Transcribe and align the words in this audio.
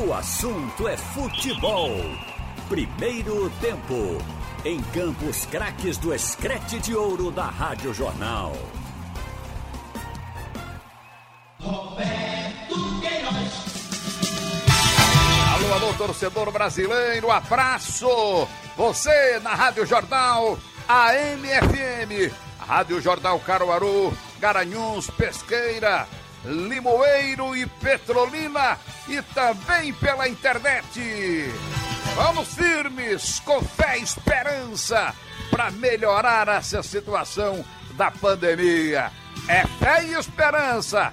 O 0.00 0.14
assunto 0.14 0.86
é 0.86 0.96
futebol. 0.96 1.90
Primeiro 2.68 3.50
tempo. 3.60 4.22
Em 4.64 4.80
Campos 4.80 5.44
Craques 5.46 5.98
do 5.98 6.14
Escrete 6.14 6.78
de 6.78 6.94
Ouro 6.94 7.32
da 7.32 7.46
Rádio 7.46 7.92
Jornal. 7.92 8.52
Roberto 11.58 13.00
Queiroz. 13.00 14.28
Alô, 15.54 15.74
alô, 15.74 15.94
torcedor 15.94 16.52
brasileiro, 16.52 17.32
abraço! 17.32 18.46
Você 18.76 19.40
na 19.40 19.54
Rádio 19.56 19.84
Jornal, 19.84 20.56
AMFM, 20.88 22.32
Rádio 22.60 23.00
Jornal 23.00 23.40
Caruaru, 23.40 24.16
Garanhuns, 24.38 25.10
Pesqueira, 25.10 26.06
Limoeiro 26.44 27.56
e 27.56 27.66
Petrolina 27.66 28.78
e 29.08 29.20
também 29.34 29.92
pela 29.94 30.28
internet. 30.28 31.52
Vamos 32.14 32.48
firmes, 32.54 33.40
com 33.40 33.60
fé 33.62 33.98
e 33.98 34.02
esperança, 34.02 35.14
para 35.50 35.70
melhorar 35.70 36.48
essa 36.48 36.82
situação 36.82 37.64
da 37.92 38.10
pandemia. 38.10 39.10
É 39.48 39.66
fé 39.78 40.04
e 40.04 40.14
esperança 40.14 41.12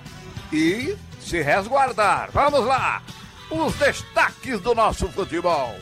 e 0.51 0.95
se 1.19 1.41
resguardar. 1.41 2.29
Vamos 2.31 2.65
lá! 2.65 3.01
Os 3.49 3.75
destaques 3.75 4.59
do 4.61 4.73
nosso 4.73 5.07
futebol. 5.09 5.75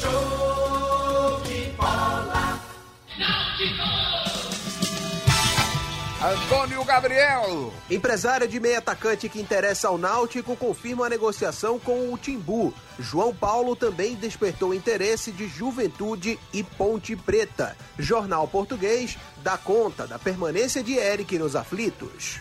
Show 0.00 1.42
de 1.44 1.70
bola. 1.76 2.58
Antônio 6.20 6.84
Gabriel. 6.84 7.72
Empresária 7.88 8.48
de 8.48 8.58
meio 8.58 8.78
atacante 8.78 9.28
que 9.28 9.40
interessa 9.40 9.86
ao 9.86 9.96
Náutico 9.96 10.56
confirma 10.56 11.06
a 11.06 11.08
negociação 11.08 11.78
com 11.78 12.12
o 12.12 12.18
Timbu. 12.18 12.74
João 12.98 13.32
Paulo 13.32 13.76
também 13.76 14.16
despertou 14.16 14.74
interesse 14.74 15.30
de 15.30 15.46
Juventude 15.46 16.36
e 16.52 16.64
Ponte 16.64 17.14
Preta. 17.14 17.76
Jornal 17.96 18.48
Português 18.48 19.16
dá 19.44 19.56
conta 19.56 20.08
da 20.08 20.18
permanência 20.18 20.82
de 20.82 20.94
Eric 20.94 21.38
nos 21.38 21.54
aflitos. 21.54 22.40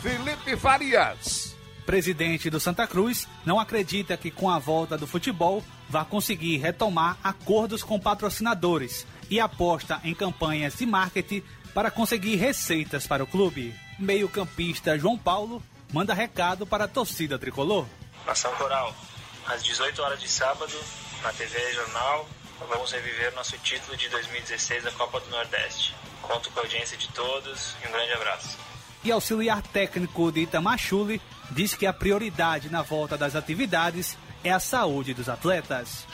Felipe 0.00 0.56
Farias. 0.56 1.49
Presidente 1.80 2.50
do 2.50 2.60
Santa 2.60 2.86
Cruz 2.86 3.26
não 3.44 3.58
acredita 3.58 4.16
que 4.16 4.30
com 4.30 4.48
a 4.50 4.58
volta 4.58 4.96
do 4.96 5.06
futebol 5.06 5.62
vá 5.88 6.04
conseguir 6.04 6.58
retomar 6.58 7.18
acordos 7.22 7.82
com 7.82 7.98
patrocinadores 7.98 9.06
e 9.28 9.40
aposta 9.40 10.00
em 10.04 10.14
campanhas 10.14 10.76
de 10.76 10.86
marketing 10.86 11.42
para 11.74 11.90
conseguir 11.90 12.36
receitas 12.36 13.06
para 13.06 13.24
o 13.24 13.26
clube. 13.26 13.74
Meio-campista 13.98 14.98
João 14.98 15.16
Paulo 15.16 15.62
manda 15.92 16.14
recado 16.14 16.66
para 16.66 16.84
a 16.84 16.88
torcida 16.88 17.38
tricolor. 17.38 17.86
Nação 18.26 18.52
Coral, 18.56 18.94
às 19.46 19.62
18 19.62 20.02
horas 20.02 20.20
de 20.20 20.28
sábado, 20.28 20.74
na 21.22 21.32
TV 21.32 21.72
Jornal, 21.72 22.28
vamos 22.68 22.92
reviver 22.92 23.34
nosso 23.34 23.56
título 23.58 23.96
de 23.96 24.08
2016 24.08 24.84
da 24.84 24.92
Copa 24.92 25.20
do 25.20 25.30
Nordeste. 25.30 25.94
Conto 26.22 26.50
com 26.50 26.60
a 26.60 26.62
audiência 26.62 26.96
de 26.96 27.08
todos 27.08 27.74
e 27.84 27.88
um 27.88 27.92
grande 27.92 28.12
abraço. 28.12 28.58
E 29.02 29.10
auxiliar 29.10 29.62
técnico 29.62 30.30
de 30.30 30.40
Itamachule 30.40 31.20
diz 31.50 31.74
que 31.74 31.86
a 31.86 31.92
prioridade 31.92 32.70
na 32.70 32.82
volta 32.82 33.16
das 33.16 33.34
atividades 33.34 34.16
é 34.42 34.50
a 34.50 34.60
saúde 34.60 35.14
dos 35.14 35.28
atletas. 35.28 36.06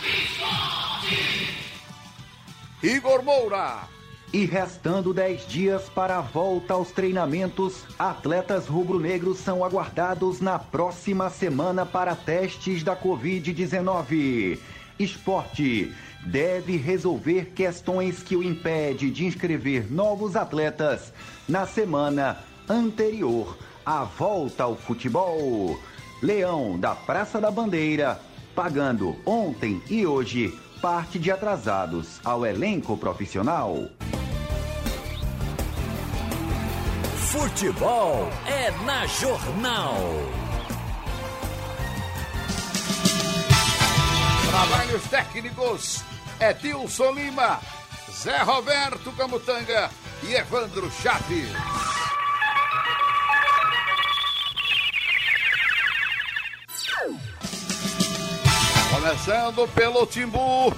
Igor 2.82 3.22
Moura. 3.22 3.88
E 4.32 4.44
restando 4.44 5.14
10 5.14 5.46
dias 5.46 5.88
para 5.88 6.18
a 6.18 6.20
volta 6.20 6.74
aos 6.74 6.90
treinamentos, 6.90 7.84
atletas 7.98 8.66
rubro-negros 8.66 9.38
são 9.38 9.64
aguardados 9.64 10.40
na 10.40 10.58
próxima 10.58 11.30
semana 11.30 11.86
para 11.86 12.16
testes 12.16 12.82
da 12.82 12.96
Covid-19. 12.96 14.58
Esporte 14.98 15.94
deve 16.26 16.76
resolver 16.76 17.52
questões 17.54 18.22
que 18.22 18.36
o 18.36 18.42
impede 18.42 19.10
de 19.10 19.24
inscrever 19.24 19.90
novos 19.90 20.34
atletas 20.34 21.12
na 21.48 21.66
semana 21.66 22.38
anterior 22.68 23.56
à 23.86 24.02
volta 24.02 24.64
ao 24.64 24.76
futebol. 24.76 25.78
Leão 26.20 26.76
da 26.78 26.94
Praça 26.94 27.40
da 27.40 27.50
Bandeira, 27.50 28.20
pagando 28.54 29.16
ontem 29.24 29.80
e 29.88 30.04
hoje 30.04 30.52
parte 30.82 31.18
de 31.18 31.30
atrasados 31.30 32.20
ao 32.24 32.44
elenco 32.44 32.96
profissional. 32.96 33.88
Futebol 37.30 38.28
é 38.46 38.70
na 38.84 39.06
Jornal. 39.06 39.94
Trabalhos 44.50 45.02
técnicos 45.04 46.02
Edilson 46.40 47.12
Lima, 47.12 47.60
Zé 48.10 48.42
Roberto 48.42 49.12
Camutanga 49.12 49.90
e 50.22 50.34
Evandro 50.34 50.90
Chaves. 50.90 51.95
Começando 59.06 59.68
pelo 59.68 60.04
Timbu. 60.04 60.74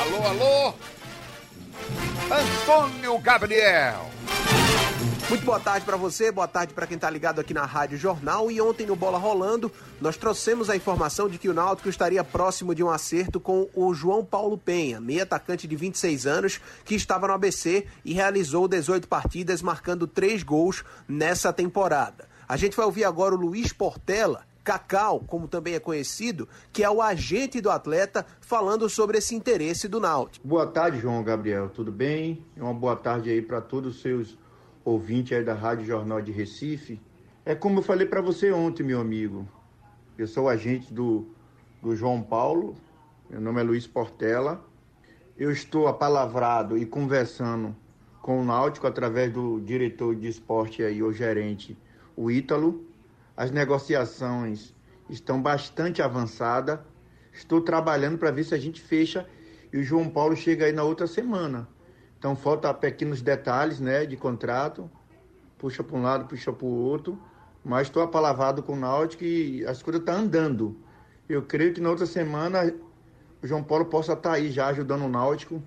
Alô, 0.00 0.26
alô. 0.26 0.74
Antônio 2.30 3.18
Gabriel. 3.18 4.11
Muito 5.28 5.46
boa 5.46 5.58
tarde 5.58 5.86
para 5.86 5.96
você, 5.96 6.30
boa 6.30 6.46
tarde 6.46 6.74
para 6.74 6.86
quem 6.86 6.98
tá 6.98 7.08
ligado 7.08 7.40
aqui 7.40 7.54
na 7.54 7.64
Rádio 7.64 7.96
Jornal. 7.96 8.50
E 8.50 8.60
ontem 8.60 8.86
no 8.86 8.94
Bola 8.94 9.16
Rolando, 9.16 9.72
nós 9.98 10.16
trouxemos 10.16 10.68
a 10.68 10.76
informação 10.76 11.28
de 11.28 11.38
que 11.38 11.48
o 11.48 11.54
Náutico 11.54 11.88
estaria 11.88 12.22
próximo 12.22 12.74
de 12.74 12.82
um 12.82 12.90
acerto 12.90 13.40
com 13.40 13.66
o 13.74 13.94
João 13.94 14.22
Paulo 14.24 14.58
Penha, 14.58 15.00
meio 15.00 15.22
atacante 15.22 15.66
de 15.66 15.74
26 15.74 16.26
anos, 16.26 16.60
que 16.84 16.94
estava 16.94 17.26
no 17.26 17.32
ABC 17.32 17.86
e 18.04 18.12
realizou 18.12 18.68
18 18.68 19.08
partidas, 19.08 19.62
marcando 19.62 20.06
3 20.06 20.42
gols 20.42 20.84
nessa 21.08 21.50
temporada. 21.50 22.28
A 22.46 22.56
gente 22.58 22.76
vai 22.76 22.84
ouvir 22.84 23.04
agora 23.04 23.34
o 23.34 23.38
Luiz 23.38 23.72
Portela, 23.72 24.44
Cacau, 24.62 25.20
como 25.26 25.48
também 25.48 25.74
é 25.74 25.80
conhecido, 25.80 26.48
que 26.72 26.84
é 26.84 26.90
o 26.90 27.00
agente 27.00 27.60
do 27.60 27.70
atleta, 27.70 28.26
falando 28.40 28.88
sobre 28.88 29.18
esse 29.18 29.34
interesse 29.34 29.88
do 29.88 29.98
Náutico. 29.98 30.46
Boa 30.46 30.66
tarde, 30.66 31.00
João 31.00 31.24
Gabriel. 31.24 31.70
Tudo 31.70 31.90
bem? 31.90 32.44
Uma 32.56 32.74
boa 32.74 32.96
tarde 32.96 33.30
aí 33.30 33.40
para 33.40 33.60
todos 33.60 33.96
os 33.96 34.02
seus 34.02 34.41
ouvintes 34.84 35.36
aí 35.36 35.44
da 35.44 35.54
Rádio 35.54 35.86
Jornal 35.86 36.20
de 36.20 36.32
Recife. 36.32 37.00
É 37.44 37.54
como 37.54 37.78
eu 37.78 37.82
falei 37.82 38.06
para 38.06 38.20
você 38.20 38.52
ontem, 38.52 38.82
meu 38.82 39.00
amigo. 39.00 39.48
Eu 40.16 40.26
sou 40.26 40.48
agente 40.48 40.92
do, 40.92 41.26
do 41.80 41.94
João 41.96 42.22
Paulo. 42.22 42.76
Meu 43.28 43.40
nome 43.40 43.60
é 43.60 43.64
Luiz 43.64 43.86
Portela. 43.86 44.64
Eu 45.36 45.50
estou 45.50 45.88
apalavrado 45.88 46.76
e 46.76 46.84
conversando 46.84 47.74
com 48.20 48.40
o 48.40 48.44
Náutico 48.44 48.86
através 48.86 49.32
do 49.32 49.60
diretor 49.60 50.14
de 50.14 50.28
esporte 50.28 50.82
aí, 50.82 51.02
o 51.02 51.12
gerente, 51.12 51.76
o 52.16 52.30
Ítalo. 52.30 52.86
As 53.36 53.50
negociações 53.50 54.74
estão 55.08 55.40
bastante 55.40 56.02
avançadas. 56.02 56.78
Estou 57.32 57.60
trabalhando 57.60 58.18
para 58.18 58.30
ver 58.30 58.44
se 58.44 58.54
a 58.54 58.58
gente 58.58 58.80
fecha 58.80 59.26
e 59.72 59.78
o 59.78 59.82
João 59.82 60.08
Paulo 60.08 60.36
chega 60.36 60.66
aí 60.66 60.72
na 60.72 60.84
outra 60.84 61.06
semana. 61.06 61.66
Então 62.22 62.36
falta 62.36 62.72
pequenos 62.72 63.20
detalhes, 63.20 63.80
né, 63.80 64.06
de 64.06 64.16
contrato. 64.16 64.88
Puxa 65.58 65.82
para 65.82 65.96
um 65.96 66.02
lado, 66.02 66.28
puxa 66.28 66.52
para 66.52 66.64
o 66.64 66.70
outro. 66.70 67.20
Mas 67.64 67.88
estou 67.88 68.00
apalavrado 68.00 68.62
com 68.62 68.74
o 68.74 68.76
Náutico 68.76 69.24
e 69.24 69.66
as 69.66 69.82
coisas 69.82 70.00
estão 70.00 70.18
andando. 70.18 70.76
Eu 71.28 71.42
creio 71.42 71.74
que 71.74 71.80
na 71.80 71.90
outra 71.90 72.06
semana 72.06 72.72
o 73.42 73.44
João 73.44 73.64
Paulo 73.64 73.86
possa 73.86 74.12
estar 74.12 74.34
aí 74.34 74.52
já 74.52 74.68
ajudando 74.68 75.04
o 75.04 75.08
Náutico, 75.08 75.60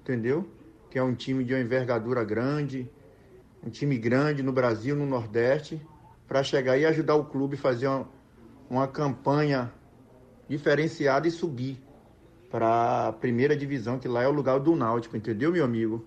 entendeu? 0.00 0.44
Que 0.90 0.98
é 0.98 1.02
um 1.02 1.14
time 1.14 1.44
de 1.44 1.54
uma 1.54 1.60
envergadura 1.60 2.24
grande, 2.24 2.90
um 3.64 3.70
time 3.70 3.96
grande 3.96 4.42
no 4.42 4.52
Brasil, 4.52 4.96
no 4.96 5.06
Nordeste, 5.06 5.80
para 6.26 6.42
chegar 6.42 6.76
e 6.76 6.84
ajudar 6.84 7.14
o 7.14 7.24
clube 7.24 7.54
a 7.54 7.60
fazer 7.60 7.86
uma, 7.86 8.08
uma 8.68 8.88
campanha 8.88 9.72
diferenciada 10.48 11.28
e 11.28 11.30
subir 11.30 11.80
para 12.54 13.08
a 13.08 13.12
primeira 13.12 13.56
divisão, 13.56 13.98
que 13.98 14.06
lá 14.06 14.22
é 14.22 14.28
o 14.28 14.30
lugar 14.30 14.60
do 14.60 14.76
Náutico, 14.76 15.16
entendeu, 15.16 15.50
meu 15.50 15.64
amigo? 15.64 16.04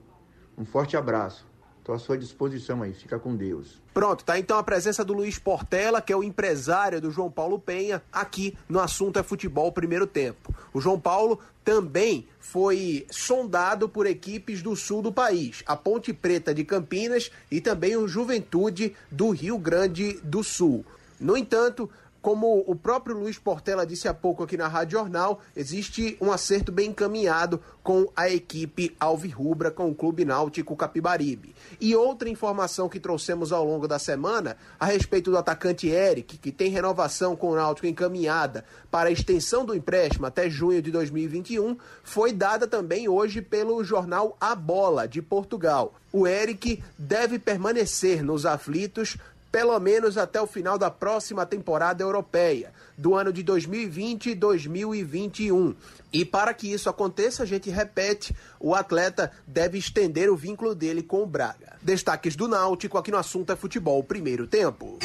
Um 0.58 0.64
forte 0.64 0.96
abraço. 0.96 1.46
Estou 1.80 1.94
à 1.94 2.00
sua 2.00 2.18
disposição 2.18 2.82
aí. 2.82 2.94
Fica 2.94 3.20
com 3.20 3.36
Deus. 3.36 3.82
Pronto, 3.94 4.24
tá 4.24 4.40
então 4.40 4.58
a 4.58 4.64
presença 4.64 5.04
do 5.04 5.12
Luiz 5.12 5.38
Portela, 5.38 6.02
que 6.02 6.14
é 6.14 6.16
o 6.16 6.24
empresário 6.24 7.02
do 7.02 7.12
João 7.12 7.30
Paulo 7.30 7.60
Penha, 7.60 8.02
aqui 8.14 8.58
no 8.70 8.80
assunto 8.80 9.20
é 9.20 9.24
futebol 9.24 9.74
primeiro 9.74 10.08
tempo. 10.08 10.56
O 10.74 10.80
João 10.80 10.98
Paulo 10.98 11.38
também 11.66 12.30
foi 12.40 13.06
sondado 13.12 13.90
por 13.90 14.06
equipes 14.06 14.62
do 14.64 14.74
sul 14.74 15.02
do 15.02 15.12
país, 15.12 15.64
a 15.68 15.76
Ponte 15.76 16.14
Preta 16.14 16.54
de 16.54 16.64
Campinas 16.64 17.30
e 17.52 17.60
também 17.60 17.98
o 17.98 18.08
Juventude 18.08 18.96
do 19.12 19.32
Rio 19.32 19.58
Grande 19.58 20.14
do 20.24 20.46
Sul. 20.46 20.86
No 21.20 21.36
entanto, 21.36 21.90
como 22.28 22.62
o 22.68 22.76
próprio 22.76 23.18
Luiz 23.18 23.40
Portela 23.40 23.88
disse 23.88 24.06
há 24.06 24.14
pouco 24.14 24.44
aqui 24.44 24.58
na 24.58 24.68
Rádio 24.68 25.00
Jornal, 25.00 25.40
existe 25.56 26.18
um 26.20 26.30
acerto 26.30 26.74
bem 26.74 26.90
encaminhado 26.90 27.62
com 27.82 28.06
a 28.18 28.30
equipe 28.30 28.94
Alvirrubra, 29.00 29.72
com 29.72 29.90
o 29.90 29.96
Clube 29.96 30.26
Náutico 30.26 30.76
Capibaribe. 30.76 31.56
E 31.80 31.96
outra 31.96 32.28
informação 32.28 32.90
que 32.90 33.00
trouxemos 33.00 33.54
ao 33.54 33.64
longo 33.64 33.88
da 33.88 33.98
semana, 33.98 34.58
a 34.78 34.86
respeito 34.86 35.32
do 35.32 35.38
atacante 35.38 35.88
Eric, 35.88 36.38
que 36.38 36.52
tem 36.52 36.70
renovação 36.70 37.34
com 37.34 37.52
o 37.52 37.56
Náutico 37.56 37.88
encaminhada 37.88 38.66
para 38.92 39.08
a 39.08 39.12
extensão 39.14 39.64
do 39.64 39.74
empréstimo 39.74 40.26
até 40.26 40.50
junho 40.50 40.82
de 40.82 40.92
2021, 40.92 41.78
foi 42.04 42.34
dada 42.34 42.68
também 42.68 43.08
hoje 43.08 43.42
pelo 43.42 43.82
jornal 43.86 44.36
A 44.38 44.54
Bola, 44.54 45.08
de 45.08 45.22
Portugal. 45.22 45.94
O 46.12 46.28
Eric 46.28 46.84
deve 46.98 47.40
permanecer 47.40 48.22
nos 48.22 48.46
aflitos 48.46 49.18
pelo 49.58 49.80
menos 49.80 50.20
até 50.20 50.40
o 50.40 50.46
final 50.46 50.78
da 50.78 50.92
próxima 50.92 51.44
temporada 51.44 52.04
europeia, 52.04 52.72
do 52.96 53.16
ano 53.16 53.34
de 53.34 53.42
2020 53.42 54.30
e 54.30 54.36
2021. 54.36 55.76
E 56.14 56.24
para 56.24 56.54
que 56.54 56.72
isso 56.72 56.88
aconteça, 56.88 57.42
a 57.42 57.46
gente 57.48 57.68
repete, 57.68 58.36
o 58.60 58.76
atleta 58.76 59.32
deve 59.48 59.80
estender 59.80 60.30
o 60.30 60.36
vínculo 60.36 60.76
dele 60.76 61.02
com 61.02 61.24
o 61.24 61.26
Braga. 61.26 61.76
Destaques 61.82 62.36
do 62.36 62.48
Náutico 62.48 63.00
aqui 63.00 63.10
no 63.10 63.18
assunto 63.18 63.52
é 63.52 63.56
futebol, 63.56 64.04
primeiro 64.04 64.46
tempo. 64.46 65.00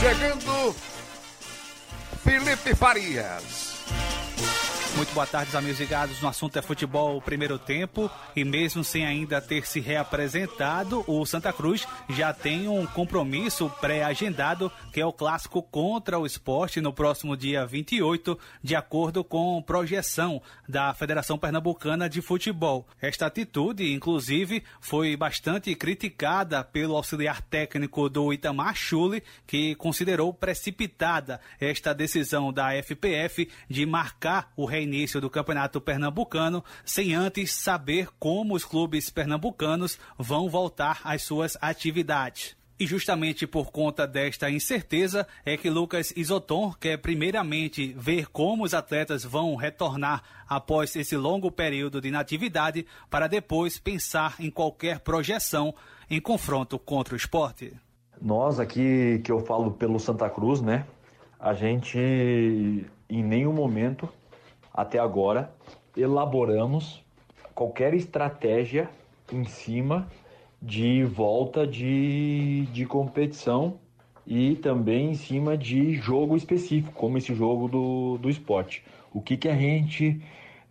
Chegando 0.00 0.74
Felipe 2.24 2.74
Farias. 2.74 3.75
Muito 4.96 5.12
boa 5.12 5.26
tarde, 5.26 5.54
amigos 5.54 5.78
ligados 5.78 6.22
no 6.22 6.28
assunto 6.28 6.58
é 6.58 6.62
futebol 6.62 7.20
primeiro 7.20 7.58
tempo 7.58 8.10
e 8.34 8.42
mesmo 8.46 8.82
sem 8.82 9.04
ainda 9.04 9.42
ter 9.42 9.66
se 9.66 9.78
reapresentado, 9.78 11.04
o 11.06 11.26
Santa 11.26 11.52
Cruz 11.52 11.86
já 12.08 12.32
tem 12.32 12.66
um 12.66 12.86
compromisso 12.86 13.68
pré-agendado 13.78 14.72
que 14.94 15.00
é 15.02 15.04
o 15.04 15.12
clássico 15.12 15.62
contra 15.62 16.18
o 16.18 16.24
esporte 16.24 16.80
no 16.80 16.94
próximo 16.94 17.36
dia 17.36 17.66
28, 17.66 18.38
de 18.62 18.74
acordo 18.74 19.22
com 19.22 19.62
projeção 19.62 20.40
da 20.66 20.94
Federação 20.94 21.36
Pernambucana 21.36 22.08
de 22.08 22.22
Futebol. 22.22 22.88
Esta 22.98 23.26
atitude, 23.26 23.92
inclusive, 23.92 24.64
foi 24.80 25.14
bastante 25.14 25.74
criticada 25.74 26.64
pelo 26.64 26.96
auxiliar 26.96 27.42
técnico 27.42 28.08
do 28.08 28.32
Itamar 28.32 28.74
Chuli, 28.74 29.22
que 29.46 29.74
considerou 29.74 30.32
precipitada 30.32 31.38
esta 31.60 31.92
decisão 31.92 32.50
da 32.50 32.70
FPF 32.82 33.46
de 33.68 33.84
marcar 33.84 34.50
o 34.56 34.64
rei 34.64 34.85
início 34.86 35.20
do 35.20 35.28
Campeonato 35.28 35.80
Pernambucano, 35.80 36.64
sem 36.84 37.14
antes 37.14 37.52
saber 37.52 38.08
como 38.18 38.54
os 38.54 38.64
clubes 38.64 39.10
pernambucanos 39.10 39.98
vão 40.18 40.48
voltar 40.48 41.00
às 41.04 41.22
suas 41.22 41.58
atividades. 41.60 42.56
E 42.78 42.86
justamente 42.86 43.46
por 43.46 43.72
conta 43.72 44.06
desta 44.06 44.50
incerteza 44.50 45.26
é 45.46 45.56
que 45.56 45.70
Lucas 45.70 46.12
Isoton 46.14 46.74
quer 46.78 46.98
primeiramente 46.98 47.94
ver 47.96 48.26
como 48.26 48.64
os 48.64 48.74
atletas 48.74 49.24
vão 49.24 49.56
retornar 49.56 50.22
após 50.46 50.94
esse 50.94 51.16
longo 51.16 51.50
período 51.50 52.02
de 52.02 52.08
inatividade 52.08 52.86
para 53.08 53.28
depois 53.28 53.78
pensar 53.78 54.36
em 54.38 54.50
qualquer 54.50 55.00
projeção 55.00 55.74
em 56.10 56.20
confronto 56.20 56.78
contra 56.78 57.14
o 57.14 57.16
esporte. 57.16 57.72
Nós 58.20 58.60
aqui 58.60 59.22
que 59.24 59.32
eu 59.32 59.40
falo 59.40 59.70
pelo 59.70 59.98
Santa 59.98 60.28
Cruz, 60.28 60.60
né? 60.60 60.86
A 61.40 61.54
gente 61.54 61.98
em 63.08 63.22
nenhum 63.22 63.54
momento 63.54 64.06
até 64.76 64.98
agora, 64.98 65.50
elaboramos 65.96 67.02
qualquer 67.54 67.94
estratégia 67.94 68.90
em 69.32 69.44
cima 69.44 70.06
de 70.60 71.04
volta 71.04 71.66
de, 71.66 72.66
de 72.72 72.84
competição 72.84 73.78
e 74.26 74.56
também 74.56 75.10
em 75.10 75.14
cima 75.14 75.56
de 75.56 75.94
jogo 75.94 76.36
específico, 76.36 76.92
como 76.92 77.16
esse 77.16 77.34
jogo 77.34 77.68
do, 77.68 78.18
do 78.18 78.28
esporte. 78.28 78.84
O 79.12 79.20
que, 79.20 79.36
que 79.36 79.48
a 79.48 79.56
gente 79.56 80.20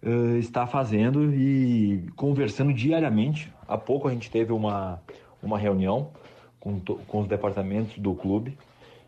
uh, 0.06 0.38
está 0.38 0.68
fazendo 0.68 1.34
e 1.34 2.06
conversando 2.16 2.72
diariamente. 2.72 3.52
Há 3.68 3.78
pouco 3.78 4.08
a 4.08 4.12
gente 4.12 4.30
teve 4.30 4.54
uma, 4.54 5.02
uma 5.42 5.58
reunião 5.58 6.12
com, 6.60 6.80
com 6.80 7.22
os 7.22 7.28
departamentos 7.28 7.98
do 7.98 8.14
clube, 8.14 8.58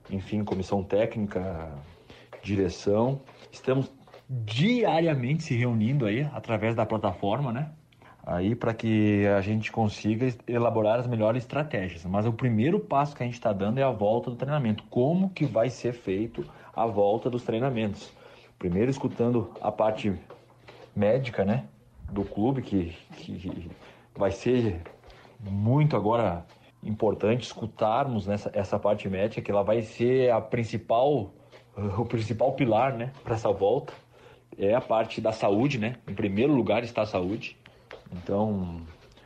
enfim, 0.09 0.43
comissão 0.43 0.83
técnica, 0.83 1.71
direção. 2.41 3.21
Estamos 3.51 3.91
diariamente 4.29 5.43
se 5.43 5.55
reunindo 5.55 6.05
aí 6.05 6.27
através 6.33 6.75
da 6.75 6.85
plataforma, 6.85 7.51
né? 7.51 7.71
Aí 8.25 8.55
para 8.55 8.73
que 8.73 9.25
a 9.27 9.39
gente 9.39 9.71
consiga 9.71 10.27
elaborar 10.45 10.99
as 10.99 11.07
melhores 11.07 11.43
estratégias. 11.43 12.03
Mas 12.03 12.25
o 12.25 12.33
primeiro 12.33 12.77
passo 12.77 13.15
que 13.15 13.23
a 13.23 13.25
gente 13.25 13.35
está 13.35 13.53
dando 13.53 13.77
é 13.77 13.83
a 13.83 13.91
volta 13.91 14.29
do 14.29 14.35
treinamento. 14.35 14.83
Como 14.89 15.29
que 15.29 15.45
vai 15.45 15.69
ser 15.69 15.93
feito 15.93 16.45
a 16.75 16.85
volta 16.85 17.29
dos 17.29 17.43
treinamentos? 17.43 18.11
Primeiro 18.59 18.91
escutando 18.91 19.51
a 19.61 19.71
parte 19.71 20.13
médica, 20.93 21.45
né? 21.45 21.65
Do 22.11 22.23
clube, 22.23 22.61
que, 22.61 22.97
que 23.13 23.71
vai 24.13 24.31
ser 24.31 24.81
muito 25.39 25.95
agora 25.95 26.45
importante 26.83 27.43
escutarmos 27.43 28.27
nessa 28.27 28.51
essa 28.53 28.77
parte 28.77 29.07
médica, 29.07 29.41
que 29.41 29.51
ela 29.51 29.63
vai 29.63 29.81
ser 29.81 30.31
a 30.31 30.41
principal, 30.41 31.31
o 31.97 32.05
principal 32.05 32.51
pilar, 32.53 32.93
né? 32.93 33.13
Para 33.23 33.35
essa 33.35 33.51
volta 33.51 33.93
é 34.57 34.73
a 34.73 34.81
parte 34.81 35.19
da 35.19 35.31
saúde, 35.31 35.77
né? 35.77 35.95
Em 36.07 36.13
primeiro 36.13 36.53
lugar 36.53 36.83
está 36.83 37.01
a 37.01 37.05
saúde. 37.05 37.57
Então, 38.11 38.81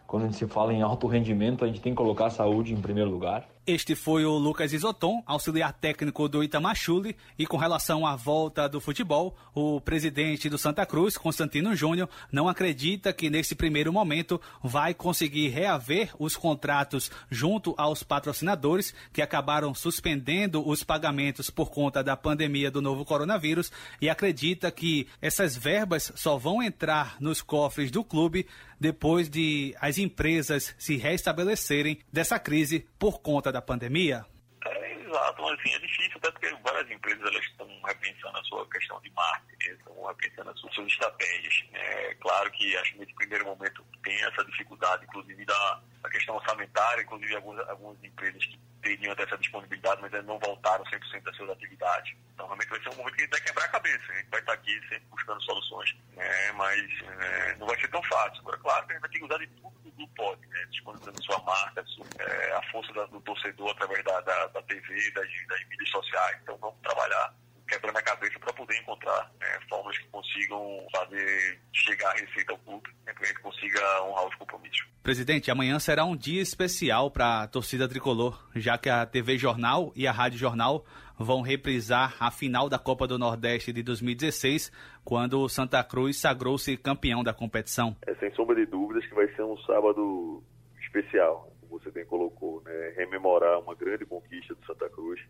quando 0.08 0.24
a 0.24 0.26
gente 0.28 0.38
se 0.38 0.48
fala 0.48 0.74
em 0.74 0.82
alto 0.82 1.08
rendimento, 1.08 1.64
a 1.64 1.68
gente 1.68 1.82
tem 1.82 1.94
que 1.94 1.98
colocar 1.98 2.28
a 2.28 2.30
saúde 2.30 2.74
em 2.74 2.82
primeiro 2.82 3.10
lugar. 3.10 3.48
Este 3.74 3.96
foi 3.96 4.26
o 4.26 4.38
Lucas 4.38 4.74
Isoton, 4.74 5.24
auxiliar 5.26 5.72
técnico 5.72 6.28
do 6.28 6.44
Itamachule, 6.44 7.16
e 7.40 7.48
com 7.48 7.56
relação 7.56 8.06
à 8.06 8.18
volta 8.18 8.68
do 8.68 8.82
futebol, 8.82 9.34
o 9.56 9.80
presidente 9.80 10.50
do 10.50 10.58
Santa 10.58 10.86
Cruz, 10.86 11.18
Constantino 11.18 11.74
Júnior, 11.74 12.10
não 12.30 12.50
acredita 12.50 13.14
que 13.14 13.30
nesse 13.30 13.56
primeiro 13.56 13.94
momento 13.94 14.42
vai 14.62 14.94
conseguir 14.94 15.48
reaver 15.48 16.12
os 16.20 16.36
contratos 16.36 17.10
junto 17.30 17.74
aos 17.78 18.04
patrocinadores 18.04 18.94
que 19.14 19.22
acabaram 19.22 19.74
suspendendo 19.74 20.68
os 20.68 20.84
pagamentos 20.84 21.50
por 21.50 21.72
conta 21.72 22.04
da 22.04 22.18
pandemia 22.18 22.70
do 22.70 22.82
novo 22.82 23.06
coronavírus 23.06 23.72
e 24.02 24.10
acredita 24.10 24.70
que 24.70 25.08
essas 25.22 25.56
verbas 25.56 26.12
só 26.14 26.38
vão 26.38 26.62
entrar 26.62 27.16
nos 27.22 27.42
cofres 27.42 27.90
do 27.90 28.04
clube 28.04 28.46
depois 28.82 29.30
de 29.30 29.76
as 29.80 30.00
empresas 30.00 30.74
se 30.76 30.98
restabelecerem 30.98 32.00
dessa 32.12 32.40
crise 32.40 32.84
por 32.98 33.22
conta 33.22 33.52
da 33.52 33.61
pandemia? 33.62 34.26
É, 34.66 34.94
exato, 34.94 35.42
mas 35.42 35.60
assim, 35.60 35.74
é 35.74 35.80
difícil, 35.80 36.18
até 36.18 36.32
porque 36.32 36.56
várias 36.64 36.90
empresas 36.92 37.26
elas 37.26 37.44
estão 37.44 37.68
repensando 37.86 38.38
a 38.38 38.44
sua 38.44 38.70
questão 38.70 39.00
de 39.02 39.10
marketing, 39.12 39.51
estão 39.70 40.06
repensando 40.06 40.50
as 40.50 40.60
suas 40.60 40.88
estratégias. 40.88 41.66
É 41.74 42.16
claro 42.16 42.52
que 42.52 42.76
acho 42.78 42.94
que 42.94 43.00
nesse 43.00 43.14
primeiro 43.16 43.46
momento 43.46 43.86
tem 44.04 44.22
essa 44.24 44.44
dificuldade, 44.46 45.06
inclusive 45.06 45.46
da, 45.46 45.82
da 46.02 46.10
questão 46.10 46.36
orçamentária, 46.36 47.04
inclusive 47.04 47.36
algumas, 47.36 47.70
algumas 47.70 48.04
empresas 48.04 48.46
que 48.46 48.60
teriam 48.82 49.14
até 49.14 49.24
essa 49.24 49.38
disponibilidade, 49.38 50.02
mas 50.02 50.14
ainda 50.14 50.28
não 50.28 50.40
voltaram 50.40 50.84
100% 50.86 51.24
das 51.24 51.36
suas 51.36 51.50
atividades. 51.52 52.14
Então, 52.34 52.46
realmente 52.48 52.70
vai 52.70 52.82
ser 52.82 52.90
um 52.90 52.96
momento 52.96 53.16
que 53.16 53.22
a 53.22 53.26
gente 53.26 53.32
vai 53.32 53.42
quebrar 53.42 53.66
a 53.66 53.70
cabeça. 53.70 54.12
A 54.12 54.16
gente 54.16 54.30
vai 54.30 54.40
estar 54.40 54.54
aqui 54.54 54.80
sempre 54.90 55.06
buscando 55.10 55.42
soluções, 55.44 55.96
né? 56.16 56.52
mas 56.54 56.82
é, 57.20 57.56
não 57.56 57.68
vai 57.68 57.80
ser 57.80 57.88
tão 57.90 58.04
fácil. 58.04 58.40
Agora, 58.40 58.58
claro 58.58 58.86
que 58.88 58.92
a 58.92 58.96
gente 58.96 59.02
vai 59.02 59.12
ter 59.12 59.20
que 59.20 59.26
usar 59.26 59.38
de 59.38 59.48
tudo 59.48 59.80
que 59.82 59.88
o 59.88 59.92
grupo 59.92 60.14
pode, 60.16 60.48
né? 60.48 60.66
disponibilizando 60.72 61.24
sua 61.24 61.40
marca, 61.44 61.86
sua, 61.86 62.06
é, 62.20 62.54
a 62.54 62.72
força 62.72 62.92
da, 62.94 63.06
do 63.06 63.22
torcedor 63.22 63.72
através 63.72 64.04
da, 64.04 64.22
da, 64.22 64.48
da 64.48 64.62
TV, 64.64 65.12
das, 65.12 65.28
das 65.48 65.68
mídias 65.70 65.90
sociais. 65.90 66.40
Então, 66.42 66.58
vamos 66.58 66.80
trabalhar 66.82 67.34
quebrando 67.72 67.98
a 67.98 68.02
cabeça 68.02 68.38
para 68.38 68.52
poder 68.52 68.78
encontrar 68.80 69.32
né, 69.40 69.48
formas 69.70 69.98
que 69.98 70.06
consigam 70.10 70.86
fazer 70.94 71.58
chegar 71.72 72.10
a 72.10 72.14
receita 72.14 72.52
ao 72.52 72.58
clube, 72.60 72.90
né, 73.06 73.14
que 73.14 73.24
a 73.24 73.28
gente 73.28 73.40
consiga 73.40 74.04
honrar 74.04 74.28
os 74.28 74.36
compromissos. 74.36 74.86
Presidente, 75.02 75.50
amanhã 75.50 75.80
será 75.80 76.04
um 76.04 76.16
dia 76.16 76.42
especial 76.42 77.10
para 77.10 77.44
a 77.44 77.48
torcida 77.48 77.88
tricolor, 77.88 78.46
já 78.56 78.78
que 78.78 78.90
a 78.90 79.06
TV 79.06 79.38
Jornal 79.38 79.94
e 79.96 80.06
a 80.06 80.12
Rádio 80.12 80.38
Jornal 80.38 80.86
vão 81.18 81.42
reprisar 81.42 82.16
a 82.20 82.30
final 82.30 82.68
da 82.68 82.78
Copa 82.78 83.08
do 83.08 83.18
Nordeste 83.18 83.72
de 83.72 83.82
2016, 83.82 84.72
quando 85.06 85.40
o 85.40 85.48
Santa 85.48 85.82
Cruz 85.84 86.18
sagrou-se 86.18 86.76
campeão 86.76 87.24
da 87.24 87.34
competição. 87.34 87.96
É 88.06 88.14
sem 88.16 88.34
sombra 88.34 88.56
de 88.56 88.66
dúvidas 88.66 89.06
que 89.06 89.16
vai 89.16 89.28
ser 89.34 89.44
um 89.44 89.58
sábado 89.60 90.44
especial, 90.82 91.50
como 91.62 91.80
você 91.80 91.90
bem 91.90 92.06
colocou, 92.06 92.62
né? 92.66 92.94
rememorar 92.98 93.60
uma 93.60 93.76
grande 93.76 94.06
conquista 94.06 94.54
do 94.56 94.66
Santa 94.66 94.90
Cruz, 94.90 95.22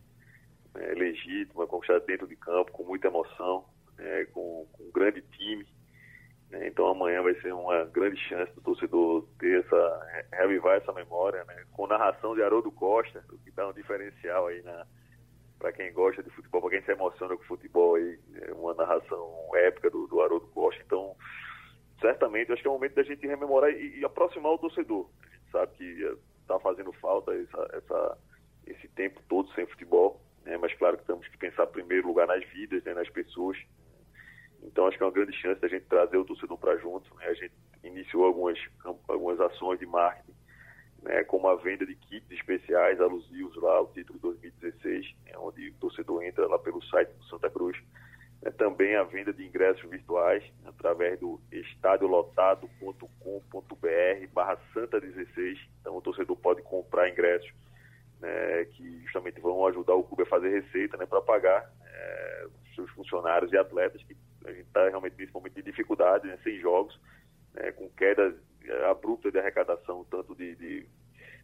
né? 0.74 0.94
legítima, 0.94 1.68
conquistada 1.68 2.00
dentro 2.02 2.28
de 2.28 2.36
campo, 2.36 2.72
com 2.72 2.84
muita 2.84 3.08
emoção, 3.08 3.66
né? 3.98 4.26
com, 4.26 4.68
com 4.72 4.84
um 4.84 4.92
grande 4.92 5.22
time. 5.22 5.66
Né? 6.50 6.68
Então 6.68 6.88
amanhã 6.88 7.22
vai 7.22 7.36
ser 7.42 7.54
uma 7.54 7.86
grande 7.86 8.18
chance 8.28 8.54
do 8.54 8.62
torcedor 8.62 9.28
ter 9.40 9.64
essa, 9.66 10.26
revivar 10.34 10.78
essa 10.78 10.92
memória, 10.94 11.44
né? 11.46 11.66
com 11.72 11.88
narração 11.88 12.36
de 12.36 12.44
Haroldo 12.44 12.72
Costa, 12.72 13.24
o 13.32 13.38
que 13.38 13.52
dá 13.52 13.68
um 13.68 13.74
diferencial 13.74 14.48
aí 14.48 14.62
na 14.62 14.86
para 15.62 15.72
quem 15.72 15.94
gosta 15.94 16.24
de 16.24 16.30
futebol, 16.32 16.60
para 16.60 16.72
quem 16.72 16.82
se 16.82 16.92
emociona 16.92 17.38
com 17.38 17.44
futebol 17.44 17.94
aí, 17.94 18.20
é 18.42 18.52
uma 18.52 18.74
narração 18.74 19.32
épica 19.54 19.92
do, 19.92 20.08
do 20.08 20.20
Haroldo 20.20 20.48
Costa. 20.48 20.82
Então, 20.84 21.16
certamente, 22.00 22.52
acho 22.52 22.64
que 22.64 22.68
é 22.68 22.72
o 22.72 22.74
momento 22.74 22.96
da 22.96 23.04
gente 23.04 23.28
rememorar 23.28 23.70
e, 23.70 24.00
e 24.00 24.04
aproximar 24.04 24.54
o 24.54 24.58
torcedor. 24.58 25.08
A 25.22 25.36
gente 25.36 25.52
sabe 25.52 25.72
que 25.78 26.18
está 26.42 26.60
fazendo 26.60 26.92
falta 26.94 27.32
essa, 27.34 27.70
essa, 27.74 28.18
esse 28.66 28.88
tempo 28.90 29.22
todo 29.30 29.54
sem 29.54 29.68
futebol, 29.68 30.20
né? 30.46 30.58
mas 30.58 30.74
claro 30.74 30.98
que 30.98 31.06
temos 31.06 31.28
que 31.28 31.38
pensar 31.38 31.68
primeiro 31.68 32.08
lugar 32.08 32.28
nas 32.28 32.44
vidas, 32.50 32.84
né? 32.84 32.94
nas 32.94 33.10
pessoas. 33.10 33.58
Então 34.64 34.88
acho 34.88 34.98
que 34.98 35.04
é 35.04 35.06
uma 35.06 35.12
grande 35.12 35.34
chance 35.34 35.60
da 35.60 35.68
gente 35.68 35.86
trazer 35.86 36.18
o 36.18 36.26
torcedor 36.26 36.58
para 36.58 36.78
junto. 36.78 37.14
Né? 37.16 37.26
A 37.26 37.34
gente 37.34 37.54
iniciou 37.84 38.26
algumas, 38.26 38.60
algumas 39.08 39.40
ações 39.40 39.80
de 39.80 39.86
marketing, 39.86 40.34
né? 41.02 41.24
como 41.24 41.48
a 41.48 41.56
venda 41.56 41.86
de 41.86 41.96
kits 41.96 42.30
especiais 42.32 43.02
alusivos 43.02 43.56
lá 43.58 43.78
ao 43.78 43.88
título 43.88 44.20
de 44.20 44.24
2016, 44.24 45.16
né? 45.26 45.34
onde 45.38 45.70
o 45.70 45.74
torcedor 45.76 46.24
entra 46.24 46.48
lá 46.48 46.60
pelo 46.60 46.84
site 46.86 47.12
do 47.14 47.24
Santa 47.26 47.50
Cruz. 47.50 47.78
É 48.44 48.50
também 48.50 48.96
a 48.96 49.04
venda 49.04 49.32
de 49.32 49.46
ingressos 49.46 49.88
virtuais 49.88 50.44
através 50.66 51.20
do 51.20 51.40
estadiolotado.com.br 51.52 54.28
barra 54.34 54.58
Santa 54.74 55.00
16. 55.00 55.60
Então 55.80 55.96
o 55.96 56.02
torcedor 56.02 56.36
pode 56.38 56.64
comprar 56.64 57.08
ingressos 57.08 57.52
né, 58.22 58.66
que 58.66 59.02
justamente 59.04 59.42
vão 59.42 59.66
ajudar 59.68 59.96
o 59.96 60.04
clube 60.04 60.24
a 60.24 60.28
fazer 60.28 60.50
receita 60.50 60.96
né, 60.96 61.06
para 61.06 61.22
pagar 61.22 61.70
é, 61.84 62.48
seus 62.76 62.90
funcionários 62.92 63.52
e 63.52 63.58
atletas, 63.58 64.02
que 64.04 64.16
a 64.46 64.52
gente 64.52 64.68
está 64.68 64.88
realmente 64.88 65.16
nesse 65.18 65.34
momento 65.34 65.56
de 65.56 65.64
dificuldade, 65.64 66.28
né, 66.28 66.38
sem 66.44 66.60
jogos, 66.60 66.98
né, 67.54 67.72
com 67.72 67.90
queda 67.90 68.36
é, 68.64 68.90
abrupta 68.90 69.32
de 69.32 69.40
arrecadação, 69.40 70.06
tanto 70.10 70.36
de, 70.36 70.56
de, 70.56 70.88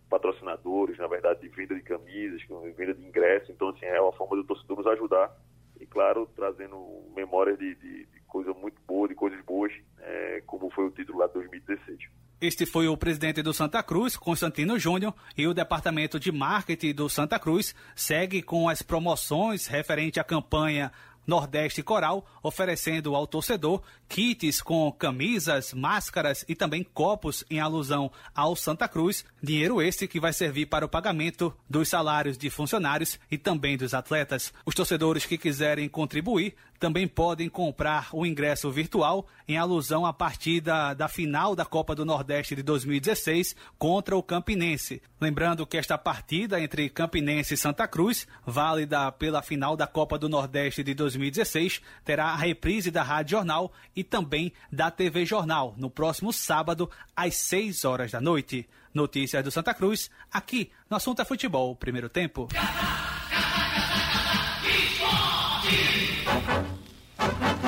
patrocinadores, 0.10 0.98
na 0.98 1.08
verdade, 1.08 1.42
de 1.42 1.50
venda 1.50 1.76
de 1.76 1.82
camisas, 1.82 2.42
venda 2.78 2.94
de 2.94 3.06
ingressos. 3.06 3.50
Então, 3.50 3.70
assim, 3.70 3.86
é 3.86 4.00
uma 4.00 4.14
forma 4.14 4.38
do 4.38 4.44
torcedor 4.46 4.78
nos 4.78 4.88
ajudar 4.88 5.36
e, 5.82 5.86
claro, 5.86 6.30
trazendo 6.34 7.04
memórias 7.14 7.60
de, 7.60 7.76
de, 7.76 8.06
de 8.06 8.22
coisa 8.22 8.54
muito 8.54 8.82
boa, 8.88 9.08
de 9.08 9.16
coisas 9.16 9.44
boas, 9.44 9.74
é, 10.00 10.42
como 10.46 10.70
foi 10.70 10.86
o 10.86 10.92
título 10.92 11.20
lá 11.20 11.28
de 11.28 11.34
2016. 11.34 12.10
Este 12.40 12.68
foi 12.68 12.88
o 12.88 12.96
presidente 12.96 13.42
do 13.42 13.52
Santa 13.52 13.82
Cruz, 13.82 14.16
Constantino 14.16 14.78
Júnior, 14.78 15.12
e 15.36 15.48
o 15.48 15.56
departamento 15.56 16.20
de 16.20 16.32
marketing 16.32 16.94
do 16.94 17.10
Santa 17.10 17.40
Cruz 17.40 17.74
segue 17.96 18.44
com 18.44 18.70
as 18.70 18.84
promoções 18.84 19.66
referente 19.66 20.20
à 20.20 20.24
campanha 20.24 20.92
Nordeste 21.26 21.82
Coral, 21.82 22.26
oferecendo 22.44 23.16
ao 23.16 23.26
torcedor 23.26 23.82
kits 24.08 24.62
com 24.62 24.90
camisas, 24.92 25.74
máscaras 25.74 26.46
e 26.48 26.56
também 26.56 26.84
copos 26.84 27.44
em 27.50 27.60
alusão 27.60 28.12
ao 28.36 28.56
Santa 28.56 28.88
Cruz. 28.88 29.26
Dinheiro 29.44 29.82
este 29.82 30.08
que 30.08 30.20
vai 30.20 30.32
servir 30.32 30.68
para 30.68 30.86
o 30.86 30.90
pagamento 30.90 31.52
dos 31.68 31.90
salários 31.90 32.38
de 32.38 32.52
funcionários 32.52 33.20
e 33.32 33.38
também 33.38 33.76
dos 33.76 33.96
atletas. 33.96 34.54
Os 34.64 34.76
torcedores 34.76 35.26
que 35.26 35.40
quiserem 35.40 35.90
contribuir 35.90 36.56
também 36.80 37.08
podem 37.08 37.50
comprar 37.50 38.10
o 38.14 38.26
ingresso 38.26 38.70
virtual 38.72 39.28
em 39.48 39.58
alusão 39.58 40.06
à 40.06 40.14
partida 40.14 40.94
da 40.94 41.08
final 41.08 41.56
da 41.56 41.66
Copa 41.66 41.96
do 41.96 42.06
Nordeste 42.06 42.56
de 42.56 42.64
2016 42.64 43.56
contra 43.78 44.16
o 44.16 44.24
Campinense. 44.24 45.02
Lembrando 45.20 45.66
que 45.66 45.78
esta 45.78 45.98
partida 45.98 46.62
entre 46.62 46.90
Campinense 46.90 47.54
e 47.54 47.58
Santa 47.58 47.88
Cruz, 47.88 48.28
válida 48.46 49.12
pela 49.12 49.42
final 49.42 49.76
da 49.76 49.88
Copa 49.88 50.18
do 50.18 50.30
Nordeste 50.30 50.84
de 50.84 50.94
2016, 50.94 51.82
terá 52.06 52.26
a 52.26 52.36
reprise 52.36 52.92
da 52.92 53.04
Rádio 53.04 53.32
Jornal 53.32 53.72
e 53.96 54.04
também 54.04 54.54
da 54.72 54.92
TV 54.92 55.26
Jornal 55.26 55.74
no 55.78 55.90
próximo 55.90 56.32
sábado 56.32 56.90
às 57.16 57.36
6 57.36 57.86
horas 57.86 58.12
da 58.12 58.22
noite. 58.22 58.68
Notícias 58.94 59.44
do 59.44 59.52
Santa 59.52 59.74
Cruz, 59.74 60.10
aqui 60.32 60.72
no 60.90 60.98
Assunto 60.98 61.22
é 61.22 61.26
Futebol, 61.26 61.76
primeiro 61.76 62.10
tempo. 62.10 62.48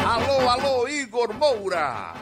Alô, 0.09 0.49
alô, 0.49 0.87
Igor 0.87 1.31
Moura. 1.35 2.15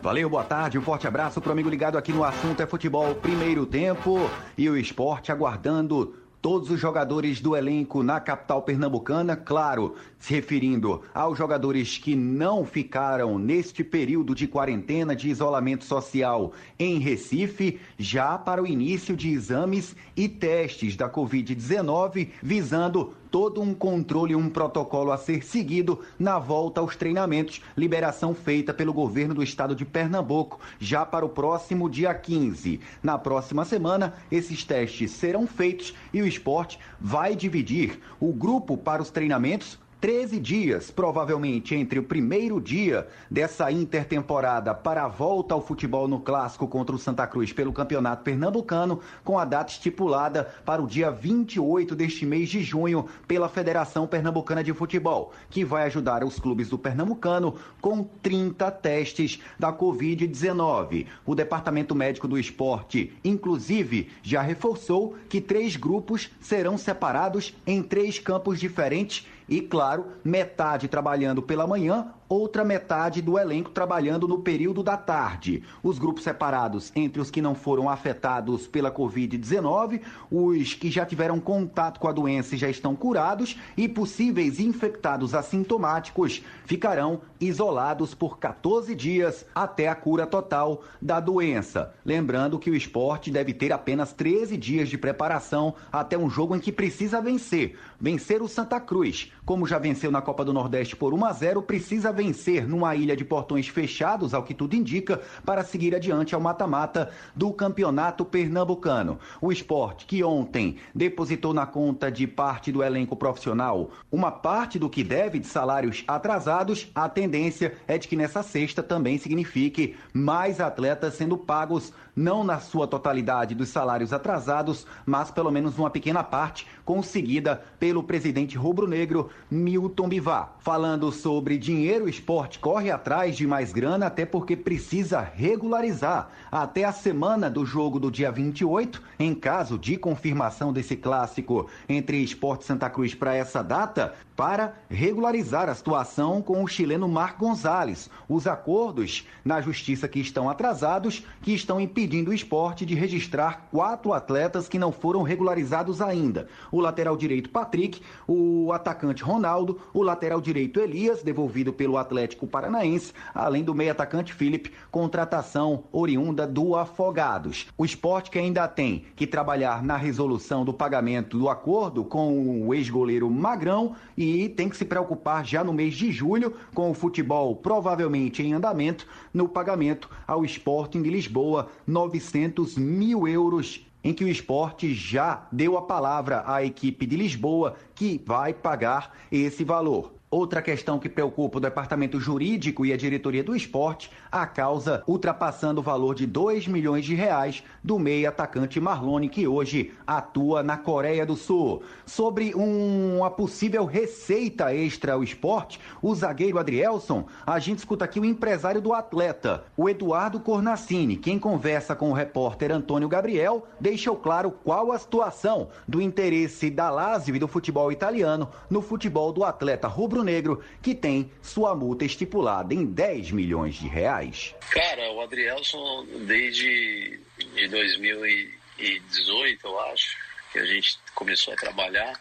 Valeu, 0.00 0.30
boa 0.30 0.44
tarde, 0.44 0.78
um 0.78 0.80
forte 0.80 1.06
abraço 1.06 1.42
pro 1.42 1.52
amigo 1.52 1.68
ligado 1.68 1.98
aqui 1.98 2.10
no 2.10 2.24
assunto 2.24 2.62
é 2.62 2.66
futebol 2.66 3.14
primeiro 3.16 3.66
tempo 3.66 4.30
e 4.56 4.66
o 4.70 4.78
esporte 4.78 5.30
aguardando 5.30 6.14
todos 6.44 6.70
os 6.70 6.78
jogadores 6.78 7.40
do 7.42 7.56
elenco 7.56 8.02
na 8.02 8.20
capital 8.20 8.60
pernambucana, 8.60 9.34
claro, 9.34 9.94
se 10.18 10.34
referindo 10.34 11.02
aos 11.14 11.38
jogadores 11.38 11.96
que 11.96 12.14
não 12.14 12.66
ficaram 12.66 13.38
neste 13.38 13.82
período 13.84 14.34
de 14.34 14.46
quarentena 14.46 15.16
de 15.16 15.30
isolamento 15.30 15.84
social 15.84 16.52
em 16.78 16.98
Recife, 16.98 17.80
já 17.98 18.36
para 18.36 18.62
o 18.62 18.66
início 18.66 19.16
de 19.16 19.30
exames 19.30 19.96
e 20.14 20.28
testes 20.28 20.96
da 20.96 21.08
Covid-19, 21.08 22.28
visando 22.42 23.14
todo 23.34 23.60
um 23.60 23.74
controle, 23.74 24.36
um 24.36 24.48
protocolo 24.48 25.10
a 25.10 25.18
ser 25.18 25.44
seguido 25.44 25.98
na 26.16 26.38
volta 26.38 26.80
aos 26.80 26.94
treinamentos, 26.94 27.60
liberação 27.76 28.32
feita 28.32 28.72
pelo 28.72 28.92
governo 28.92 29.34
do 29.34 29.42
estado 29.42 29.74
de 29.74 29.84
Pernambuco 29.84 30.60
já 30.78 31.04
para 31.04 31.26
o 31.26 31.28
próximo 31.28 31.90
dia 31.90 32.14
15. 32.14 32.78
Na 33.02 33.18
próxima 33.18 33.64
semana, 33.64 34.14
esses 34.30 34.62
testes 34.62 35.10
serão 35.10 35.48
feitos 35.48 35.92
e 36.12 36.22
o 36.22 36.28
esporte 36.28 36.78
vai 37.00 37.34
dividir 37.34 37.98
o 38.20 38.32
grupo 38.32 38.76
para 38.76 39.02
os 39.02 39.10
treinamentos 39.10 39.80
13 40.04 40.38
dias, 40.38 40.90
provavelmente 40.90 41.74
entre 41.74 41.98
o 41.98 42.02
primeiro 42.02 42.60
dia 42.60 43.08
dessa 43.30 43.72
intertemporada 43.72 44.74
para 44.74 45.04
a 45.04 45.08
volta 45.08 45.54
ao 45.54 45.62
futebol 45.62 46.06
no 46.06 46.20
clássico 46.20 46.68
contra 46.68 46.94
o 46.94 46.98
Santa 46.98 47.26
Cruz 47.26 47.54
pelo 47.54 47.72
Campeonato 47.72 48.22
Pernambucano, 48.22 49.00
com 49.24 49.38
a 49.38 49.46
data 49.46 49.72
estipulada 49.72 50.44
para 50.62 50.82
o 50.82 50.86
dia 50.86 51.10
28 51.10 51.96
deste 51.96 52.26
mês 52.26 52.50
de 52.50 52.62
junho 52.62 53.06
pela 53.26 53.48
Federação 53.48 54.06
Pernambucana 54.06 54.62
de 54.62 54.74
Futebol, 54.74 55.32
que 55.48 55.64
vai 55.64 55.84
ajudar 55.84 56.22
os 56.22 56.38
clubes 56.38 56.68
do 56.68 56.76
Pernambucano 56.76 57.54
com 57.80 58.04
30 58.04 58.70
testes 58.72 59.40
da 59.58 59.72
Covid-19. 59.72 61.06
O 61.24 61.34
Departamento 61.34 61.94
Médico 61.94 62.28
do 62.28 62.38
Esporte, 62.38 63.16
inclusive, 63.24 64.10
já 64.22 64.42
reforçou 64.42 65.16
que 65.30 65.40
três 65.40 65.76
grupos 65.76 66.30
serão 66.42 66.76
separados 66.76 67.56
em 67.66 67.82
três 67.82 68.18
campos 68.18 68.60
diferentes 68.60 69.26
e, 69.48 69.60
claro, 69.60 70.06
metade 70.24 70.88
trabalhando 70.88 71.42
pela 71.42 71.66
manhã, 71.66 72.12
outra 72.28 72.64
metade 72.64 73.20
do 73.20 73.38
elenco 73.38 73.70
trabalhando 73.70 74.26
no 74.26 74.38
período 74.38 74.82
da 74.82 74.96
tarde. 74.96 75.62
Os 75.82 75.98
grupos 75.98 76.24
separados 76.24 76.92
entre 76.94 77.20
os 77.20 77.30
que 77.30 77.42
não 77.42 77.54
foram 77.54 77.88
afetados 77.88 78.66
pela 78.66 78.90
Covid-19, 78.90 80.00
os 80.30 80.74
que 80.74 80.90
já 80.90 81.04
tiveram 81.04 81.40
contato 81.40 82.00
com 82.00 82.08
a 82.08 82.12
doença 82.12 82.54
e 82.54 82.58
já 82.58 82.68
estão 82.68 82.94
curados 82.96 83.58
e 83.76 83.88
possíveis 83.88 84.60
infectados 84.60 85.34
assintomáticos 85.34 86.42
ficarão 86.64 87.20
isolados 87.40 88.14
por 88.14 88.38
14 88.38 88.94
dias 88.94 89.44
até 89.54 89.88
a 89.88 89.94
cura 89.94 90.26
total 90.26 90.82
da 91.00 91.20
doença. 91.20 91.94
Lembrando 92.04 92.58
que 92.58 92.70
o 92.70 92.74
esporte 92.74 93.30
deve 93.30 93.52
ter 93.52 93.72
apenas 93.72 94.12
13 94.12 94.56
dias 94.56 94.88
de 94.88 94.96
preparação 94.96 95.74
até 95.92 96.16
um 96.16 96.30
jogo 96.30 96.56
em 96.56 96.60
que 96.60 96.72
precisa 96.72 97.20
vencer. 97.20 97.78
Vencer 98.00 98.42
o 98.42 98.48
Santa 98.48 98.80
Cruz, 98.80 99.32
como 99.44 99.66
já 99.66 99.78
venceu 99.78 100.10
na 100.10 100.22
Copa 100.22 100.44
do 100.44 100.52
Nordeste 100.52 100.96
por 100.96 101.12
1 101.12 101.24
a 101.24 101.32
0, 101.32 101.62
precisa 101.62 102.12
vencer 102.14 102.66
numa 102.66 102.94
ilha 102.94 103.16
de 103.16 103.24
portões 103.24 103.68
fechados, 103.68 104.32
ao 104.32 104.42
que 104.42 104.54
tudo 104.54 104.74
indica, 104.74 105.20
para 105.44 105.62
seguir 105.62 105.94
adiante 105.94 106.34
ao 106.34 106.40
mata-mata 106.40 107.10
do 107.34 107.52
Campeonato 107.52 108.24
Pernambucano. 108.24 109.18
O 109.40 109.52
esporte, 109.52 110.06
que 110.06 110.24
ontem 110.24 110.76
depositou 110.94 111.52
na 111.52 111.66
conta 111.66 112.10
de 112.10 112.26
parte 112.26 112.72
do 112.72 112.82
elenco 112.82 113.16
profissional 113.16 113.90
uma 114.10 114.30
parte 114.30 114.78
do 114.78 114.88
que 114.88 115.04
deve 115.04 115.38
de 115.38 115.46
salários 115.46 116.04
atrasados, 116.06 116.90
a 116.94 117.08
tendência 117.08 117.74
é 117.86 117.98
de 117.98 118.08
que 118.08 118.16
nessa 118.16 118.42
sexta 118.42 118.82
também 118.82 119.18
signifique 119.18 119.96
mais 120.12 120.60
atletas 120.60 121.14
sendo 121.14 121.36
pagos, 121.36 121.92
não 122.14 122.44
na 122.44 122.60
sua 122.60 122.86
totalidade 122.86 123.54
dos 123.54 123.68
salários 123.68 124.12
atrasados, 124.12 124.86
mas 125.04 125.30
pelo 125.30 125.50
menos 125.50 125.78
uma 125.78 125.90
pequena 125.90 126.22
parte 126.22 126.66
conseguida 126.84 127.62
pelo 127.78 128.02
presidente 128.02 128.56
rubro-negro 128.56 129.30
Milton 129.50 130.08
Bivar. 130.08 130.56
Falando 130.60 131.10
sobre 131.10 131.58
dinheiro, 131.58 132.04
o 132.04 132.08
esporte 132.08 132.58
corre 132.58 132.90
atrás 132.90 133.36
de 133.36 133.46
mais 133.46 133.72
grana, 133.72 134.06
até 134.06 134.24
porque 134.24 134.56
precisa 134.56 135.20
regularizar 135.20 136.28
até 136.50 136.84
a 136.84 136.92
semana 136.92 137.50
do 137.50 137.64
jogo 137.64 137.98
do 137.98 138.10
dia 138.10 138.30
28, 138.30 139.02
em 139.18 139.34
caso 139.34 139.78
de 139.78 139.96
confirmação 139.96 140.72
desse 140.72 140.96
clássico 140.96 141.68
entre 141.88 142.22
Esporte 142.22 142.64
Santa 142.64 142.88
Cruz 142.90 143.14
para 143.14 143.34
essa 143.34 143.62
data, 143.62 144.14
para 144.36 144.74
regularizar 144.88 145.68
a 145.68 145.74
situação 145.74 146.42
com 146.42 146.62
o 146.62 146.66
chileno 146.66 147.08
Marco 147.08 147.44
Gonzalez. 147.44 148.10
Os 148.28 148.46
acordos 148.46 149.26
na 149.44 149.60
justiça 149.60 150.08
que 150.08 150.20
estão 150.20 150.48
atrasados, 150.48 151.24
que 151.42 151.54
estão 151.54 151.80
impedindo 151.80 152.30
o 152.30 152.34
esporte 152.34 152.84
de 152.84 152.94
registrar 152.94 153.68
quatro 153.70 154.12
atletas 154.12 154.68
que 154.68 154.78
não 154.78 154.90
foram 154.90 155.22
regularizados 155.22 156.00
ainda. 156.00 156.48
O 156.72 156.80
lateral 156.80 157.16
direito 157.16 157.50
Patrick, 157.50 158.00
o 158.26 158.72
atacante 158.72 159.22
Ronaldo, 159.22 159.80
o 159.92 160.02
lateral 160.02 160.40
direito 160.40 160.80
Elias, 160.80 161.22
devolvido 161.22 161.72
pelo 161.72 161.96
Atlético 161.96 162.46
Paranaense, 162.46 163.12
além 163.34 163.62
do 163.62 163.74
meio 163.74 163.92
atacante 163.92 164.32
Felipe, 164.32 164.72
contratação 164.90 165.84
oriunda 165.92 166.46
do 166.46 166.74
Afogados. 166.76 167.66
O 167.78 167.84
esporte 167.84 168.30
que 168.30 168.38
ainda 168.38 168.66
tem 168.66 169.04
que 169.14 169.26
trabalhar 169.26 169.82
na 169.82 169.96
resolução 169.96 170.64
do 170.64 170.72
pagamento 170.72 171.38
do 171.38 171.48
acordo 171.48 172.04
com 172.04 172.66
o 172.66 172.74
ex-goleiro 172.74 173.30
Magrão 173.30 173.94
e 174.16 174.23
tem 174.56 174.68
que 174.68 174.76
se 174.76 174.84
preocupar 174.84 175.44
já 175.44 175.62
no 175.62 175.72
mês 175.72 175.94
de 175.94 176.10
julho 176.10 176.54
com 176.74 176.90
o 176.90 176.94
futebol 176.94 177.56
provavelmente 177.56 178.42
em 178.42 178.52
andamento 178.52 179.06
no 179.32 179.48
pagamento 179.48 180.08
ao 180.26 180.44
Sporting 180.44 181.02
de 181.02 181.10
Lisboa, 181.10 181.68
900 181.86 182.76
mil 182.76 183.28
euros 183.28 183.86
em 184.02 184.12
que 184.12 184.24
o 184.24 184.28
esporte 184.28 184.92
já 184.94 185.46
deu 185.50 185.78
a 185.78 185.82
palavra 185.82 186.44
à 186.46 186.62
equipe 186.62 187.06
de 187.06 187.16
Lisboa 187.16 187.76
que 187.94 188.22
vai 188.24 188.52
pagar 188.52 189.12
esse 189.32 189.64
valor. 189.64 190.12
Outra 190.34 190.60
questão 190.60 190.98
que 190.98 191.08
preocupa 191.08 191.58
o 191.58 191.60
departamento 191.60 192.18
jurídico 192.18 192.84
e 192.84 192.92
a 192.92 192.96
diretoria 192.96 193.44
do 193.44 193.54
esporte, 193.54 194.10
a 194.32 194.44
causa 194.44 195.04
ultrapassando 195.06 195.80
o 195.80 195.84
valor 195.84 196.12
de 196.12 196.26
2 196.26 196.66
milhões 196.66 197.04
de 197.04 197.14
reais 197.14 197.62
do 197.84 198.00
meio 198.00 198.28
atacante 198.28 198.80
Marlone, 198.80 199.28
que 199.28 199.46
hoje 199.46 199.92
atua 200.04 200.60
na 200.60 200.76
Coreia 200.76 201.24
do 201.24 201.36
Sul. 201.36 201.84
Sobre 202.04 202.52
um, 202.52 203.18
uma 203.18 203.30
possível 203.30 203.84
receita 203.84 204.74
extra 204.74 205.12
ao 205.12 205.22
esporte, 205.22 205.78
o 206.02 206.12
zagueiro 206.12 206.58
Adrielson, 206.58 207.26
a 207.46 207.60
gente 207.60 207.78
escuta 207.78 208.04
aqui 208.04 208.18
o 208.18 208.24
empresário 208.24 208.80
do 208.80 208.92
atleta, 208.92 209.62
o 209.76 209.88
Eduardo 209.88 210.40
Cornacini, 210.40 211.16
quem 211.16 211.38
conversa 211.38 211.94
com 211.94 212.10
o 212.10 212.12
repórter 212.12 212.72
Antônio 212.72 213.08
Gabriel, 213.08 213.68
deixou 213.80 214.16
claro 214.16 214.50
qual 214.50 214.90
a 214.90 214.98
situação 214.98 215.68
do 215.86 216.02
interesse 216.02 216.70
da 216.70 216.90
Lazio 216.90 217.36
e 217.36 217.38
do 217.38 217.46
futebol 217.46 217.92
italiano 217.92 218.48
no 218.68 218.82
futebol 218.82 219.32
do 219.32 219.44
atleta 219.44 219.86
rubro 219.86 220.23
Negro, 220.24 220.64
que 220.82 220.94
tem 220.94 221.30
sua 221.42 221.74
multa 221.74 222.04
estipulada 222.04 222.74
em 222.74 222.84
10 222.84 223.30
milhões 223.30 223.74
de 223.76 223.86
reais. 223.86 224.54
Cara, 224.70 225.12
o 225.12 225.20
Adrielson, 225.20 226.06
desde 226.26 227.20
de 227.54 227.68
2018, 227.68 229.66
eu 229.66 229.80
acho, 229.80 230.16
que 230.52 230.58
a 230.58 230.64
gente 230.64 230.98
começou 231.14 231.52
a 231.54 231.56
trabalhar, 231.56 232.20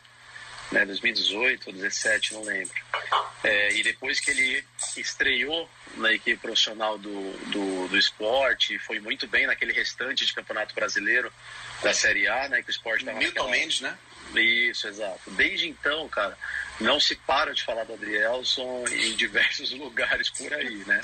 né, 0.74 0.86
2018 0.86 1.68
ou 1.68 1.74
2017, 1.74 2.34
não 2.34 2.44
lembro. 2.44 2.74
É, 3.44 3.74
e 3.75 3.84
depois 3.84 4.20
que 4.20 4.32
ele 4.32 4.63
estreou 4.98 5.70
na 5.96 6.12
equipe 6.12 6.38
profissional 6.38 6.98
do, 6.98 7.32
do, 7.51 7.88
do 7.88 7.98
esporte, 7.98 8.80
foi 8.80 9.00
muito 9.00 9.27
bem 9.27 9.46
naquele 9.46 9.72
restante 9.72 10.25
de 10.25 10.34
campeonato 10.34 10.74
brasileiro 10.74 11.32
da 11.82 11.94
Série 11.94 12.27
A, 12.27 12.50
né, 12.50 12.63
que 12.63 12.70
o 12.70 12.72
esporte 12.72 13.01
estava 13.01 13.18
Milton 13.18 13.50
Mendes, 13.50 13.82
né? 13.82 13.98
Isso, 14.36 14.88
exato. 14.88 15.30
Desde 15.32 15.68
então, 15.68 16.10
cara, 16.10 16.36
não 16.80 17.00
se 17.00 17.15
para 17.15 17.53
de 17.53 17.63
falar 17.63 17.84
do 17.84 17.94
Adrielson 17.94 18.84
em 18.92 19.15
diversos 19.15 19.72
lugares 19.77 20.30
por 20.32 20.51
aí, 20.53 20.84
né? 20.88 21.01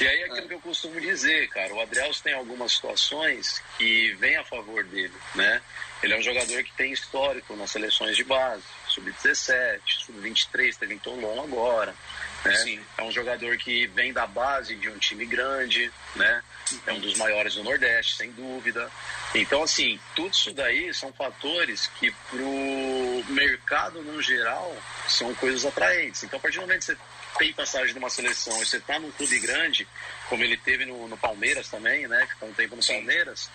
E 0.00 0.08
aí 0.08 0.22
é 0.22 0.24
aquilo 0.24 0.48
que 0.48 0.54
eu 0.54 0.60
costumo 0.60 1.00
dizer, 1.00 1.48
cara, 1.48 1.72
o 1.72 1.80
Adrielson 1.80 2.22
tem 2.24 2.34
algumas 2.34 2.72
situações 2.72 3.62
que 3.78 4.12
vêm 4.14 4.36
a 4.36 4.44
favor 4.44 4.82
dele, 4.84 5.14
né? 5.34 5.62
Ele 6.02 6.14
é 6.14 6.18
um 6.18 6.22
jogador 6.22 6.62
que 6.64 6.72
tem 6.72 6.92
histórico 6.92 7.54
nas 7.56 7.70
seleções 7.70 8.16
de 8.16 8.24
base, 8.24 8.62
sub-17, 8.88 9.80
sub-23, 9.86 10.76
teve 10.76 10.94
em 10.94 10.98
Toulon 10.98 11.42
agora, 11.42 11.94
né? 12.44 12.56
Sim. 12.56 12.80
É 12.98 13.02
um 13.02 13.12
jogador 13.12 13.56
que 13.56 13.86
vem 13.88 14.12
da 14.12 14.26
base 14.26 14.74
de 14.74 14.88
um 14.88 14.98
time 14.98 15.24
grande, 15.24 15.90
né? 16.16 16.42
É 16.86 16.92
um 16.92 17.00
dos 17.00 17.16
maiores 17.16 17.54
do 17.54 17.62
Nordeste, 17.62 18.16
sem 18.16 18.32
dúvida. 18.32 18.90
Então, 19.34 19.62
assim, 19.62 19.98
tudo 20.14 20.32
isso 20.32 20.52
daí 20.52 20.92
são 20.92 21.12
fatores 21.12 21.86
que 21.98 22.10
pro 22.30 23.24
mercado 23.28 24.02
no 24.02 24.20
geral 24.20 24.76
são 25.08 25.34
coisas 25.34 25.64
atraentes. 25.64 26.24
Então, 26.24 26.38
a 26.38 26.42
partir 26.42 26.58
do 26.58 26.62
momento 26.62 26.80
que 26.80 26.86
você 26.86 26.98
tem 27.38 27.52
passagem 27.52 27.92
de 27.92 27.98
uma 27.98 28.10
seleção 28.10 28.60
e 28.62 28.66
você 28.66 28.76
está 28.76 28.98
num 28.98 29.10
clube 29.10 29.38
grande, 29.40 29.86
como 30.28 30.42
ele 30.42 30.56
teve 30.56 30.84
no, 30.84 31.08
no 31.08 31.16
Palmeiras 31.16 31.68
também, 31.68 32.06
né? 32.06 32.26
Que 32.26 32.34
está 32.34 32.46
um 32.46 32.54
tempo 32.54 32.76
no 32.76 32.82
Sim. 32.82 32.94
Palmeiras, 32.94 33.50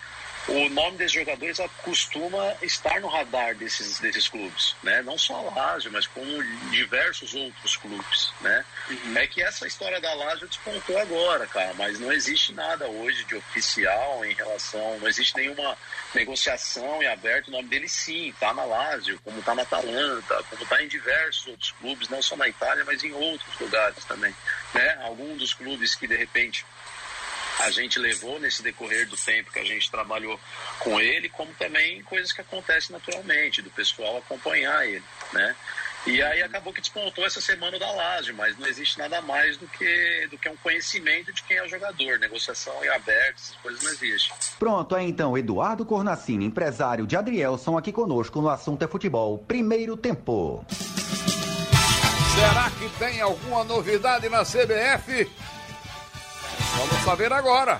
o 0.48 0.68
nome 0.70 0.96
desses 0.96 1.12
jogadores 1.12 1.58
costuma 1.82 2.54
estar 2.62 3.00
no 3.00 3.08
radar 3.08 3.54
desses, 3.54 3.98
desses 4.00 4.28
clubes, 4.28 4.74
né? 4.82 5.02
Não 5.02 5.18
só 5.18 5.36
a 5.36 5.54
Lazio, 5.54 5.92
mas 5.92 6.06
como 6.06 6.42
diversos 6.70 7.34
outros 7.34 7.76
clubes, 7.76 8.32
né? 8.40 8.64
Uhum. 8.88 9.16
É 9.16 9.26
que 9.26 9.42
essa 9.42 9.66
história 9.66 10.00
da 10.00 10.12
Lazio 10.14 10.48
despontou 10.48 10.98
agora, 10.98 11.46
cara, 11.46 11.74
mas 11.74 11.98
não 12.00 12.12
existe 12.12 12.52
nada 12.52 12.86
hoje 12.86 13.24
de 13.24 13.36
oficial 13.36 14.24
em 14.24 14.34
relação, 14.34 14.98
não 14.98 15.08
existe 15.08 15.36
nenhuma 15.36 15.76
negociação 16.14 17.02
em 17.02 17.06
aberto, 17.06 17.48
o 17.48 17.52
nome 17.52 17.68
dele 17.68 17.88
sim, 17.88 18.34
tá 18.40 18.52
na 18.54 18.64
Lazio, 18.64 19.20
como 19.24 19.42
tá 19.42 19.54
na 19.54 19.62
Atalanta, 19.62 20.42
como 20.48 20.66
tá 20.66 20.82
em 20.82 20.88
diversos 20.88 21.46
outros 21.48 21.70
clubes, 21.72 22.08
não 22.08 22.22
só 22.22 22.36
na 22.36 22.48
Itália, 22.48 22.84
mas 22.84 23.04
em 23.04 23.12
outros 23.12 23.58
lugares 23.60 24.04
também, 24.04 24.34
né? 24.74 24.98
Alguns 25.04 25.38
dos 25.38 25.54
clubes 25.54 25.94
que 25.94 26.06
de 26.06 26.16
repente 26.16 26.64
a 27.60 27.70
gente 27.70 27.98
levou 27.98 28.38
nesse 28.38 28.62
decorrer 28.62 29.08
do 29.08 29.16
tempo 29.16 29.52
que 29.52 29.58
a 29.58 29.64
gente 29.64 29.90
trabalhou 29.90 30.38
com 30.78 31.00
ele, 31.00 31.28
como 31.28 31.52
também 31.54 32.02
coisas 32.02 32.32
que 32.32 32.40
acontecem 32.40 32.92
naturalmente, 32.92 33.62
do 33.62 33.70
pessoal 33.70 34.18
acompanhar 34.18 34.86
ele, 34.86 35.04
né? 35.32 35.54
E 36.06 36.22
aí 36.22 36.42
acabou 36.42 36.72
que 36.72 36.80
despontou 36.80 37.26
essa 37.26 37.42
semana 37.42 37.78
da 37.78 37.90
Lazio, 37.92 38.34
mas 38.34 38.56
não 38.58 38.66
existe 38.66 38.98
nada 38.98 39.20
mais 39.20 39.58
do 39.58 39.68
que, 39.68 40.28
do 40.30 40.38
que 40.38 40.48
um 40.48 40.56
conhecimento 40.56 41.30
de 41.30 41.42
quem 41.42 41.58
é 41.58 41.62
o 41.62 41.68
jogador. 41.68 42.18
Negociação 42.18 42.72
é 42.82 42.88
aberta, 42.88 43.34
essas 43.36 43.56
coisas 43.56 43.82
não 43.82 43.92
existem. 43.92 44.34
Pronto, 44.58 44.96
é 44.96 45.02
então 45.02 45.36
Eduardo 45.36 45.84
Cornacini, 45.84 46.46
empresário 46.46 47.06
de 47.06 47.16
Adrielson, 47.16 47.76
aqui 47.76 47.92
conosco 47.92 48.40
no 48.40 48.48
Assunto 48.48 48.82
é 48.82 48.88
Futebol. 48.88 49.38
Primeiro 49.46 49.94
tempo. 49.94 50.64
Será 52.34 52.70
que 52.70 52.88
tem 52.98 53.20
alguma 53.20 53.62
novidade 53.64 54.26
na 54.30 54.42
CBF? 54.42 55.30
Vamos 56.80 57.04
saber 57.04 57.30
agora. 57.30 57.78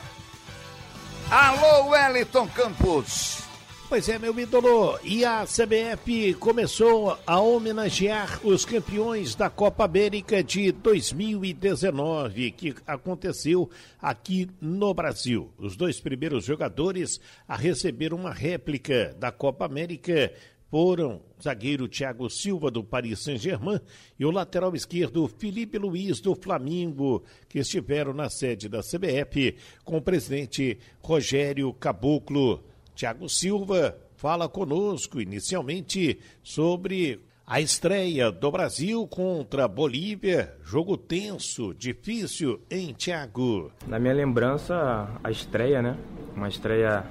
Alô, 1.31 1.89
Wellington 1.89 2.47
Campos. 2.49 3.43
Pois 3.89 4.11
é, 4.11 4.19
meu 4.19 4.39
ídolo. 4.39 4.99
E 5.03 5.25
a 5.25 5.47
CBF 5.47 6.35
começou 6.35 7.19
a 7.27 7.41
homenagear 7.41 8.39
os 8.45 8.67
campeões 8.67 9.35
da 9.35 9.49
Copa 9.49 9.87
América 9.87 10.45
de 10.45 10.71
2019, 10.71 12.51
que 12.51 12.75
aconteceu 12.87 13.71
aqui 14.03 14.51
no 14.61 14.93
Brasil. 14.93 15.51
Os 15.57 15.77
dois 15.77 15.99
primeiros 15.99 16.45
jogadores 16.45 17.19
a 17.49 17.57
receber 17.57 18.13
uma 18.13 18.35
réplica 18.35 19.17
da 19.19 19.33
Copa 19.33 19.65
América 19.65 20.31
foram 20.71 21.21
zagueiro 21.43 21.89
Thiago 21.89 22.31
Silva 22.31 22.71
do 22.71 22.85
Paris 22.85 23.19
Saint-Germain 23.21 23.81
e 24.19 24.25
o 24.25 24.31
lateral 24.31 24.75
esquerdo 24.75 25.27
Felipe 25.27 25.79
Luiz 25.79 26.21
do 26.21 26.35
Flamengo, 26.35 27.25
que 27.49 27.59
estiveram 27.59 28.13
na 28.13 28.31
sede 28.31 28.69
da 28.69 28.81
CBF 28.81 29.57
com 29.85 29.97
o 29.97 30.03
presidente 30.03 30.79
Rogério 31.03 31.73
Caboclo. 31.73 32.63
Thiago 32.95 33.29
Silva 33.29 33.99
fala 34.17 34.49
conosco 34.49 35.21
inicialmente 35.21 36.21
sobre 36.43 37.21
a 37.47 37.61
estreia 37.61 38.31
do 38.31 38.49
Brasil 38.49 39.09
contra 39.09 39.65
a 39.65 39.69
Bolívia, 39.69 40.55
jogo 40.63 40.97
tenso, 40.97 41.75
difícil, 41.75 42.61
em 42.71 42.95
Thiago? 42.95 43.73
Na 43.89 43.99
minha 43.99 44.15
lembrança, 44.15 45.09
a 45.25 45.31
estreia, 45.33 45.83
né? 45.83 45.97
Uma 46.37 46.49
estreia 46.49 47.05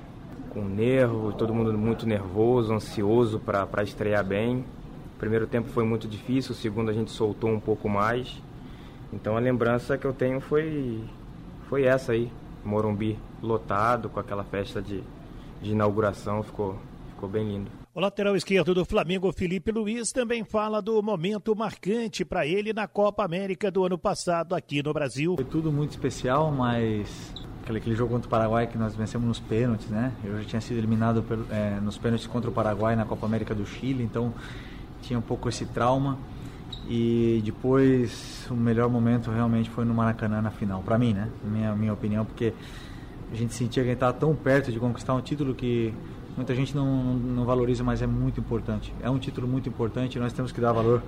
com 0.50 0.64
nervo, 0.64 1.32
todo 1.34 1.54
mundo 1.54 1.76
muito 1.78 2.06
nervoso, 2.06 2.74
ansioso 2.74 3.40
para 3.40 3.84
estrear 3.84 4.24
bem. 4.24 4.66
O 5.16 5.20
primeiro 5.20 5.48
tempo 5.48 5.70
foi 5.70 5.84
muito 5.84 6.08
difícil, 6.08 6.52
o 6.52 6.56
segundo 6.56 6.90
a 6.90 6.94
gente 6.94 7.12
soltou 7.12 7.50
um 7.50 7.60
pouco 7.60 7.90
mais. 7.90 8.42
Então 9.12 9.36
a 9.36 9.40
lembrança 9.40 9.98
que 9.98 10.06
eu 10.06 10.14
tenho 10.14 10.40
foi, 10.40 11.04
foi 11.68 11.84
essa 11.84 12.12
aí, 12.12 12.32
Morumbi 12.64 13.18
lotado, 13.42 14.10
com 14.10 14.20
aquela 14.20 14.44
festa 14.44 14.82
de, 14.82 15.04
de 15.62 15.72
inauguração, 15.72 16.44
ficou, 16.44 16.78
ficou 17.10 17.30
bem 17.30 17.48
lindo. 17.48 17.72
O 17.94 18.00
lateral 18.00 18.36
esquerdo 18.36 18.74
do 18.74 18.86
Flamengo, 18.86 19.32
Felipe 19.34 19.72
Luiz, 19.72 20.12
também 20.12 20.44
fala 20.44 20.82
do 20.82 21.02
momento 21.02 21.56
marcante 21.56 22.24
para 22.24 22.46
ele 22.46 22.72
na 22.72 22.88
Copa 22.88 23.26
América 23.26 23.72
do 23.72 23.84
ano 23.84 23.98
passado 23.98 24.54
aqui 24.56 24.82
no 24.84 24.94
Brasil. 24.94 25.36
Foi 25.36 25.46
tudo 25.46 25.72
muito 25.72 25.92
especial, 25.92 26.52
mas 26.52 27.34
aquele, 27.70 27.78
aquele 27.78 27.96
jogo 27.96 28.14
contra 28.14 28.28
o 28.28 28.30
Paraguai 28.30 28.68
que 28.68 28.78
nós 28.78 28.96
vencemos 28.96 29.28
nos 29.28 29.40
pênaltis, 29.40 29.88
né? 29.88 30.12
Eu 30.24 30.40
já 30.40 30.46
tinha 30.46 30.62
sido 30.62 30.78
eliminado 30.78 31.22
pelo, 31.22 31.46
é, 31.52 31.80
nos 31.80 31.98
pênaltis 31.98 32.28
contra 32.28 32.50
o 32.50 32.54
Paraguai 32.54 32.96
na 32.96 33.06
Copa 33.06 33.26
América 33.26 33.54
do 33.54 33.66
Chile, 33.66 34.04
então 34.04 34.34
tinha 35.02 35.18
um 35.18 35.22
pouco 35.22 35.48
esse 35.48 35.66
trauma. 35.68 36.18
E 36.88 37.42
depois 37.46 38.48
o 38.50 38.56
melhor 38.56 38.90
momento 38.90 39.30
realmente 39.30 39.70
foi 39.70 39.86
no 39.86 39.94
Maracanã 39.94 40.42
na 40.42 40.50
final, 40.50 40.82
para 40.82 40.98
mim, 40.98 41.14
né? 41.14 41.30
Minha 41.44 41.76
minha 41.76 41.94
opinião, 41.94 42.26
porque 42.26 42.54
a 43.32 43.36
gente 43.36 43.54
sentia 43.54 43.84
que 43.84 43.90
a 43.90 43.92
gente 43.92 43.98
estava 43.98 44.14
tão 44.14 44.36
perto 44.36 44.72
de 44.72 44.80
conquistar 44.80 45.14
um 45.14 45.22
título 45.22 45.54
que 45.54 45.94
muita 46.36 46.56
gente 46.56 46.76
não, 46.76 47.14
não 47.14 47.46
valoriza, 47.46 47.84
mas 47.84 48.02
é 48.02 48.08
muito 48.08 48.40
importante. 48.40 48.94
É 49.02 49.10
um 49.10 49.20
título 49.20 49.48
muito 49.48 49.70
importante 49.70 50.16
e 50.16 50.20
nós 50.20 50.34
temos 50.34 50.52
que 50.52 50.60
dar 50.60 50.72
valor 50.72 51.04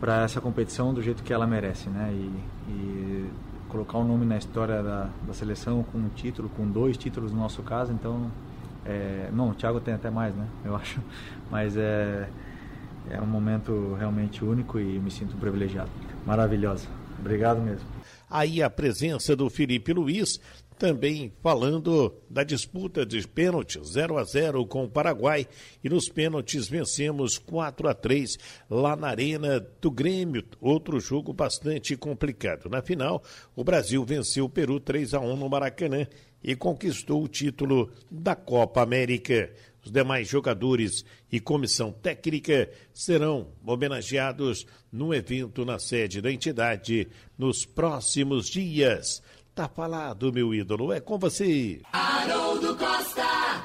para 0.00 0.22
essa 0.22 0.40
competição 0.40 0.94
do 0.94 1.02
jeito 1.02 1.22
que 1.22 1.32
ela 1.32 1.46
merece, 1.46 1.90
né? 1.90 2.10
E, 2.12 2.70
e 2.70 3.30
colocar 3.74 3.98
um 3.98 4.04
nome 4.04 4.24
na 4.24 4.38
história 4.38 4.80
da, 4.80 5.10
da 5.26 5.34
seleção 5.34 5.82
com 5.82 5.98
um 5.98 6.08
título, 6.08 6.48
com 6.48 6.64
dois 6.64 6.96
títulos 6.96 7.32
no 7.32 7.40
nosso 7.40 7.60
caso, 7.64 7.92
então. 7.92 8.30
É, 8.86 9.30
não, 9.32 9.48
o 9.50 9.54
Thiago 9.54 9.80
tem 9.80 9.94
até 9.94 10.10
mais, 10.10 10.32
né? 10.32 10.46
Eu 10.64 10.76
acho. 10.76 11.00
Mas 11.50 11.76
é, 11.76 12.28
é 13.10 13.20
um 13.20 13.26
momento 13.26 13.96
realmente 13.98 14.44
único 14.44 14.78
e 14.78 15.00
me 15.00 15.10
sinto 15.10 15.36
privilegiado. 15.36 15.90
Maravilhosa. 16.24 16.86
Obrigado 17.18 17.60
mesmo. 17.60 17.88
Aí 18.30 18.62
a 18.62 18.70
presença 18.70 19.34
do 19.34 19.50
Felipe 19.50 19.92
Luiz, 19.92 20.38
também 20.84 21.32
falando 21.42 22.14
da 22.28 22.44
disputa 22.44 23.06
de 23.06 23.26
pênaltis 23.26 23.88
0 23.88 24.18
a 24.18 24.24
0 24.24 24.66
com 24.66 24.84
o 24.84 24.90
Paraguai 24.90 25.48
e 25.82 25.88
nos 25.88 26.10
pênaltis 26.10 26.68
vencemos 26.68 27.38
4 27.38 27.88
a 27.88 27.94
3 27.94 28.36
lá 28.68 28.94
na 28.94 29.08
Arena 29.08 29.66
do 29.80 29.90
Grêmio, 29.90 30.44
outro 30.60 31.00
jogo 31.00 31.32
bastante 31.32 31.96
complicado. 31.96 32.68
Na 32.68 32.82
final, 32.82 33.22
o 33.56 33.64
Brasil 33.64 34.04
venceu 34.04 34.44
o 34.44 34.50
Peru 34.50 34.78
3 34.78 35.14
a 35.14 35.20
1 35.20 35.36
no 35.36 35.48
Maracanã 35.48 36.06
e 36.42 36.54
conquistou 36.54 37.24
o 37.24 37.28
título 37.28 37.90
da 38.10 38.36
Copa 38.36 38.82
América. 38.82 39.50
Os 39.82 39.90
demais 39.90 40.28
jogadores 40.28 41.02
e 41.32 41.40
comissão 41.40 41.92
técnica 41.92 42.70
serão 42.92 43.48
homenageados 43.66 44.66
no 44.92 45.14
evento 45.14 45.64
na 45.64 45.78
sede 45.78 46.20
da 46.20 46.30
entidade 46.30 47.08
nos 47.38 47.64
próximos 47.64 48.50
dias. 48.50 49.22
Tá 49.54 49.68
falado, 49.68 50.32
meu 50.32 50.52
ídolo, 50.52 50.92
é 50.92 50.98
com 50.98 51.16
você. 51.16 51.80
Haroldo 51.92 52.76
Costa. 52.76 53.22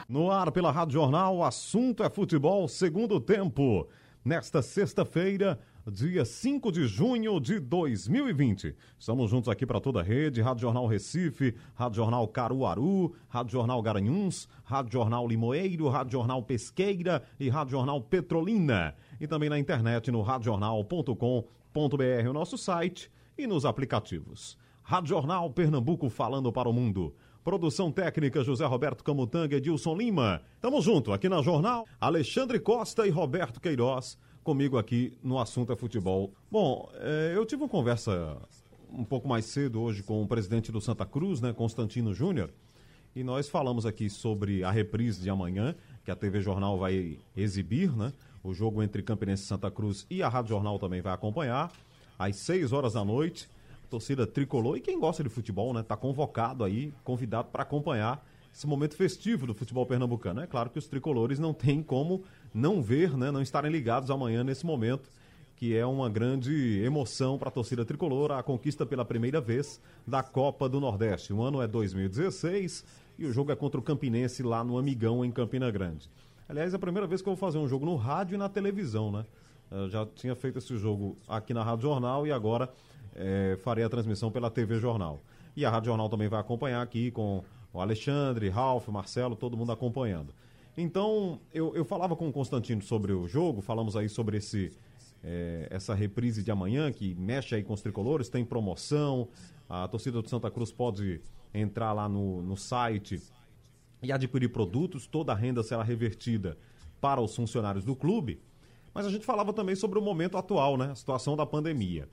No 0.07 0.29
ar 0.29 0.51
pela 0.51 0.71
Rádio 0.71 0.93
Jornal, 0.93 1.37
o 1.37 1.43
assunto 1.43 2.03
é 2.03 2.09
futebol 2.11 2.67
segundo 2.67 3.19
tempo. 3.19 3.87
Nesta 4.23 4.61
sexta-feira, 4.61 5.59
dia 5.91 6.23
5 6.23 6.71
de 6.71 6.85
junho 6.85 7.39
de 7.39 7.59
2020. 7.59 8.75
Estamos 8.99 9.31
juntos 9.31 9.49
aqui 9.49 9.65
para 9.65 9.79
toda 9.79 10.01
a 10.01 10.03
rede, 10.03 10.43
Rádio 10.43 10.61
Jornal 10.61 10.85
Recife, 10.85 11.55
Rádio 11.73 11.95
Jornal 11.95 12.27
Caruaru, 12.27 13.15
Rádio 13.27 13.53
Jornal 13.53 13.81
Garanhuns, 13.81 14.47
Rádio 14.63 14.91
Jornal 14.91 15.27
Limoeiro, 15.27 15.89
Rádio 15.89 16.11
Jornal 16.11 16.43
Pesqueira 16.43 17.23
e 17.39 17.49
Rádio 17.49 17.71
Jornal 17.71 17.99
Petrolina. 17.99 18.93
E 19.19 19.25
também 19.25 19.49
na 19.49 19.57
internet 19.57 20.11
no 20.11 20.21
radiojornal.com.br, 20.21 22.29
o 22.29 22.33
nosso 22.33 22.59
site 22.59 23.11
e 23.35 23.47
nos 23.47 23.65
aplicativos. 23.65 24.55
Rádio 24.89 25.09
Jornal 25.09 25.47
Pernambuco 25.51 26.09
falando 26.09 26.51
para 26.51 26.67
o 26.67 26.73
mundo. 26.73 27.13
Produção 27.43 27.91
técnica 27.91 28.43
José 28.43 28.65
Roberto 28.65 29.03
Camutanga 29.03 29.53
e 29.53 29.59
Edilson 29.59 29.95
Lima. 29.95 30.41
Tamo 30.59 30.81
junto 30.81 31.13
aqui 31.13 31.29
na 31.29 31.43
Jornal. 31.43 31.85
Alexandre 32.01 32.59
Costa 32.59 33.05
e 33.05 33.11
Roberto 33.11 33.61
Queiroz 33.61 34.17
comigo 34.43 34.79
aqui 34.79 35.15
no 35.21 35.37
assunto 35.37 35.71
é 35.71 35.75
futebol. 35.75 36.33
Bom, 36.49 36.89
é, 36.95 37.33
eu 37.35 37.45
tive 37.45 37.61
uma 37.61 37.69
conversa 37.69 38.35
um 38.91 39.03
pouco 39.03 39.27
mais 39.27 39.45
cedo 39.45 39.79
hoje 39.79 40.01
com 40.01 40.23
o 40.23 40.27
presidente 40.27 40.71
do 40.71 40.81
Santa 40.81 41.05
Cruz, 41.05 41.39
né, 41.39 41.53
Constantino 41.53 42.11
Júnior, 42.11 42.49
e 43.15 43.23
nós 43.23 43.47
falamos 43.47 43.85
aqui 43.85 44.09
sobre 44.09 44.63
a 44.63 44.71
reprise 44.71 45.21
de 45.21 45.29
amanhã, 45.29 45.75
que 46.03 46.09
a 46.09 46.15
TV 46.15 46.41
Jornal 46.41 46.79
vai 46.79 47.19
exibir, 47.37 47.95
né? 47.95 48.11
O 48.43 48.55
jogo 48.55 48.81
entre 48.81 49.03
Campinense 49.03 49.43
e 49.43 49.45
Santa 49.45 49.69
Cruz 49.69 50.07
e 50.09 50.23
a 50.23 50.29
Rádio 50.29 50.49
Jornal 50.49 50.79
também 50.79 50.99
vai 50.99 51.13
acompanhar, 51.13 51.71
às 52.17 52.37
6 52.37 52.73
horas 52.73 52.93
da 52.93 53.05
noite. 53.05 53.47
Torcida 53.89 54.27
tricolor 54.27 54.77
e 54.77 54.81
quem 54.81 54.99
gosta 54.99 55.23
de 55.23 55.29
futebol, 55.29 55.73
né? 55.73 55.83
Tá 55.83 55.97
convocado 55.97 56.63
aí, 56.63 56.93
convidado 57.03 57.49
para 57.51 57.63
acompanhar 57.63 58.23
esse 58.53 58.67
momento 58.67 58.95
festivo 58.95 59.47
do 59.47 59.53
futebol 59.53 59.85
pernambucano. 59.85 60.41
É 60.41 60.47
claro 60.47 60.69
que 60.69 60.79
os 60.79 60.87
tricolores 60.87 61.39
não 61.39 61.53
têm 61.53 61.81
como 61.81 62.23
não 62.53 62.81
ver, 62.81 63.15
né, 63.15 63.31
não 63.31 63.41
estarem 63.41 63.71
ligados 63.71 64.09
amanhã 64.11 64.43
nesse 64.43 64.65
momento, 64.65 65.09
que 65.55 65.75
é 65.75 65.85
uma 65.85 66.09
grande 66.09 66.81
emoção 66.83 67.37
para 67.37 67.49
a 67.49 67.51
torcida 67.51 67.85
tricolor, 67.85 68.31
a 68.31 68.41
conquista 68.41 68.85
pela 68.85 69.05
primeira 69.05 69.41
vez 69.41 69.81
da 70.07 70.23
Copa 70.23 70.69
do 70.69 70.79
Nordeste. 70.79 71.33
O 71.33 71.41
ano 71.41 71.61
é 71.61 71.67
2016 71.67 72.85
e 73.17 73.25
o 73.25 73.31
jogo 73.31 73.51
é 73.51 73.55
contra 73.55 73.79
o 73.79 73.83
Campinense 73.83 74.41
lá 74.41 74.63
no 74.63 74.77
Amigão, 74.77 75.23
em 75.23 75.31
Campina 75.31 75.69
Grande. 75.69 76.09
Aliás, 76.47 76.73
é 76.73 76.75
a 76.75 76.79
primeira 76.79 77.05
vez 77.05 77.21
que 77.21 77.29
eu 77.29 77.35
vou 77.35 77.39
fazer 77.39 77.57
um 77.57 77.67
jogo 77.67 77.85
no 77.85 77.95
rádio 77.95 78.35
e 78.35 78.37
na 78.37 78.49
televisão, 78.49 79.11
né? 79.11 79.25
Eu 79.69 79.87
já 79.87 80.05
tinha 80.05 80.35
feito 80.35 80.57
esse 80.57 80.75
jogo 80.77 81.15
aqui 81.27 81.53
na 81.53 81.63
Rádio 81.63 81.83
Jornal 81.83 82.25
e 82.25 82.31
agora 82.31 82.71
é, 83.19 83.57
farei 83.61 83.83
a 83.83 83.89
transmissão 83.89 84.31
pela 84.31 84.49
TV 84.49 84.79
Jornal. 84.79 85.21
E 85.55 85.65
a 85.65 85.69
Rádio 85.69 85.87
Jornal 85.87 86.07
também 86.07 86.29
vai 86.29 86.39
acompanhar 86.39 86.81
aqui 86.81 87.11
com 87.11 87.43
o 87.73 87.81
Alexandre, 87.81 88.49
Ralf, 88.49 88.87
Marcelo, 88.87 89.35
todo 89.35 89.57
mundo 89.57 89.71
acompanhando. 89.71 90.33
Então, 90.77 91.39
eu, 91.53 91.75
eu 91.75 91.83
falava 91.83 92.15
com 92.15 92.29
o 92.29 92.31
Constantino 92.31 92.81
sobre 92.81 93.11
o 93.11 93.27
jogo, 93.27 93.61
falamos 93.61 93.97
aí 93.97 94.07
sobre 94.07 94.37
esse, 94.37 94.71
é, 95.21 95.67
essa 95.69 95.93
reprise 95.93 96.41
de 96.41 96.49
amanhã, 96.49 96.91
que 96.91 97.13
mexe 97.15 97.53
aí 97.53 97.63
com 97.63 97.73
os 97.73 97.81
tricolores, 97.81 98.29
tem 98.29 98.45
promoção, 98.45 99.27
a 99.67 99.87
torcida 99.87 100.21
do 100.21 100.29
Santa 100.29 100.49
Cruz 100.49 100.71
pode 100.71 101.21
entrar 101.53 101.91
lá 101.91 102.07
no, 102.07 102.41
no 102.41 102.55
site 102.55 103.21
e 104.01 104.11
adquirir 104.11 104.49
produtos, 104.49 105.05
toda 105.05 105.33
a 105.33 105.35
renda 105.35 105.61
será 105.61 105.83
revertida 105.83 106.57
para 107.01 107.19
os 107.19 107.35
funcionários 107.35 107.83
do 107.83 107.95
clube. 107.95 108.39
Mas 108.93 109.05
a 109.05 109.09
gente 109.09 109.25
falava 109.25 109.51
também 109.51 109.75
sobre 109.75 109.99
o 109.99 110.01
momento 110.01 110.37
atual, 110.37 110.77
né? 110.77 110.91
A 110.91 110.95
situação 110.95 111.35
da 111.35 111.45
pandemia. 111.45 112.07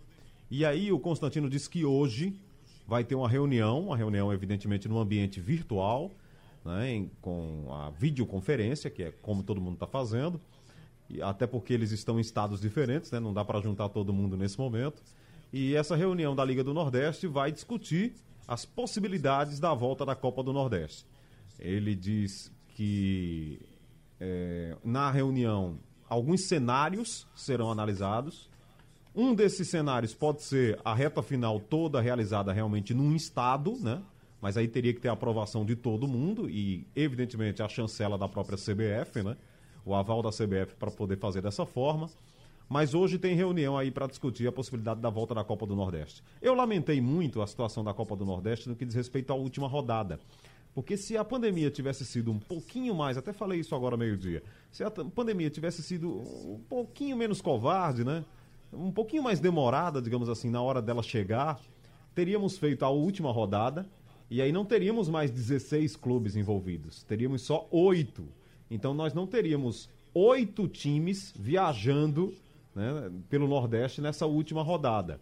E 0.51 0.65
aí 0.65 0.93
o 0.93 0.99
Constantino 0.99 1.49
disse 1.49 1.69
que 1.69 1.85
hoje 1.85 2.39
vai 2.87 3.03
ter 3.03 3.15
uma 3.15 3.29
reunião, 3.29 3.87
uma 3.87 3.97
reunião 3.97 4.33
evidentemente 4.33 4.89
no 4.89 4.99
ambiente 4.99 5.41
virtual, 5.41 6.13
né, 6.65 6.91
em, 6.91 7.11
com 7.21 7.67
a 7.71 7.91
videoconferência, 7.91 8.91
que 8.91 9.03
é 9.03 9.13
como 9.23 9.43
todo 9.43 9.61
mundo 9.61 9.75
está 9.75 9.87
fazendo, 9.87 10.41
e 11.09 11.21
até 11.21 11.47
porque 11.47 11.73
eles 11.73 11.91
estão 11.91 12.19
em 12.19 12.21
estados 12.21 12.61
diferentes, 12.61 13.11
né, 13.11 13.19
não 13.19 13.33
dá 13.33 13.45
para 13.45 13.61
juntar 13.61 13.89
todo 13.89 14.13
mundo 14.13 14.37
nesse 14.37 14.59
momento. 14.59 15.03
E 15.53 15.75
essa 15.75 15.97
reunião 15.97 16.35
da 16.35 16.45
Liga 16.45 16.63
do 16.63 16.75
Nordeste 16.75 17.27
vai 17.27 17.51
discutir 17.51 18.15
as 18.47 18.65
possibilidades 18.65 19.59
da 19.59 19.75
volta 19.75 20.05
da 20.05 20.15
Copa 20.15 20.43
do 20.43 20.53
Nordeste. 20.53 21.07
Ele 21.59 21.95
diz 21.95 22.53
que 22.69 23.61
é, 24.21 24.77
na 24.85 25.11
reunião 25.11 25.79
alguns 26.09 26.43
cenários 26.43 27.27
serão 27.35 27.71
analisados. 27.71 28.49
Um 29.17 29.35
desses 29.35 29.69
cenários 29.69 30.15
pode 30.15 30.43
ser 30.43 30.79
a 30.85 30.95
reta 30.95 31.23
final 31.23 31.59
toda 31.59 32.01
realizada 32.01 32.53
realmente 32.53 32.93
num 32.93 33.17
estado, 33.17 33.75
né? 33.81 34.03
mas 34.41 34.57
aí 34.57 34.69
teria 34.69 34.93
que 34.93 35.01
ter 35.01 35.09
a 35.09 35.13
aprovação 35.13 35.65
de 35.65 35.75
todo 35.75 36.07
mundo 36.07 36.49
e, 36.49 36.87
evidentemente, 36.95 37.63
a 37.63 37.69
chancela 37.69 38.19
da 38.19 38.29
própria 38.29 38.57
CBF, 38.57 39.23
né? 39.23 39.37
O 39.85 39.95
aval 39.95 40.23
da 40.23 40.31
CBF 40.31 40.75
para 40.79 40.91
poder 40.91 41.17
fazer 41.19 41.41
dessa 41.41 41.65
forma. 41.65 42.09
Mas 42.69 42.95
hoje 42.95 43.19
tem 43.19 43.35
reunião 43.35 43.79
aí 43.79 43.91
para 43.91 44.07
discutir 44.07 44.47
a 44.47 44.53
possibilidade 44.53 45.01
da 45.01 45.09
volta 45.09 45.35
da 45.35 45.45
Copa 45.45 45.67
do 45.67 45.77
Nordeste. 45.77 46.23
Eu 46.43 46.55
lamentei 46.55 47.01
muito 47.01 47.41
a 47.41 47.47
situação 47.47 47.85
da 47.85 47.95
Copa 47.95 48.17
do 48.17 48.25
Nordeste 48.25 48.69
no 48.69 48.77
que 48.77 48.85
diz 48.85 48.95
respeito 48.95 49.33
à 49.33 49.37
última 49.37 49.69
rodada. 49.69 50.19
Porque 50.75 50.97
se 50.97 51.17
a 51.17 51.25
pandemia 51.25 51.71
tivesse 51.71 52.05
sido 52.05 52.31
um 52.31 52.39
pouquinho 52.39 52.95
mais, 52.95 53.17
até 53.17 53.33
falei 53.33 53.61
isso 53.61 53.75
agora 53.75 53.97
meio-dia, 53.97 54.43
se 54.71 54.85
a 54.85 54.91
pandemia 54.91 55.49
tivesse 55.49 55.83
sido 55.83 56.11
um 56.11 56.61
pouquinho 56.69 57.17
menos 57.17 57.41
covarde, 57.41 58.05
né? 58.05 58.25
Um 58.73 58.91
pouquinho 58.91 59.23
mais 59.23 59.41
demorada, 59.41 60.03
digamos 60.03 60.29
assim, 60.29 60.51
na 60.51 60.61
hora 60.61 60.83
dela 60.83 61.03
chegar, 61.03 61.61
teríamos 62.15 62.59
feito 62.59 62.85
a 62.85 62.91
última 62.91 63.31
rodada 63.31 63.87
e 64.31 64.43
aí 64.43 64.51
não 64.51 64.65
teríamos 64.65 65.09
mais 65.09 65.31
16 65.31 65.97
clubes 65.97 66.35
envolvidos, 66.35 67.03
teríamos 67.05 67.43
só 67.43 67.69
oito. 67.71 68.29
Então 68.71 68.93
nós 68.93 69.15
não 69.15 69.27
teríamos 69.27 69.89
oito 70.13 70.67
times 70.67 71.33
viajando 71.39 72.35
né, 72.75 73.11
pelo 73.29 73.47
Nordeste 73.47 74.01
nessa 74.01 74.27
última 74.27 74.63
rodada. 74.63 75.21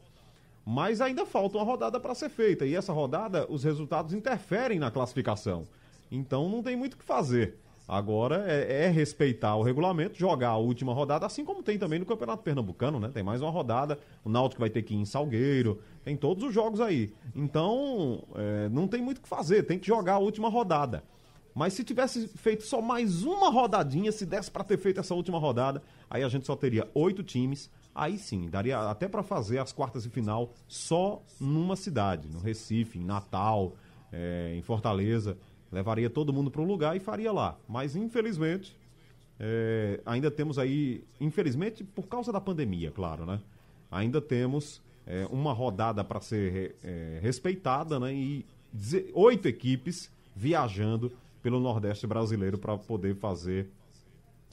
Mas 0.64 1.00
ainda 1.00 1.26
falta 1.26 1.59
uma 1.59 1.64
rodada 1.64 2.00
para 2.00 2.14
ser 2.14 2.30
feita. 2.30 2.64
E 2.64 2.74
essa 2.74 2.92
rodada, 2.92 3.46
os 3.50 3.62
resultados 3.62 4.14
interferem 4.14 4.78
na 4.78 4.90
classificação. 4.90 5.64
Então 6.11 6.48
não 6.48 6.62
tem 6.62 6.74
muito 6.74 6.94
o 6.94 6.96
que 6.96 7.04
fazer. 7.04 7.59
Agora 7.87 8.44
é, 8.51 8.85
é, 8.85 8.88
respeitar 8.88 9.55
o 9.57 9.62
regulamento, 9.62 10.18
jogar 10.18 10.51
a 10.51 10.57
última 10.57 10.94
rodada, 10.94 11.27
assim 11.27 11.44
como 11.44 11.62
tem 11.62 11.79
também 11.79 11.99
no 11.99 12.07
Campeonato 12.07 12.42
Pernambucano, 12.42 12.99
né? 12.99 13.11
Tem 13.12 13.23
mais 13.23 13.42
uma 13.42 13.51
rodada, 13.51 13.99
o 14.25 14.31
Náutico 14.31 14.61
vai 14.61 14.70
ter 14.70 14.83
que 14.83 14.94
ir 14.94 14.97
em 14.97 15.05
Salgueiro, 15.05 15.81
tem 16.03 16.16
todos 16.16 16.42
os 16.42 16.55
jogos 16.55 16.81
aí. 16.81 17.12
Então, 17.37 18.25
é, 18.35 18.70
não 18.70 18.88
tem 18.88 19.03
muito 19.03 19.18
o 19.18 19.20
que 19.20 19.29
fazer, 19.29 19.64
tem 19.64 19.79
que 19.79 19.87
jogar 19.87 20.14
a 20.14 20.18
última 20.18 20.49
rodada. 20.49 21.05
Mas 21.55 21.75
se 21.75 21.85
tivesse 21.85 22.27
feito 22.27 22.64
só 22.64 22.81
mais 22.81 23.23
uma 23.23 23.51
rodadinha, 23.51 24.11
se 24.11 24.25
desse 24.25 24.51
para 24.51 24.64
ter 24.64 24.79
feito 24.79 24.99
essa 24.99 25.14
última 25.14 25.38
rodada, 25.38 25.83
aí 26.09 26.25
a 26.25 26.29
gente 26.29 26.47
só 26.47 26.57
teria 26.57 26.88
oito 26.94 27.23
times. 27.23 27.70
Aí 27.94 28.18
sim, 28.18 28.49
daria 28.49 28.79
até 28.90 29.07
para 29.07 29.23
fazer 29.23 29.59
as 29.59 29.73
quartas 29.73 30.03
de 30.03 30.11
final 30.11 30.53
só 30.66 31.23
numa 31.38 31.77
cidade, 31.77 32.29
no 32.29 32.40
Recife, 32.40 32.99
em 32.99 33.05
Natal, 33.05 33.75
é, 34.11 34.55
em 34.57 34.62
Fortaleza 34.62 35.37
levaria 35.74 36.08
todo 36.08 36.32
mundo 36.32 36.50
para 36.50 36.62
um 36.62 36.64
lugar 36.64 36.96
e 36.96 37.00
faria 37.00 37.32
lá. 37.32 37.58
Mas 37.68 37.96
infelizmente, 37.96 38.76
é, 39.38 40.00
ainda 40.06 40.30
temos 40.30 40.58
aí, 40.58 41.04
infelizmente 41.20 41.82
por 41.82 42.06
causa 42.06 42.32
da 42.32 42.40
pandemia, 42.40 42.90
claro, 42.90 43.26
né? 43.26 43.40
Ainda 43.90 44.20
temos 44.20 44.80
é, 45.06 45.26
uma 45.30 45.52
rodada 45.52 46.04
para 46.04 46.20
ser 46.20 46.76
é, 46.82 47.18
respeitada, 47.20 47.98
né? 47.98 48.14
E 48.14 48.46
oito 49.12 49.46
equipes 49.48 50.10
viajando 50.34 51.12
pelo 51.42 51.60
Nordeste 51.60 52.06
brasileiro 52.06 52.56
para 52.56 52.78
poder 52.78 53.16
fazer 53.16 53.68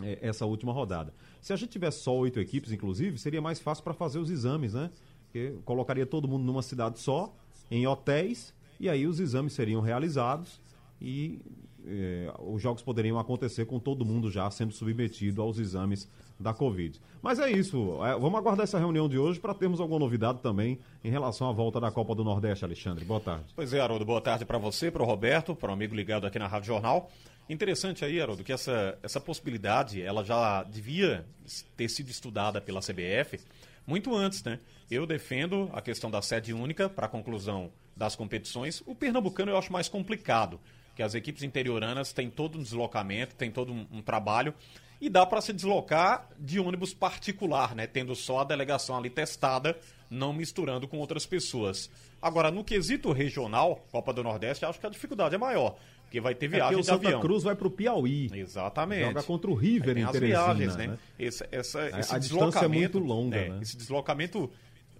é, 0.01 0.17
essa 0.21 0.45
última 0.45 0.73
rodada. 0.73 1.13
Se 1.39 1.53
a 1.53 1.55
gente 1.55 1.69
tivesse 1.69 1.99
só 1.99 2.15
oito 2.17 2.39
equipes, 2.39 2.71
inclusive, 2.71 3.17
seria 3.17 3.41
mais 3.41 3.59
fácil 3.59 3.83
para 3.83 3.93
fazer 3.93 4.19
os 4.19 4.29
exames, 4.29 4.73
né? 4.73 4.89
Porque 5.25 5.55
colocaria 5.63 6.05
todo 6.05 6.27
mundo 6.27 6.43
numa 6.43 6.61
cidade 6.61 6.99
só, 6.99 7.33
em 7.69 7.87
hotéis, 7.87 8.53
e 8.79 8.89
aí 8.89 9.07
os 9.07 9.19
exames 9.19 9.53
seriam 9.53 9.81
realizados 9.81 10.59
e 11.01 11.41
eh, 11.85 12.31
os 12.39 12.61
jogos 12.61 12.83
poderiam 12.83 13.17
acontecer 13.17 13.65
com 13.65 13.79
todo 13.79 14.05
mundo 14.05 14.29
já 14.29 14.49
sendo 14.51 14.71
submetido 14.71 15.41
aos 15.41 15.57
exames 15.57 16.07
da 16.39 16.53
Covid. 16.53 16.99
Mas 17.21 17.39
é 17.39 17.51
isso, 17.51 18.03
é, 18.05 18.13
vamos 18.13 18.35
aguardar 18.35 18.63
essa 18.63 18.79
reunião 18.79 19.07
de 19.07 19.17
hoje 19.17 19.39
para 19.39 19.53
termos 19.53 19.79
alguma 19.79 19.99
novidade 19.99 20.39
também 20.41 20.79
em 21.03 21.09
relação 21.09 21.49
à 21.49 21.51
volta 21.51 21.79
da 21.79 21.91
Copa 21.91 22.15
do 22.15 22.23
Nordeste, 22.23 22.65
Alexandre. 22.65 23.05
Boa 23.05 23.19
tarde. 23.19 23.45
Pois 23.55 23.73
é, 23.73 23.79
Haroldo, 23.79 24.05
boa 24.05 24.21
tarde 24.21 24.45
para 24.45 24.57
você, 24.57 24.91
para 24.91 25.03
o 25.03 25.05
Roberto, 25.05 25.55
para 25.55 25.69
o 25.69 25.73
amigo 25.73 25.95
ligado 25.95 26.25
aqui 26.25 26.39
na 26.39 26.47
Rádio 26.47 26.67
Jornal. 26.67 27.11
Interessante 27.49 28.05
aí, 28.05 28.21
Haroldo, 28.21 28.43
que 28.43 28.53
essa, 28.53 28.97
essa 29.03 29.19
possibilidade 29.19 30.01
ela 30.01 30.23
já 30.23 30.63
devia 30.63 31.25
ter 31.75 31.89
sido 31.89 32.09
estudada 32.09 32.61
pela 32.61 32.79
CBF 32.79 33.39
muito 33.85 34.15
antes, 34.15 34.43
né? 34.43 34.59
Eu 34.89 35.05
defendo 35.05 35.69
a 35.73 35.81
questão 35.81 36.09
da 36.09 36.21
sede 36.21 36.53
única 36.53 36.87
para 36.87 37.07
a 37.07 37.09
conclusão 37.09 37.71
das 37.95 38.15
competições. 38.15 38.81
O 38.85 38.95
pernambucano 38.95 39.51
eu 39.51 39.57
acho 39.57 39.71
mais 39.71 39.89
complicado, 39.89 40.59
que 40.95 41.03
as 41.03 41.15
equipes 41.15 41.43
interioranas 41.43 42.13
têm 42.13 42.29
todo 42.29 42.57
um 42.57 42.63
deslocamento, 42.63 43.35
tem 43.35 43.51
todo 43.51 43.71
um, 43.71 43.85
um 43.91 44.01
trabalho 44.01 44.53
e 44.99 45.09
dá 45.09 45.25
para 45.25 45.41
se 45.41 45.51
deslocar 45.51 46.29
de 46.37 46.59
ônibus 46.59 46.93
particular, 46.93 47.73
né? 47.75 47.87
Tendo 47.87 48.15
só 48.15 48.41
a 48.41 48.43
delegação 48.43 48.95
ali 48.95 49.09
testada, 49.09 49.75
não 50.09 50.31
misturando 50.31 50.87
com 50.87 50.97
outras 50.99 51.25
pessoas. 51.25 51.89
Agora, 52.21 52.51
no 52.51 52.63
quesito 52.63 53.11
regional, 53.11 53.83
Copa 53.91 54.13
do 54.13 54.21
Nordeste, 54.21 54.63
acho 54.63 54.79
que 54.79 54.85
a 54.85 54.89
dificuldade 54.89 55.33
é 55.33 55.37
maior. 55.39 55.75
Porque 56.03 56.21
vai 56.21 56.35
ter 56.35 56.49
viagem 56.49 56.77
é 56.77 56.81
de 56.81 56.85
Santa 56.85 57.07
avião. 57.07 57.21
Cruz 57.21 57.41
vai 57.41 57.55
para 57.55 57.67
o 57.67 57.71
Piauí. 57.71 58.29
Exatamente. 58.33 59.05
Joga 59.05 59.23
contra 59.23 59.49
o 59.49 59.55
River 59.55 59.97
em 59.97 60.03
as 60.03 60.11
Teresina, 60.11 60.43
viagens, 60.43 60.75
né? 60.75 60.87
né? 60.87 60.97
Esse, 61.17 61.47
essa, 61.51 61.79
A- 61.79 61.99
esse 61.99 62.15
a 62.15 62.19
distância 62.19 62.65
é 62.65 62.67
muito 62.67 62.99
deslocamento, 62.99 62.99
longa, 62.99 63.37
é, 63.37 63.49
né? 63.49 63.59
Esse 63.61 63.77
deslocamento 63.77 64.51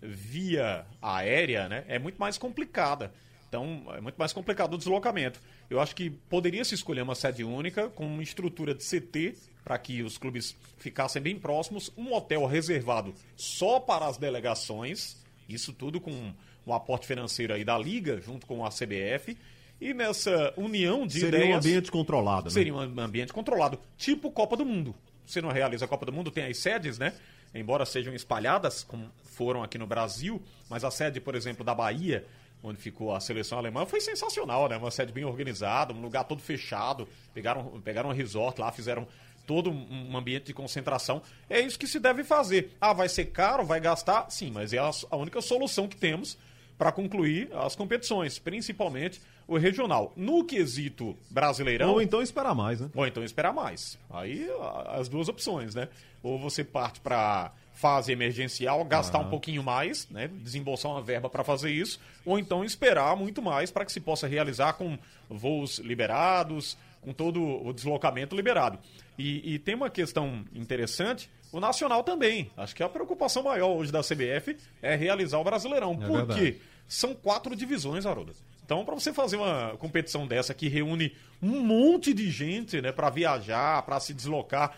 via 0.02 0.86
aérea, 1.02 1.70
né? 1.70 1.84
É 1.88 2.00
muito 2.00 2.18
mais 2.18 2.38
complicada. 2.38 3.12
Então, 3.52 3.84
é 3.94 4.00
muito 4.00 4.16
mais 4.16 4.32
complicado 4.32 4.76
o 4.76 4.78
deslocamento. 4.78 5.42
Eu 5.70 5.82
acho 5.82 5.94
que 5.94 6.10
poderia 6.10 6.64
se 6.64 6.74
escolher 6.74 7.02
uma 7.02 7.16
sede 7.16 7.44
única, 7.44 7.90
com 7.90 8.08
uma 8.08 8.24
estrutura 8.24 8.74
de 8.74 8.82
CT, 8.82 9.36
para 9.62 9.78
que 9.78 10.02
os 10.02 10.18
clubes 10.18 10.56
ficassem 10.78 11.22
bem 11.22 11.38
próximos, 11.38 11.92
um 11.98 12.14
hotel 12.14 12.46
reservado 12.46 13.14
só 13.36 13.78
para 13.78 14.08
as 14.08 14.16
delegações, 14.16 15.18
isso 15.50 15.74
tudo 15.74 16.00
com 16.00 16.34
um 16.66 16.74
aporte 16.74 17.06
financeiro 17.06 17.54
aí 17.54 17.66
da 17.66 17.78
Liga, 17.78 18.22
junto 18.22 18.48
com 18.48 18.66
a 18.66 18.70
CBF, 18.70 19.38
e 19.82 19.94
nessa 19.94 20.54
união 20.56 21.06
de 21.06 21.20
Seria 21.20 21.40
um 21.40 21.42
ideias... 21.42 21.66
ambiente 21.66 21.92
controlado, 21.92 22.46
né? 22.46 22.52
Seria 22.52 22.74
um 22.74 22.80
ambiente 22.80 23.34
controlado, 23.34 23.78
tipo 23.98 24.32
Copa 24.32 24.56
do 24.56 24.66
Mundo. 24.66 24.96
Você 25.26 25.42
não 25.42 25.50
realiza 25.50 25.84
a 25.84 25.88
Copa 25.90 26.06
do 26.06 26.14
Mundo, 26.14 26.32
tem 26.32 26.46
as 26.46 26.58
sedes, 26.58 26.98
né? 26.98 27.14
Embora 27.54 27.86
sejam 27.86 28.14
espalhadas, 28.14 28.82
como 28.82 29.12
foram 29.26 29.62
aqui 29.62 29.78
no 29.78 29.86
Brasil, 29.86 30.42
mas 30.70 30.86
a 30.86 30.92
sede, 30.92 31.20
por 31.20 31.36
exemplo, 31.36 31.66
da 31.66 31.76
Bahia, 31.76 32.26
onde 32.64 32.80
ficou 32.80 33.14
a 33.16 33.20
seleção 33.20 33.58
alemã, 33.58 33.86
foi 33.86 34.00
sensacional, 34.00 34.70
né? 34.70 34.78
Uma 34.78 34.92
sede 34.92 35.12
bem 35.12 35.26
organizada, 35.26 35.94
um 35.94 36.02
lugar 36.02 36.24
todo 36.24 36.42
fechado. 36.42 37.08
Pegaram, 37.34 37.82
pegaram 37.82 38.10
um 38.10 38.14
resort 38.14 38.60
lá, 38.60 38.72
fizeram 38.72 39.08
todo 39.46 39.72
um 39.72 40.16
ambiente 40.16 40.46
de 40.46 40.54
concentração. 40.54 41.22
É 41.50 41.60
isso 41.60 41.78
que 41.78 41.88
se 41.88 42.00
deve 42.00 42.24
fazer. 42.24 42.76
Ah, 42.80 42.94
vai 42.94 43.10
ser 43.10 43.26
caro, 43.26 43.66
vai 43.66 43.80
gastar? 43.80 44.30
Sim, 44.30 44.52
mas 44.52 44.74
é 44.74 44.78
a, 44.78 44.90
a 45.10 45.16
única 45.16 45.42
solução 45.42 45.88
que 45.88 45.98
temos 45.98 46.38
para 46.78 46.92
concluir 46.92 47.50
as 47.54 47.76
competições, 47.76 48.40
principalmente 48.40 49.22
o 49.48 49.58
regional. 49.58 50.14
No 50.16 50.44
quesito 50.46 51.16
brasileirão. 51.30 51.92
Ou 51.92 52.02
então 52.02 52.22
esperar 52.22 52.56
mais, 52.56 52.80
né? 52.80 52.90
Ou 52.96 53.06
então 53.06 53.24
esperar 53.24 53.54
mais. 53.54 54.00
Aí 54.10 54.48
as 54.88 55.10
duas 55.10 55.28
opções, 55.28 55.76
né? 55.76 55.90
Ou 56.24 56.40
você 56.40 56.64
parte 56.64 57.00
para 57.00 57.52
fase 57.82 58.12
emergencial, 58.12 58.86
gastar 58.86 59.18
um 59.18 59.30
pouquinho 59.30 59.64
mais, 59.64 60.08
né? 60.12 60.28
Desembolsar 60.28 60.92
uma 60.92 61.02
verba 61.02 61.28
para 61.28 61.44
fazer 61.44 61.72
isso, 61.72 62.00
ou 62.24 62.38
então 62.38 62.64
esperar 62.64 63.16
muito 63.18 63.42
mais 63.42 63.72
para 63.72 63.84
que 63.84 63.92
se 63.92 64.00
possa 64.00 64.28
realizar 64.28 64.74
com 64.74 65.00
voos 65.28 65.80
liberados, 65.80 66.78
com 67.02 67.12
todo 67.12 67.42
o 67.42 67.74
deslocamento 67.74 68.36
liberado. 68.36 68.78
E, 69.18 69.56
e 69.56 69.60
tem 69.60 69.74
uma 69.74 69.90
questão 69.90 70.46
interessante, 70.54 71.28
o 71.52 71.60
Nacional 71.60 72.04
também. 72.04 72.52
Acho 72.56 72.76
que 72.76 72.84
a 72.84 72.88
preocupação 72.88 73.42
maior 73.42 73.76
hoje 73.76 73.92
da 73.92 74.02
CBF 74.02 74.56
é 74.80 74.96
realizar 74.96 75.40
o 75.40 75.44
Brasileirão. 75.44 75.94
É 75.94 76.06
Por 76.06 76.18
verdade. 76.18 76.40
quê? 76.40 76.58
São 76.88 77.16
quatro 77.16 77.56
divisões, 77.56 78.06
Haroldo. 78.06 78.34
Então, 78.64 78.86
para 78.86 78.94
você 78.94 79.12
fazer 79.12 79.38
uma 79.38 79.76
competição 79.80 80.28
dessa 80.28 80.54
que 80.54 80.70
reúne 80.70 81.16
um 81.42 81.60
monte 81.62 82.14
de 82.14 82.30
gente, 82.30 82.80
né, 82.80 82.92
para 82.92 83.10
viajar, 83.10 83.82
para 83.82 84.00
se 84.00 84.14
deslocar, 84.14 84.78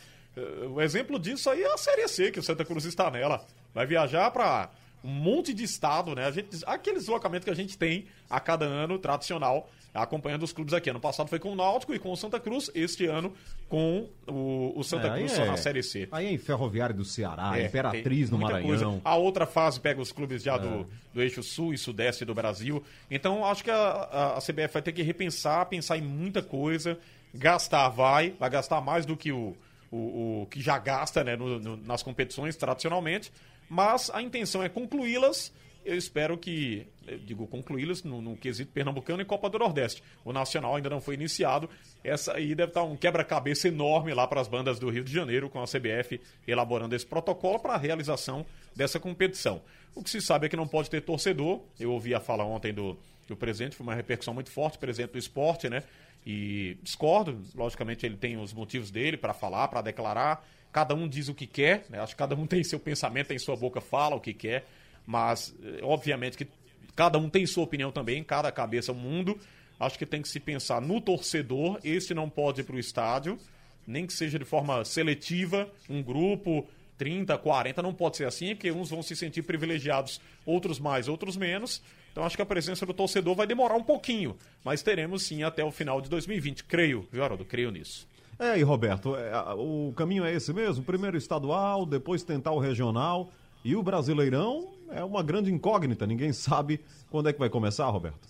o 0.71 0.81
exemplo 0.81 1.19
disso 1.19 1.49
aí 1.49 1.61
é 1.63 1.73
a 1.73 1.77
Série 1.77 2.07
C, 2.07 2.31
que 2.31 2.39
o 2.39 2.43
Santa 2.43 2.65
Cruz 2.65 2.85
está 2.85 3.09
nela. 3.11 3.45
Vai 3.73 3.85
viajar 3.85 4.29
para 4.31 4.69
um 5.03 5.09
monte 5.09 5.53
de 5.53 5.63
estado, 5.63 6.15
né? 6.15 6.25
A 6.25 6.31
gente, 6.31 6.49
aquele 6.65 6.97
deslocamento 6.97 7.43
que 7.45 7.51
a 7.51 7.55
gente 7.55 7.77
tem 7.77 8.05
a 8.29 8.39
cada 8.39 8.65
ano, 8.65 8.97
tradicional, 8.97 9.69
acompanhando 9.93 10.43
os 10.43 10.53
clubes 10.53 10.73
aqui. 10.73 10.89
Ano 10.89 10.99
passado 10.99 11.27
foi 11.27 11.37
com 11.39 11.51
o 11.51 11.55
Náutico 11.55 11.93
e 11.93 11.99
com 11.99 12.11
o 12.11 12.15
Santa 12.15 12.39
Cruz, 12.39 12.71
este 12.73 13.05
ano 13.05 13.33
com 13.69 14.07
o, 14.25 14.73
o 14.75 14.83
Santa 14.83 15.07
É, 15.07 15.17
Cruz 15.17 15.37
é- 15.37 15.45
na 15.45 15.57
Série 15.57 15.83
C. 15.83 16.07
Aí 16.11 16.27
é 16.27 16.31
em 16.31 16.37
Ferroviária 16.37 16.95
do 16.95 17.03
Ceará, 17.05 17.59
É, 17.59 17.65
Imperatriz 17.65 18.29
no 18.31 18.37
Maranhão. 18.39 18.67
coisa. 18.67 19.01
A 19.03 19.15
outra 19.15 19.45
fase 19.45 19.79
pega 19.79 20.01
os 20.01 20.11
clubes 20.11 20.41
já 20.41 20.55
É. 20.55 20.59
do, 20.59 20.87
do 21.13 21.21
eixo 21.21 21.43
sul 21.43 21.73
e 21.73 21.77
sudeste 21.77 22.23
do 22.25 22.33
Brasil. 22.33 22.81
Então, 23.11 23.45
acho 23.45 23.63
que 23.63 23.69
a, 23.71 23.75
a- 23.75 24.37
a 24.37 24.41
CBF 24.41 24.73
vai 24.73 24.81
ter 24.81 24.93
que 24.93 25.03
repensar, 25.03 25.65
pensar 25.67 25.97
em 25.97 26.01
muita 26.01 26.41
coisa. 26.41 26.97
Gastar 27.35 27.89
vai, 27.89 28.31
vai 28.39 28.49
gastar 28.49 28.79
mais 28.79 29.05
do 29.05 29.17
que 29.17 29.31
o, 29.31 29.55
o, 29.95 30.41
o 30.43 30.45
que 30.47 30.61
já 30.61 30.77
gasta 30.79 31.23
né, 31.23 31.35
no- 31.35 31.59
no- 31.59 31.77
nas 31.77 32.01
competições 32.03 32.55
tradicionalmente. 32.55 33.31
Mas 33.69 34.09
a 34.13 34.21
intenção 34.21 34.63
é 34.63 34.69
concluí-las. 34.69 35.53
Eu 35.85 35.97
espero 35.97 36.37
que, 36.37 36.87
eu 37.05 37.17
digo, 37.19 37.45
concluí-las 37.45 38.03
no, 38.03 38.21
no 38.21 38.37
quesito 38.37 38.71
pernambucano 38.71 39.21
e 39.21 39.25
Copa 39.25 39.49
do 39.49 39.59
Nordeste. 39.59 40.01
O 40.23 40.31
Nacional 40.31 40.75
ainda 40.77 40.89
não 40.89 41.01
foi 41.01 41.15
iniciado. 41.15 41.69
Essa 42.01 42.33
aí 42.35 42.55
deve 42.55 42.69
estar 42.69 42.83
um 42.83 42.95
quebra-cabeça 42.95 43.67
enorme 43.67 44.13
lá 44.13 44.25
para 44.25 44.39
as 44.39 44.47
bandas 44.47 44.79
do 44.79 44.89
Rio 44.89 45.03
de 45.03 45.11
Janeiro, 45.11 45.49
com 45.49 45.61
a 45.61 45.65
CBF 45.65 46.21
elaborando 46.47 46.95
esse 46.95 47.05
protocolo 47.05 47.59
para 47.59 47.73
a 47.73 47.77
realização 47.77 48.45
dessa 48.73 48.97
competição. 48.97 49.61
O 49.93 50.01
que 50.01 50.09
se 50.09 50.21
sabe 50.21 50.45
é 50.45 50.49
que 50.49 50.55
não 50.55 50.67
pode 50.67 50.89
ter 50.89 51.01
torcedor. 51.01 51.61
Eu 51.77 51.91
ouvi 51.91 52.15
a 52.15 52.19
fala 52.21 52.45
ontem 52.45 52.73
do, 52.73 52.97
do 53.27 53.35
presidente, 53.35 53.75
foi 53.75 53.85
uma 53.85 53.95
repercussão 53.95 54.33
muito 54.33 54.51
forte, 54.51 54.77
presidente 54.77 55.11
do 55.11 55.17
esporte, 55.17 55.69
né? 55.69 55.83
E 56.25 56.77
discordo, 56.81 57.41
logicamente 57.53 58.05
ele 58.05 58.15
tem 58.15 58.37
os 58.37 58.53
motivos 58.53 58.89
dele 58.91 59.17
para 59.17 59.33
falar, 59.33 59.67
para 59.67 59.81
declarar. 59.81 60.45
Cada 60.71 60.95
um 60.95 61.07
diz 61.07 61.27
o 61.27 61.33
que 61.33 61.45
quer, 61.45 61.85
né? 61.89 61.99
Acho 61.99 62.13
que 62.13 62.19
cada 62.19 62.35
um 62.35 62.45
tem 62.47 62.63
seu 62.63 62.79
pensamento, 62.79 63.27
tem 63.27 63.39
sua 63.39 63.55
boca, 63.55 63.81
fala 63.81 64.15
o 64.15 64.19
que 64.19 64.33
quer, 64.33 64.65
mas 65.05 65.53
eh, 65.63 65.79
obviamente 65.81 66.37
que 66.37 66.47
cada 66.95 67.17
um 67.17 67.29
tem 67.29 67.45
sua 67.45 67.63
opinião 67.63 67.91
também, 67.91 68.23
cada 68.23 68.51
cabeça 68.51 68.91
é 68.91 68.93
um 68.93 68.97
mundo. 68.97 69.37
Acho 69.79 69.97
que 69.97 70.05
tem 70.05 70.21
que 70.21 70.29
se 70.29 70.39
pensar 70.39 70.81
no 70.81 71.01
torcedor, 71.01 71.79
esse 71.83 72.13
não 72.13 72.29
pode 72.29 72.61
ir 72.61 72.63
para 72.63 72.75
o 72.75 72.79
estádio, 72.79 73.37
nem 73.85 74.05
que 74.05 74.13
seja 74.13 74.39
de 74.39 74.45
forma 74.45 74.85
seletiva, 74.85 75.69
um 75.89 76.01
grupo, 76.01 76.65
30, 76.97 77.37
40, 77.37 77.81
não 77.81 77.93
pode 77.93 78.17
ser 78.17 78.25
assim, 78.25 78.55
porque 78.55 78.71
uns 78.71 78.89
vão 78.89 79.03
se 79.03 79.15
sentir 79.15 79.41
privilegiados, 79.41 80.21
outros 80.45 80.79
mais, 80.79 81.07
outros 81.07 81.35
menos. 81.35 81.81
Então 82.13 82.23
acho 82.23 82.35
que 82.35 82.41
a 82.43 82.45
presença 82.45 82.85
do 82.85 82.93
torcedor 82.93 83.35
vai 83.35 83.47
demorar 83.47 83.75
um 83.75 83.83
pouquinho, 83.83 84.37
mas 84.63 84.81
teremos 84.83 85.23
sim 85.23 85.41
até 85.43 85.65
o 85.65 85.71
final 85.71 85.99
de 85.99 86.07
2020. 86.09 86.63
Creio, 86.63 87.05
viu, 87.11 87.23
Haroldo? 87.23 87.43
Creio 87.43 87.71
nisso. 87.71 88.07
É, 88.37 88.57
e 88.57 88.61
Roberto, 88.61 89.15
é, 89.15 89.31
o 89.55 89.91
caminho 89.97 90.23
é 90.23 90.31
esse 90.31 90.53
mesmo? 90.53 90.83
Primeiro 90.83 91.17
estadual, 91.17 91.85
depois 91.87 92.23
tentar 92.23 92.51
o 92.51 92.59
regional. 92.59 93.31
E 93.65 93.75
o 93.75 93.81
Brasileirão 93.81 94.73
é 94.91 95.03
uma 95.03 95.23
grande 95.23 95.51
incógnita, 95.51 96.05
ninguém 96.05 96.31
sabe 96.33 96.79
quando 97.09 97.29
é 97.29 97.33
que 97.33 97.39
vai 97.39 97.49
começar, 97.49 97.87
Roberto. 97.87 98.27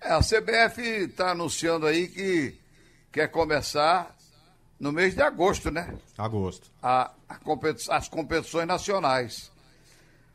É, 0.00 0.12
a 0.12 0.20
CBF 0.20 0.80
está 0.80 1.32
anunciando 1.32 1.86
aí 1.86 2.06
que 2.06 2.54
quer 3.10 3.26
começar 3.28 4.14
no 4.78 4.92
mês 4.92 5.14
de 5.14 5.22
agosto, 5.22 5.68
né? 5.70 5.96
Agosto. 6.16 6.70
A, 6.80 7.10
a 7.28 7.36
competi- 7.36 7.90
as 7.90 8.08
competições 8.08 8.66
nacionais. 8.68 9.50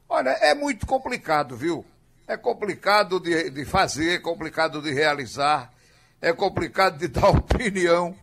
Olha, 0.09 0.29
é 0.41 0.53
muito 0.55 0.85
complicado, 0.85 1.55
viu? 1.55 1.85
É 2.29 2.37
complicado 2.37 3.19
de, 3.19 3.49
de 3.49 3.65
fazer, 3.65 4.17
é 4.17 4.19
complicado 4.19 4.83
de 4.83 4.93
realizar, 4.93 5.73
é 6.21 6.31
complicado 6.31 6.99
de 6.99 7.07
dar 7.09 7.29
opinião. 7.29 8.15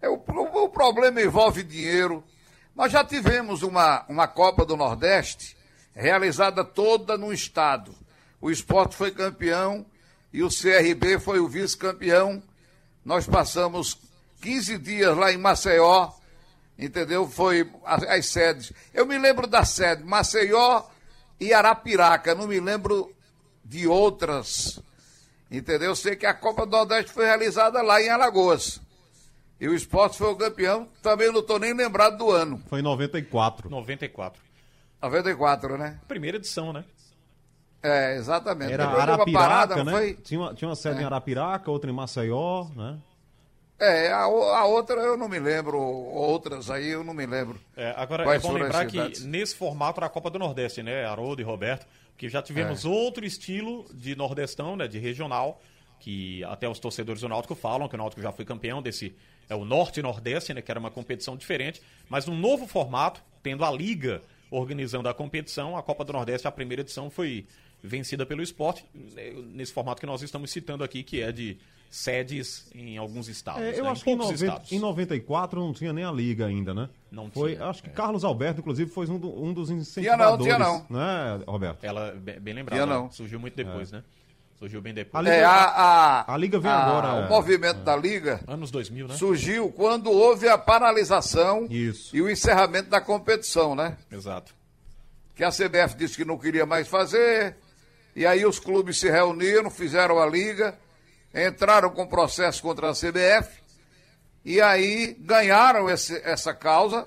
É, 0.00 0.08
o, 0.08 0.14
o 0.14 0.68
problema 0.68 1.22
envolve 1.22 1.62
dinheiro. 1.62 2.24
Nós 2.74 2.90
já 2.90 3.04
tivemos 3.04 3.62
uma, 3.62 4.04
uma 4.08 4.26
Copa 4.26 4.66
do 4.66 4.76
Nordeste 4.76 5.56
realizada 5.94 6.64
toda 6.64 7.16
no 7.16 7.32
estado. 7.32 7.94
O 8.40 8.50
esporte 8.50 8.96
foi 8.96 9.12
campeão 9.12 9.86
e 10.32 10.42
o 10.42 10.48
CRB 10.48 11.20
foi 11.20 11.38
o 11.38 11.46
vice-campeão. 11.46 12.42
Nós 13.04 13.24
passamos 13.24 13.96
15 14.40 14.78
dias 14.78 15.16
lá 15.16 15.32
em 15.32 15.38
Maceió, 15.38 16.10
entendeu? 16.76 17.28
Foi 17.28 17.70
as, 17.84 18.02
as 18.02 18.26
sedes. 18.26 18.72
Eu 18.92 19.06
me 19.06 19.16
lembro 19.16 19.46
da 19.46 19.64
sede, 19.64 20.02
Maceió 20.02 20.90
e 21.42 21.52
Arapiraca, 21.52 22.34
não 22.34 22.46
me 22.46 22.58
lembro 22.60 23.12
de 23.64 23.86
outras, 23.86 24.80
entendeu? 25.50 25.90
Eu 25.90 25.96
sei 25.96 26.16
que 26.16 26.26
a 26.26 26.34
Copa 26.34 26.64
do 26.66 26.72
Nordeste 26.72 27.12
foi 27.12 27.24
realizada 27.24 27.82
lá 27.82 28.00
em 28.00 28.08
Alagoas. 28.08 28.80
E 29.60 29.68
o 29.68 29.74
esporte 29.74 30.18
foi 30.18 30.28
o 30.28 30.36
campeão, 30.36 30.88
também 31.02 31.30
não 31.30 31.40
estou 31.40 31.58
nem 31.58 31.72
lembrado 31.72 32.18
do 32.18 32.30
ano. 32.30 32.60
Foi 32.68 32.80
em 32.80 32.82
94. 32.82 33.70
94. 33.70 34.42
94, 35.00 35.78
né? 35.78 36.00
Primeira 36.08 36.36
edição, 36.36 36.72
né? 36.72 36.84
É, 37.82 38.16
exatamente. 38.16 38.72
Era 38.72 38.86
Depois 38.86 39.02
Arapiraca, 39.02 39.48
parada, 39.48 39.76
não 39.76 39.84
né? 39.84 39.92
foi? 39.92 40.14
Tinha, 40.14 40.40
uma, 40.40 40.54
tinha 40.54 40.68
uma 40.68 40.76
sede 40.76 40.98
É. 40.98 41.02
em 41.02 41.04
Arapiraca, 41.04 41.70
outra 41.70 41.90
em 41.90 41.94
Maceió, 41.94 42.66
né? 42.76 42.98
É, 43.82 44.12
a, 44.12 44.22
a 44.22 44.64
outra 44.64 45.00
eu 45.00 45.16
não 45.16 45.28
me 45.28 45.40
lembro, 45.40 45.76
outras 45.76 46.70
aí 46.70 46.90
eu 46.90 47.02
não 47.02 47.12
me 47.12 47.26
lembro. 47.26 47.58
É, 47.76 47.92
agora 47.96 48.22
Quais 48.22 48.44
é 48.44 48.46
bom 48.46 48.54
lembrar 48.54 48.86
que 48.86 49.20
nesse 49.24 49.56
formato 49.56 49.98
era 49.98 50.06
a 50.06 50.08
Copa 50.08 50.30
do 50.30 50.38
Nordeste, 50.38 50.84
né, 50.84 51.04
Haroldo 51.04 51.42
e 51.42 51.44
Roberto, 51.44 51.84
que 52.16 52.28
já 52.28 52.40
tivemos 52.40 52.84
É. 52.84 52.88
outro 52.88 53.24
estilo 53.24 53.84
de 53.92 54.14
nordestão, 54.14 54.76
né, 54.76 54.86
de 54.86 55.00
regional, 55.00 55.60
que 55.98 56.44
até 56.44 56.68
os 56.68 56.78
torcedores 56.78 57.22
do 57.22 57.28
Náutico 57.28 57.56
falam 57.56 57.88
que 57.88 57.96
o 57.96 57.98
Náutico 57.98 58.22
já 58.22 58.30
foi 58.30 58.44
campeão 58.44 58.80
desse 58.80 59.16
é 59.48 59.54
o 59.56 59.64
Norte 59.64 59.98
e 59.98 60.02
Nordeste, 60.02 60.54
né, 60.54 60.62
que 60.62 60.70
era 60.70 60.78
uma 60.78 60.90
competição 60.90 61.36
diferente, 61.36 61.82
mas 62.08 62.24
num 62.26 62.38
novo 62.38 62.68
formato, 62.68 63.20
tendo 63.42 63.64
a 63.64 63.70
liga 63.72 64.22
organizando 64.48 65.08
a 65.08 65.14
competição, 65.14 65.76
a 65.76 65.82
Copa 65.82 66.04
do 66.04 66.12
Nordeste, 66.12 66.46
a 66.46 66.52
primeira 66.52 66.82
edição 66.82 67.10
foi 67.10 67.46
vencida 67.82 68.24
pelo 68.24 68.42
esporte, 68.42 68.84
né, 68.94 69.32
nesse 69.52 69.72
formato 69.72 70.00
que 70.00 70.06
nós 70.06 70.22
estamos 70.22 70.52
citando 70.52 70.84
aqui, 70.84 71.02
que 71.02 71.20
é 71.20 71.32
de 71.32 71.58
sedes 71.94 72.66
em 72.74 72.96
alguns 72.96 73.28
estados. 73.28 73.60
É, 73.62 73.78
eu 73.78 73.84
né, 73.84 73.90
acho 73.90 74.02
que 74.02 74.10
em, 74.10 74.16
poucos 74.16 74.40
90, 74.40 74.44
estados. 74.52 74.72
em 74.72 74.78
94 74.78 75.60
não 75.60 75.72
tinha 75.74 75.92
nem 75.92 76.04
a 76.04 76.10
liga 76.10 76.46
ainda, 76.46 76.72
né? 76.72 76.88
Não 77.10 77.30
foi, 77.30 77.54
tinha, 77.54 77.66
Acho 77.66 77.82
que 77.82 77.90
Carlos 77.90 78.24
Alberto, 78.24 78.60
inclusive, 78.60 78.90
foi 78.90 79.06
um, 79.08 79.18
do- 79.18 79.44
um 79.44 79.52
dos 79.52 79.68
Tinha 79.68 79.78
incentivadores. 79.80 80.38
não, 80.38 80.44
tinha 80.44 80.58
não. 80.58 80.86
Né, 80.88 81.44
Roberto? 81.46 81.84
Ela, 81.84 82.12
bem, 82.12 82.40
bem 82.40 82.54
lembrado, 82.54 82.78
Tinha 82.78 82.86
né? 82.86 82.94
não. 82.94 83.10
surgiu 83.10 83.38
muito 83.38 83.54
depois, 83.54 83.92
É. 83.92 83.96
né? 83.96 84.04
Surgiu 84.58 84.80
bem 84.80 84.92
A 84.92 84.94
depois. 84.94 85.24
Liga- 85.24 85.36
É, 85.36 85.44
a, 85.44 85.52
a, 85.54 86.34
a 86.34 86.36
Liga 86.38 86.58
vem 86.58 86.70
a- 86.70 86.82
agora. 86.86 87.26
O 87.26 87.28
movimento 87.28 87.80
da 87.80 87.94
Liga 87.94 88.40
Anos 88.48 88.70
2000, 88.70 89.08
né? 89.08 89.16
surgiu 89.16 89.70
quando 89.70 90.10
houve 90.10 90.48
a 90.48 90.56
paralisação 90.56 91.66
Isso. 91.68 92.16
e 92.16 92.22
o 92.22 92.30
encerramento 92.30 92.88
da 92.88 93.00
competição, 93.00 93.74
né? 93.74 93.98
Exato. 94.10 94.54
Que 95.34 95.44
a 95.44 95.50
CBF 95.50 95.96
disse 95.96 96.16
que 96.16 96.24
não 96.24 96.38
queria 96.38 96.64
mais 96.64 96.86
fazer, 96.88 97.56
e 98.16 98.24
aí 98.24 98.46
os 98.46 98.58
clubes 98.58 98.98
se 98.98 99.10
reuniram, 99.10 99.68
fizeram 99.70 100.18
a 100.18 100.26
Liga, 100.26 100.78
entraram 101.34 101.90
com 101.90 102.06
processo 102.06 102.62
contra 102.62 102.90
a 102.90 102.94
CBF, 102.94 103.60
e 104.44 104.60
aí 104.60 105.14
ganharam 105.20 105.88
esse- 105.88 106.20
essa 106.24 106.52
causa, 106.54 107.06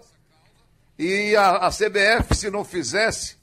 e 0.97 1.35
a, 1.35 1.57
a 1.67 1.69
CBF, 1.71 2.35
se 2.35 2.49
não 2.49 2.63
fizesse, 2.63 3.37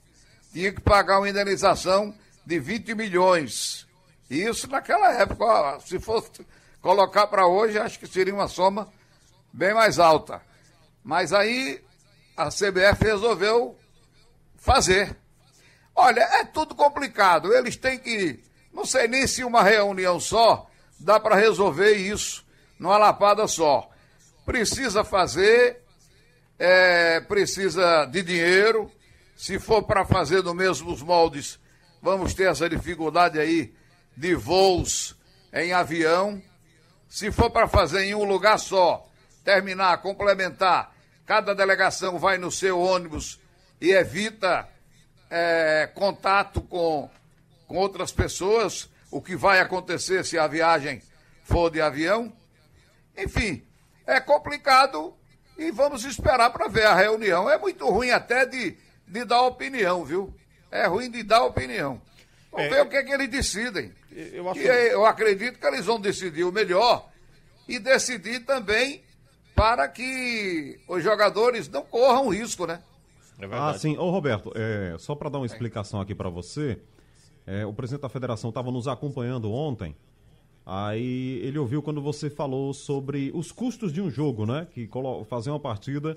tinha 0.53 0.73
que 0.73 0.81
pagar 0.81 1.19
uma 1.19 1.29
indenização 1.29 2.15
de 2.45 2.59
20 2.59 2.95
milhões. 2.95 3.87
Isso 4.31 4.67
naquela 4.69 5.13
época, 5.13 5.79
se 5.81 5.99
fosse 6.01 6.31
colocar 6.81 7.27
para 7.27 7.47
hoje, 7.47 7.79
acho 7.79 7.99
que 7.99 8.07
seria 8.07 8.35
uma 8.35 8.49
soma 8.49 8.91
bem 9.53 9.75
mais 9.75 9.99
alta. 9.99 10.41
Mas 11.05 11.33
aí 11.33 11.83
a 12.37 12.49
CBF 12.49 13.05
resolveu 13.05 13.79
fazer. 14.57 15.15
Olha, 15.95 16.21
é 16.21 16.45
tudo 16.45 16.75
complicado. 16.75 17.53
Eles 17.53 17.77
têm 17.77 17.99
que. 17.99 18.43
Não 18.73 18.87
sei 18.87 19.07
nem 19.07 19.27
se 19.27 19.45
uma 19.45 19.63
reunião 19.63 20.19
só 20.19 20.71
dá 21.03 21.21
para 21.21 21.37
resolver 21.37 21.95
isso 21.95 22.45
numa 22.79 22.97
lapada 22.97 23.47
só. 23.47 23.89
Precisa 24.45 25.05
fazer, 25.05 25.83
é, 26.59 27.21
precisa 27.21 28.05
de 28.07 28.23
dinheiro. 28.23 28.91
Se 29.37 29.59
for 29.59 29.83
para 29.83 30.05
fazer 30.05 30.43
nos 30.43 30.55
mesmos 30.55 31.03
moldes, 31.03 31.59
vamos 32.01 32.35
ter 32.35 32.51
essa 32.51 32.69
dificuldade 32.69 33.39
aí 33.39 33.75
de 34.17 34.35
voos 34.35 35.17
em 35.53 35.73
avião. 35.73 36.43
Se 37.09 37.31
for 37.31 37.51
para 37.51 37.69
fazer 37.69 38.05
em 38.05 38.15
um 38.15 38.25
lugar 38.25 38.59
só, 38.59 39.07
terminar, 39.45 39.99
complementar, 39.99 40.95
cada 41.27 41.55
delegação 41.55 42.19
vai 42.19 42.39
no 42.39 42.51
seu 42.51 42.81
ônibus 42.81 43.39
e 43.81 43.91
evita 43.91 44.69
é, 45.31 45.89
contato 45.95 46.61
com, 46.61 47.11
com 47.67 47.77
outras 47.77 48.13
pessoas, 48.13 48.89
o 49.13 49.21
que 49.21 49.37
vai 49.37 49.61
acontecer 49.61 50.25
se 50.25 50.39
a 50.39 50.47
viagem 50.49 51.01
for 51.45 51.71
de 51.71 51.81
avião. 51.81 52.33
Enfim, 53.17 53.63
é 54.07 54.19
complicado 54.19 55.15
e 55.59 55.71
vamos 55.71 56.05
esperar 56.05 56.51
para 56.51 56.67
ver 56.67 56.87
a 56.87 56.95
reunião. 56.95 57.49
É 57.49 57.59
muito 57.59 57.89
ruim 57.89 58.11
até 58.11 58.47
de, 58.47 58.77
de 59.07 59.25
dar 59.25 59.43
opinião, 59.43 60.05
viu? 60.05 60.35
É 60.71 60.87
ruim 60.87 61.11
de 61.11 61.23
dar 61.23 61.45
opinião. 61.45 62.01
Vamos 62.51 62.67
É, 62.67 62.71
ver 62.71 62.83
o 62.83 62.89
que, 62.89 62.97
é 62.97 63.03
que 63.03 63.13
eles 63.13 63.29
decidem. 63.29 63.93
Eu 64.11 64.49
acho 64.49 64.61
E 64.61 64.65
eu 64.67 65.05
acredito 65.05 65.59
que 65.59 65.67
eles 65.67 65.85
vão 65.85 66.01
decidir 66.01 66.45
o 66.45 66.53
melhor 66.53 67.09
e 67.69 67.79
decidir 67.79 68.41
também 68.41 69.03
para 69.55 69.87
que 69.89 70.81
os 70.89 71.05
jogadores 71.05 71.69
não 71.69 71.83
corram 71.83 72.29
risco, 72.29 72.67
né? 72.67 72.83
É 73.39 73.47
Ah, 73.53 73.75
sim. 73.79 73.97
Ô, 73.99 74.11
Roberto, 74.11 74.53
é, 74.55 74.97
só 74.99 75.15
para 75.15 75.29
dar 75.29 75.39
uma 75.39 75.47
explicação 75.47 76.01
aqui 76.01 76.15
para 76.15 76.31
você, 76.31 76.79
é, 77.47 77.67
o 77.67 77.73
presidente 77.73 78.03
da 78.03 78.09
federação 78.09 78.51
estava 78.51 78.71
nos 78.71 78.87
acompanhando 78.87 79.51
ontem, 79.51 79.95
aí 80.65 81.41
ele 81.43 81.59
ouviu 81.59 81.83
quando 81.83 82.01
você 82.01 82.31
falou 82.31 82.73
sobre 82.73 83.31
os 83.35 83.51
custos 83.51 83.93
de 83.93 84.01
um 84.01 84.11
jogo, 84.11 84.47
né? 84.47 84.67
Que 84.71 84.89
fazer 85.29 85.51
uma 85.51 85.61
partida 85.61 86.17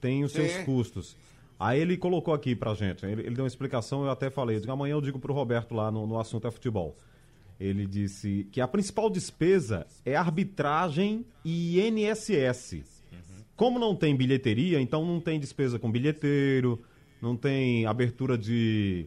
tem 0.00 0.24
os 0.24 0.32
seus 0.32 0.56
custos. 0.64 1.16
Aí 1.58 1.78
ele 1.78 1.96
colocou 1.96 2.32
aqui 2.32 2.56
pra 2.56 2.72
gente, 2.72 3.04
ele, 3.04 3.20
ele 3.20 3.34
deu 3.34 3.44
uma 3.44 3.48
explicação, 3.48 4.04
eu 4.04 4.10
até 4.10 4.30
falei, 4.30 4.56
eu 4.56 4.60
digo, 4.60 4.72
amanhã 4.72 4.92
eu 4.92 5.00
digo 5.00 5.18
pro 5.18 5.34
Roberto 5.34 5.74
lá 5.74 5.90
no, 5.90 6.06
no 6.06 6.18
assunto 6.18 6.46
é 6.46 6.50
futebol. 6.50 6.96
Ele 7.60 7.86
disse 7.86 8.48
que 8.50 8.62
a 8.62 8.66
principal 8.66 9.10
despesa 9.10 9.86
é 10.02 10.16
arbitragem 10.16 11.26
e 11.44 11.78
INSS. 11.78 12.82
Como 13.54 13.78
não 13.78 13.94
tem 13.94 14.16
bilheteria, 14.16 14.80
então 14.80 15.04
não 15.04 15.20
tem 15.20 15.38
despesa 15.38 15.78
com 15.78 15.92
bilheteiro, 15.92 16.80
não 17.20 17.36
tem 17.36 17.84
abertura 17.84 18.38
de 18.38 19.06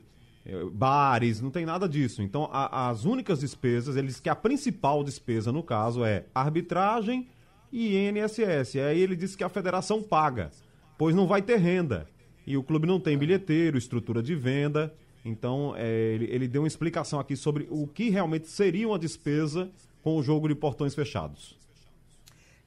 bares, 0.71 1.39
não 1.41 1.49
tem 1.49 1.65
nada 1.65 1.88
disso. 1.88 2.21
Então, 2.21 2.49
a- 2.51 2.89
as 2.89 3.06
únicas 3.06 3.39
despesas, 3.39 3.95
eles 3.95 4.19
que 4.19 4.29
a 4.29 4.36
principal 4.36 5.03
despesa, 5.03 5.51
no 5.51 5.63
caso, 5.63 6.03
é 6.03 6.25
arbitragem 6.36 7.27
e 7.71 7.95
INSS. 7.95 8.77
Aí 8.79 8.99
ele 8.99 9.15
disse 9.15 9.38
que 9.38 9.43
a 9.43 9.49
federação 9.49 10.01
paga, 10.03 10.51
pois 10.97 11.15
não 11.15 11.25
vai 11.27 11.41
ter 11.41 11.58
renda. 11.58 12.08
E 12.45 12.58
o 12.58 12.63
clube 12.63 12.86
não 12.86 12.99
tem 12.99 13.17
bilheteiro, 13.17 13.77
estrutura 13.77 14.21
de 14.21 14.36
venda. 14.36 14.93
Então, 15.23 15.73
eh, 15.77 16.12
ele, 16.15 16.25
ele 16.25 16.47
deu 16.47 16.63
uma 16.63 16.67
explicação 16.67 17.19
aqui 17.19 17.38
sobre 17.38 17.65
o 17.71 17.88
que 17.88 18.10
realmente 18.10 18.47
seria 18.49 18.86
uma 18.88 18.99
despesa 18.99 19.69
com 20.03 20.17
o 20.17 20.23
jogo 20.23 20.49
de 20.49 20.56
portões 20.56 20.93
fechados. 20.93 21.58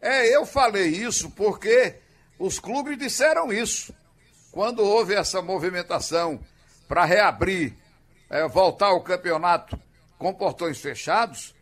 É, 0.00 0.34
eu 0.34 0.46
falei 0.46 0.88
isso 0.88 1.30
porque 1.32 1.96
os 2.38 2.58
clubes 2.58 2.96
disseram 2.96 3.52
isso. 3.52 3.94
Quando 4.50 4.80
houve 4.82 5.12
essa 5.12 5.42
movimentação 5.42 6.40
para 6.88 7.04
reabrir, 7.04 7.74
é, 8.30 8.46
voltar 8.48 8.86
ao 8.88 9.02
campeonato 9.02 9.78
com 10.18 10.32
portões 10.32 10.78
fechados, 10.80 11.54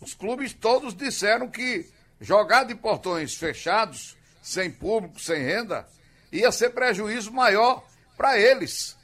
os 0.00 0.14
clubes 0.14 0.52
todos 0.52 0.94
disseram 0.94 1.48
que 1.48 1.88
jogar 2.20 2.64
de 2.64 2.74
portões 2.74 3.34
fechados, 3.34 4.16
sem 4.42 4.70
público, 4.70 5.20
sem 5.20 5.42
renda, 5.42 5.86
ia 6.32 6.50
ser 6.50 6.70
prejuízo 6.70 7.32
maior 7.32 7.84
para 8.16 8.38
eles. 8.38 8.96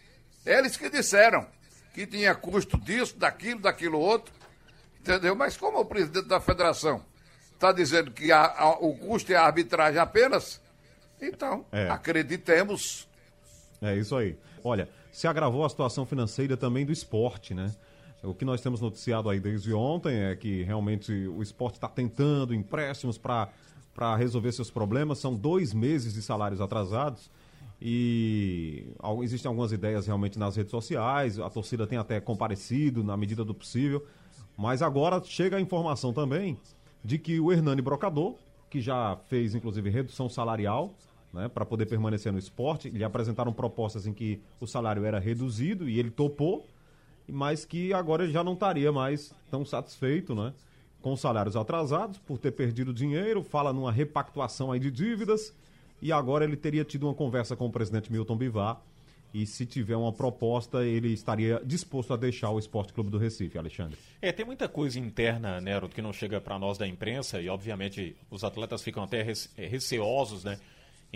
Eles 0.44 0.76
que 0.76 0.88
disseram 0.88 1.46
que 1.92 2.06
tinha 2.06 2.34
custo 2.34 2.78
disso, 2.78 3.16
daquilo, 3.16 3.60
daquilo 3.60 3.98
outro, 3.98 4.32
entendeu? 5.00 5.34
Mas 5.34 5.56
como 5.56 5.78
o 5.80 5.84
presidente 5.84 6.26
da 6.28 6.40
federação 6.40 7.04
está 7.52 7.72
dizendo 7.72 8.10
que 8.10 8.30
a- 8.30 8.44
a- 8.46 8.70
o 8.78 8.94
custo 8.96 9.32
é 9.32 9.36
a 9.36 9.44
arbitragem 9.44 9.98
apenas, 10.00 10.60
então 11.20 11.64
É. 11.72 11.88
acreditemos. 11.88 13.08
É 13.80 13.94
isso 13.96 14.16
aí. 14.16 14.38
Olha, 14.62 14.88
se 15.16 15.26
agravou 15.26 15.64
a 15.64 15.68
situação 15.70 16.04
financeira 16.04 16.58
também 16.58 16.84
do 16.84 16.92
esporte, 16.92 17.54
né? 17.54 17.74
O 18.22 18.34
que 18.34 18.44
nós 18.44 18.60
temos 18.60 18.82
noticiado 18.82 19.30
aí 19.30 19.40
desde 19.40 19.72
ontem 19.72 20.14
é 20.14 20.36
que 20.36 20.62
realmente 20.62 21.10
o 21.10 21.42
esporte 21.42 21.76
está 21.76 21.88
tentando 21.88 22.52
empréstimos 22.52 23.16
para 23.16 23.50
resolver 24.18 24.52
seus 24.52 24.70
problemas. 24.70 25.16
São 25.16 25.34
dois 25.34 25.72
meses 25.72 26.12
de 26.12 26.20
salários 26.20 26.60
atrasados 26.60 27.30
e 27.80 28.92
existem 29.22 29.48
algumas 29.48 29.72
ideias 29.72 30.06
realmente 30.06 30.38
nas 30.38 30.54
redes 30.54 30.70
sociais. 30.70 31.38
A 31.38 31.48
torcida 31.48 31.86
tem 31.86 31.96
até 31.96 32.20
comparecido 32.20 33.02
na 33.02 33.16
medida 33.16 33.42
do 33.42 33.54
possível. 33.54 34.04
Mas 34.54 34.82
agora 34.82 35.22
chega 35.24 35.56
a 35.56 35.60
informação 35.62 36.12
também 36.12 36.58
de 37.02 37.18
que 37.18 37.40
o 37.40 37.50
Hernani 37.50 37.80
Brocador, 37.80 38.34
que 38.68 38.82
já 38.82 39.16
fez 39.30 39.54
inclusive 39.54 39.88
redução 39.88 40.28
salarial, 40.28 40.92
né, 41.36 41.48
para 41.48 41.64
poder 41.64 41.86
permanecer 41.86 42.32
no 42.32 42.38
esporte, 42.38 42.90
lhe 42.90 43.04
apresentaram 43.04 43.52
propostas 43.52 44.06
em 44.06 44.12
que 44.12 44.40
o 44.58 44.66
salário 44.66 45.04
era 45.04 45.20
reduzido 45.20 45.88
e 45.88 45.98
ele 45.98 46.10
topou, 46.10 46.66
mas 47.28 47.64
que 47.64 47.92
agora 47.92 48.26
já 48.28 48.42
não 48.42 48.54
estaria 48.54 48.90
mais 48.90 49.32
tão 49.50 49.64
satisfeito, 49.64 50.34
né? 50.34 50.52
Com 51.02 51.12
os 51.12 51.20
salários 51.20 51.54
atrasados, 51.54 52.18
por 52.18 52.38
ter 52.38 52.50
perdido 52.50 52.92
dinheiro, 52.92 53.42
fala 53.42 53.72
numa 53.72 53.92
repactuação 53.92 54.72
aí 54.72 54.80
de 54.80 54.90
dívidas, 54.90 55.54
e 56.02 56.10
agora 56.10 56.44
ele 56.44 56.56
teria 56.56 56.84
tido 56.84 57.06
uma 57.06 57.14
conversa 57.14 57.54
com 57.54 57.66
o 57.66 57.70
presidente 57.70 58.10
Milton 58.10 58.36
Bivar, 58.36 58.80
e 59.34 59.44
se 59.44 59.66
tiver 59.66 59.96
uma 59.96 60.12
proposta, 60.12 60.84
ele 60.84 61.12
estaria 61.12 61.60
disposto 61.64 62.14
a 62.14 62.16
deixar 62.16 62.50
o 62.50 62.58
Esporte 62.58 62.92
Clube 62.92 63.10
do 63.10 63.18
Recife, 63.18 63.58
Alexandre. 63.58 63.98
É, 64.22 64.32
tem 64.32 64.46
muita 64.46 64.66
coisa 64.66 64.98
interna, 64.98 65.60
né, 65.60 65.74
Haroldo, 65.74 65.94
que 65.94 66.00
não 66.00 66.12
chega 66.12 66.40
para 66.40 66.58
nós 66.58 66.78
da 66.78 66.86
imprensa 66.86 67.40
e, 67.40 67.48
obviamente, 67.48 68.16
os 68.30 68.44
atletas 68.44 68.82
ficam 68.82 69.02
até 69.02 69.22
rece- 69.22 69.50
receosos, 69.56 70.42
né, 70.44 70.58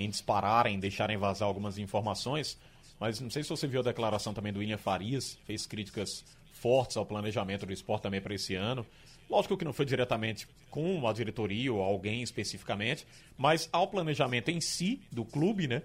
em 0.04 0.08
dispararem, 0.08 0.78
deixarem 0.78 1.16
vazar 1.16 1.46
algumas 1.46 1.78
informações. 1.78 2.58
Mas 2.98 3.20
não 3.20 3.30
sei 3.30 3.42
se 3.42 3.48
você 3.48 3.66
viu 3.66 3.80
a 3.80 3.84
declaração 3.84 4.34
também 4.34 4.52
do 4.52 4.60
William 4.60 4.78
Farias, 4.78 5.38
fez 5.46 5.66
críticas 5.66 6.24
fortes 6.52 6.96
ao 6.96 7.06
planejamento 7.06 7.64
do 7.64 7.72
esporte 7.72 8.02
também 8.02 8.20
para 8.20 8.34
esse 8.34 8.54
ano. 8.54 8.86
Lógico 9.28 9.56
que 9.56 9.64
não 9.64 9.72
foi 9.72 9.86
diretamente 9.86 10.46
com 10.70 11.06
a 11.06 11.12
diretoria 11.12 11.72
ou 11.72 11.80
alguém 11.80 12.22
especificamente, 12.22 13.06
mas 13.38 13.68
ao 13.72 13.86
planejamento 13.86 14.50
em 14.50 14.60
si 14.60 15.00
do 15.10 15.24
clube, 15.24 15.68
né? 15.68 15.82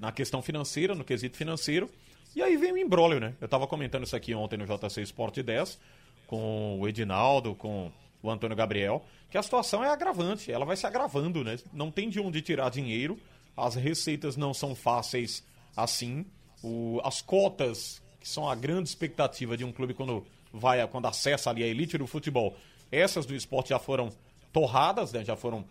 Na 0.00 0.10
questão 0.10 0.42
financeira, 0.42 0.94
no 0.94 1.04
quesito 1.04 1.36
financeiro. 1.36 1.90
E 2.34 2.42
aí 2.42 2.56
vem 2.56 2.72
o 2.72 2.78
embrólio, 2.78 3.20
né? 3.20 3.34
Eu 3.40 3.44
estava 3.44 3.66
comentando 3.66 4.04
isso 4.04 4.16
aqui 4.16 4.34
ontem 4.34 4.56
no 4.56 4.66
JC 4.66 5.02
Sport 5.02 5.38
10 5.38 5.78
com 6.26 6.80
o 6.80 6.88
Edinaldo, 6.88 7.54
com 7.54 7.92
o 8.22 8.30
Antônio 8.30 8.56
Gabriel, 8.56 9.04
que 9.30 9.38
a 9.38 9.42
situação 9.42 9.84
é 9.84 9.88
agravante, 9.88 10.50
ela 10.50 10.64
vai 10.64 10.76
se 10.76 10.86
agravando, 10.86 11.44
né? 11.44 11.58
Não 11.72 11.90
tem 11.90 12.08
de 12.08 12.18
onde 12.18 12.42
tirar 12.42 12.70
dinheiro, 12.70 13.18
as 13.56 13.74
receitas 13.74 14.36
não 14.36 14.52
são 14.52 14.74
fáceis 14.74 15.42
assim. 15.76 16.24
O, 16.62 17.00
as 17.04 17.20
cotas, 17.22 18.02
que 18.20 18.28
são 18.28 18.48
a 18.48 18.54
grande 18.54 18.88
expectativa 18.88 19.56
de 19.56 19.64
um 19.64 19.70
clube 19.72 19.94
quando 19.94 20.26
vai 20.52 20.86
quando 20.88 21.06
acessa 21.06 21.50
ali 21.50 21.62
a 21.62 21.66
elite 21.66 21.98
do 21.98 22.06
futebol, 22.06 22.56
essas 22.90 23.26
do 23.26 23.34
esporte 23.34 23.68
já 23.70 23.78
foram 23.78 24.10
torradas, 24.52 25.12
né? 25.12 25.22
Já 25.24 25.36
foram 25.36 25.64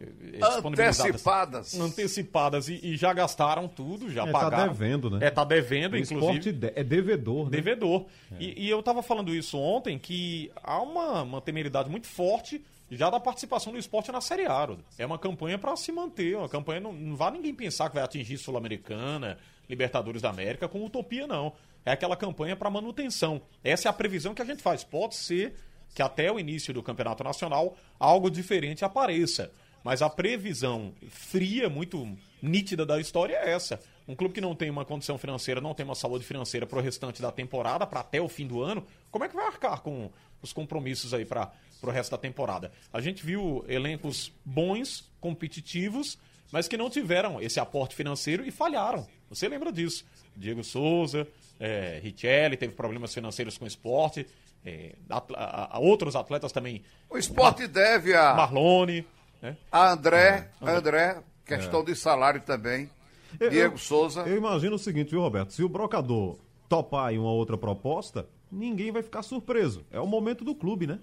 eh, 0.00 0.06
disponibilizadas. 0.38 1.00
Antecipadas. 1.00 1.74
Antecipadas 1.78 2.68
e, 2.68 2.80
e 2.82 2.96
já 2.96 3.12
gastaram 3.12 3.68
tudo, 3.68 4.10
já 4.10 4.22
É, 4.26 4.32
tá 4.32 4.40
pagaram. 4.40 4.72
devendo, 4.72 5.10
né? 5.10 5.26
É, 5.26 5.30
tá 5.30 5.44
devendo, 5.44 5.92
O 5.94 5.98
inclusive. 5.98 6.52
de- 6.52 6.72
é 6.74 6.82
devedor, 6.82 7.44
né? 7.44 7.50
Devedor. 7.50 8.06
E, 8.38 8.64
e 8.66 8.70
eu 8.70 8.82
tava 8.82 9.02
falando 9.02 9.34
isso 9.34 9.58
ontem, 9.58 9.98
que 9.98 10.50
há 10.62 10.80
uma, 10.80 11.22
uma 11.22 11.40
temeridade 11.40 11.90
muito 11.90 12.06
forte 12.06 12.64
já 12.90 13.08
da 13.08 13.20
participação 13.20 13.72
do 13.72 13.78
esporte 13.78 14.10
na 14.10 14.20
Série 14.20 14.46
A. 14.46 14.76
É 14.98 15.06
uma 15.06 15.18
campanha 15.18 15.58
para 15.58 15.76
se 15.76 15.92
manter, 15.92 16.36
uma 16.36 16.48
campanha, 16.48 16.80
não, 16.80 16.92
não 16.92 17.16
vai 17.16 17.30
ninguém 17.30 17.54
pensar 17.54 17.88
que 17.88 17.94
vai 17.94 18.04
atingir 18.04 18.38
Sul-Americana, 18.38 19.38
Libertadores 19.68 20.20
da 20.20 20.30
América 20.30 20.68
com 20.68 20.84
utopia, 20.84 21.26
não. 21.26 21.52
É 21.84 21.92
aquela 21.92 22.16
campanha 22.16 22.56
para 22.56 22.68
manutenção. 22.68 23.40
Essa 23.62 23.88
é 23.88 23.90
a 23.90 23.92
previsão 23.92 24.34
que 24.34 24.42
a 24.42 24.44
gente 24.44 24.62
faz. 24.62 24.82
Pode 24.82 25.14
ser 25.14 25.54
que 25.94 26.02
até 26.02 26.30
o 26.30 26.38
início 26.38 26.74
do 26.74 26.82
Campeonato 26.82 27.24
Nacional 27.24 27.76
algo 27.98 28.30
diferente 28.30 28.84
apareça. 28.84 29.50
Mas 29.82 30.02
a 30.02 30.10
previsão 30.10 30.92
fria, 31.08 31.70
muito 31.70 32.16
nítida 32.42 32.84
da 32.84 33.00
história 33.00 33.36
é 33.36 33.52
essa. 33.52 33.80
Um 34.10 34.16
clube 34.16 34.34
que 34.34 34.40
não 34.40 34.54
tem 34.54 34.68
uma 34.70 34.84
condição 34.84 35.16
financeira, 35.16 35.60
não 35.60 35.72
tem 35.74 35.84
uma 35.84 35.94
saúde 35.94 36.24
financeira 36.24 36.66
para 36.66 36.78
o 36.78 36.82
restante 36.82 37.22
da 37.22 37.30
temporada, 37.30 37.86
para 37.86 38.00
até 38.00 38.20
o 38.20 38.28
fim 38.28 38.46
do 38.46 38.60
ano, 38.62 38.84
como 39.10 39.24
é 39.24 39.28
que 39.28 39.36
vai 39.36 39.46
arcar 39.46 39.80
com 39.82 40.10
os 40.42 40.52
compromissos 40.52 41.14
aí 41.14 41.24
para 41.24 41.52
o 41.82 41.90
resto 41.90 42.10
da 42.10 42.18
temporada? 42.18 42.72
A 42.92 43.00
gente 43.00 43.24
viu 43.24 43.64
elencos 43.68 44.32
bons, 44.44 45.08
competitivos, 45.20 46.18
mas 46.52 46.66
que 46.66 46.76
não 46.76 46.90
tiveram 46.90 47.40
esse 47.40 47.60
aporte 47.60 47.94
financeiro 47.94 48.44
e 48.44 48.50
falharam. 48.50 49.06
Você 49.28 49.48
lembra 49.48 49.70
disso? 49.72 50.04
Diego 50.36 50.64
Souza, 50.64 51.26
é, 51.60 52.00
Richelli 52.02 52.56
teve 52.56 52.74
problemas 52.74 53.14
financeiros 53.14 53.56
com 53.56 53.64
o 53.64 53.68
esporte, 53.68 54.26
é, 54.66 54.94
a- 55.08 55.76
a- 55.76 55.78
outros 55.78 56.16
atletas 56.16 56.50
também. 56.52 56.82
O 57.08 57.16
esporte 57.16 57.66
deve 57.68 58.14
a, 58.14 58.34
Marlone. 58.34 59.06
Né? 59.40 59.56
a 59.70 59.92
André, 59.92 60.50
É. 60.60 60.70
André, 60.70 61.22
questão 61.46 61.84
de 61.84 61.94
salário 61.94 62.40
também. 62.40 62.90
Diego 63.38 63.74
eu- 63.74 63.78
Souza. 63.78 64.22
Eu 64.22 64.36
imagino 64.36 64.76
o 64.76 64.78
seguinte, 64.78 65.10
viu, 65.10 65.20
Roberto? 65.20 65.52
Se 65.52 65.62
o 65.62 65.68
brocador 65.68 66.38
topar 66.68 67.12
uma 67.14 67.30
outra 67.32 67.56
proposta, 67.58 68.28
ninguém 68.50 68.90
vai 68.92 69.02
ficar 69.02 69.22
surpreso. 69.22 69.84
É 69.90 70.00
o 70.00 70.06
momento 70.06 70.44
do 70.44 70.54
clube, 70.54 70.86
né? 70.86 70.98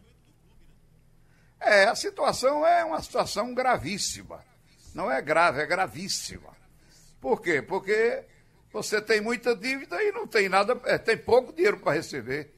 É, 1.60 1.86
a 1.86 1.96
situação 1.96 2.66
é 2.66 2.84
uma 2.86 3.02
situação 3.02 3.54
gravíssima. 3.54 4.40
Não 4.94 5.12
é 5.12 5.22
grave, 5.22 5.62
é 5.62 5.66
gravíssima. 5.66 6.50
Por 7.20 7.42
quê? 7.42 7.62
Porque 7.62 8.24
você 8.72 9.02
tem 9.02 9.20
muita 9.22 9.56
dívida 9.56 10.02
e 10.02 10.12
não 10.12 10.28
tem 10.28 10.48
nada, 10.48 10.80
é, 10.86 10.98
tem 10.98 11.18
pouco 11.18 11.52
dinheiro 11.54 11.80
para 11.80 11.94
receber. 11.94 12.54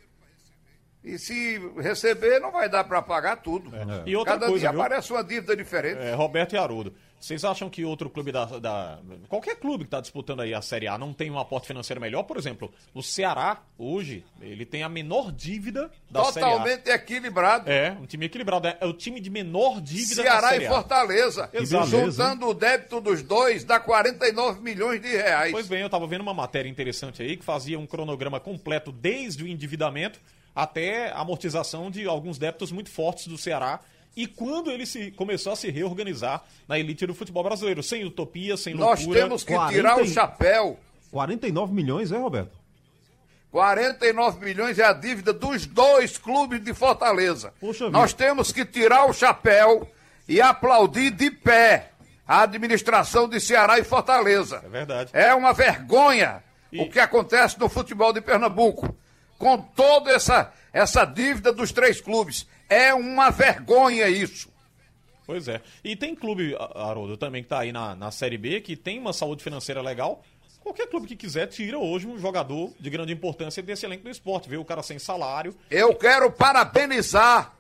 E 1.02 1.18
se 1.18 1.58
receber, 1.78 2.40
não 2.42 2.52
vai 2.52 2.68
dar 2.68 2.84
para 2.84 3.02
pagar 3.02 3.38
tudo. 3.38 3.72
E 4.06 4.16
outra 4.18 4.34
Cada 4.34 4.48
coisa, 4.48 4.60
dia 4.60 4.72
viu? 4.72 4.82
aparece 4.82 5.14
uma 5.14 5.24
dívida 5.24 5.56
diferente. 5.56 5.98
É, 6.02 6.14
Roberto 6.14 6.54
e 6.54 6.58
Haroldo. 6.58 6.94
Vocês 7.20 7.44
acham 7.44 7.70
que 7.70 7.84
outro 7.84 8.10
clube 8.10 8.32
da. 8.32 8.46
da- 8.46 9.00
qualquer 9.28 9.58
clube 9.58 9.84
que 9.84 9.88
está 9.88 10.00
disputando 10.00 10.40
aí 10.42 10.54
a 10.54 10.62
Série 10.62 10.88
A 10.88 10.98
não 10.98 11.12
tem 11.14 11.30
um 11.30 11.38
aporte 11.38 11.68
financeiro 11.68 12.00
melhor? 12.00 12.24
Por 12.24 12.38
exemplo, 12.38 12.72
o 12.94 13.04
Ceará, 13.04 13.62
hoje, 13.78 14.24
ele 14.42 14.66
tem 14.66 14.84
a 14.84 14.90
menor 14.90 15.32
dívida 15.32 15.92
da 16.10 16.24
Série 16.26 16.46
A. 16.46 16.50
Totalmente 16.52 16.88
equilibrado. 16.90 17.70
É, 17.70 17.92
um 18.00 18.06
time 18.06 18.26
equilibrado. 18.26 18.68
É 18.70 18.86
o 18.86 18.94
time 18.94 19.20
de 19.20 19.30
menor 19.30 19.82
dívida 19.82 20.16
da 20.24 20.30
Ceará 20.32 20.50
Série 20.50 20.64
e 20.64 20.68
A. 20.68 20.72
Fortaleza. 20.72 21.50
Exato. 21.52 21.88
Juntando 21.88 22.48
o 22.48 22.54
débito 22.54 23.02
dos 23.02 23.22
dois, 23.22 23.66
dá 23.66 23.80
49 23.82 24.62
milhões 24.62 25.02
de 25.02 25.10
reais. 25.10 25.52
Pois 25.52 25.68
bem, 25.68 25.82
eu 25.82 25.88
estava 25.88 26.08
vendo 26.08 26.22
uma 26.22 26.34
matéria 26.34 26.70
interessante 26.70 27.22
aí 27.22 27.36
que 27.36 27.44
fazia 27.44 27.78
um 27.78 27.86
cronograma 27.86 28.40
completo 28.40 28.92
desde 28.94 29.44
o 29.44 29.48
endividamento 29.48 30.20
até 30.56 31.12
a 31.12 31.20
amortização 31.20 31.92
de 31.92 32.06
alguns 32.06 32.38
débitos 32.38 32.72
muito 32.72 32.90
fortes 32.90 33.28
do 33.28 33.38
Ceará. 33.38 33.80
E 34.16 34.28
quando 34.28 34.70
ele 34.72 34.86
se 34.86 35.12
começou 35.12 35.53
a 35.53 35.55
se 35.55 35.70
reorganizar 35.70 36.43
na 36.68 36.78
elite 36.78 37.05
do 37.05 37.14
futebol 37.14 37.43
brasileiro, 37.43 37.82
sem 37.82 38.03
utopia, 38.03 38.57
sem 38.57 38.74
Nós 38.74 38.99
loucura. 38.99 39.22
temos 39.22 39.43
que 39.43 39.53
tirar 39.70 39.99
o 39.99 40.05
chapéu. 40.07 40.80
49 41.12 41.74
milhões, 41.74 42.12
é, 42.12 42.18
Roberto? 42.18 42.60
49 43.51 44.45
milhões 44.45 44.78
é 44.78 44.86
a 44.86 44.93
dívida 44.93 45.34
dos 45.34 45.66
dois 45.66 46.18
clubes 46.18 46.62
de 46.64 46.74
Fortaleza. 46.74 47.53
vida. 47.60 47.89
Nós 47.89 48.14
temos 48.14 48.51
que 48.51 48.64
tirar 48.64 49.05
o 49.05 49.14
chapéu 49.14 49.88
e 50.28 50.39
aplaudir 50.39 51.12
de 51.12 51.32
pé 51.32 51.91
a 52.28 52.43
administração 52.43 53.28
de 53.28 53.39
Ceará 53.39 53.80
e 53.80 53.84
Fortaleza. 53.84 54.62
É 54.64 54.70
verdade. 54.70 55.10
É 55.14 55.34
uma 55.34 55.51
vergonha 55.51 56.43
o 56.72 56.88
que 56.88 56.99
acontece 56.99 57.60
no 57.60 57.68
futebol 57.68 58.14
de 58.14 58.22
Pernambuco. 58.22 58.95
Com 59.39 59.57
toda 59.57 60.12
essa, 60.12 60.53
essa 60.72 61.05
dívida 61.05 61.51
dos 61.51 61.72
três 61.72 61.99
clubes. 61.99 62.45
É 62.70 62.94
uma 62.94 63.32
vergonha 63.32 64.08
isso. 64.08 64.50
Pois 65.26 65.48
é. 65.48 65.62
E 65.84 65.96
tem 65.96 66.16
clube, 66.16 66.56
Haroldo, 66.76 67.18
também 67.18 67.44
que 67.44 67.50
tá 67.50 67.60
aí 67.60 67.72
na, 67.72 67.96
na 67.96 68.12
Série 68.12 68.38
B, 68.38 68.62
que 68.62 68.76
tem 68.76 69.00
uma 69.00 69.14
saúde 69.14 69.44
financeira 69.44 69.82
legal. 69.82 70.24
Qualquer 70.62 70.88
clube 70.88 71.08
que 71.08 71.16
quiser 71.16 71.48
tira 71.48 71.78
hoje 71.78 72.08
um 72.08 72.18
jogador 72.18 72.74
de 72.80 72.90
grande 72.90 73.14
importância 73.14 73.64
desse 73.64 73.86
elenco 73.86 74.04
do 74.04 74.10
esporte. 74.10 74.50
Vê 74.50 74.58
o 74.58 74.66
cara 74.66 74.84
sem 74.84 75.00
salário. 75.00 75.56
Eu 75.70 75.96
quero 75.96 76.32
parabenizar 76.32 77.54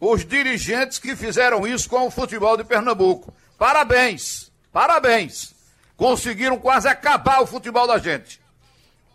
os 0.00 0.24
dirigentes 0.24 0.98
que 0.98 1.16
fizeram 1.16 1.66
isso 1.66 1.88
com 1.88 2.06
o 2.06 2.10
futebol 2.10 2.56
de 2.56 2.64
Pernambuco. 2.64 3.34
Parabéns, 3.58 4.52
parabéns. 4.72 5.54
Conseguiram 5.96 6.58
quase 6.58 6.88
acabar 6.88 7.42
o 7.42 7.46
futebol 7.46 7.86
da 7.86 7.98
gente. 7.98 8.40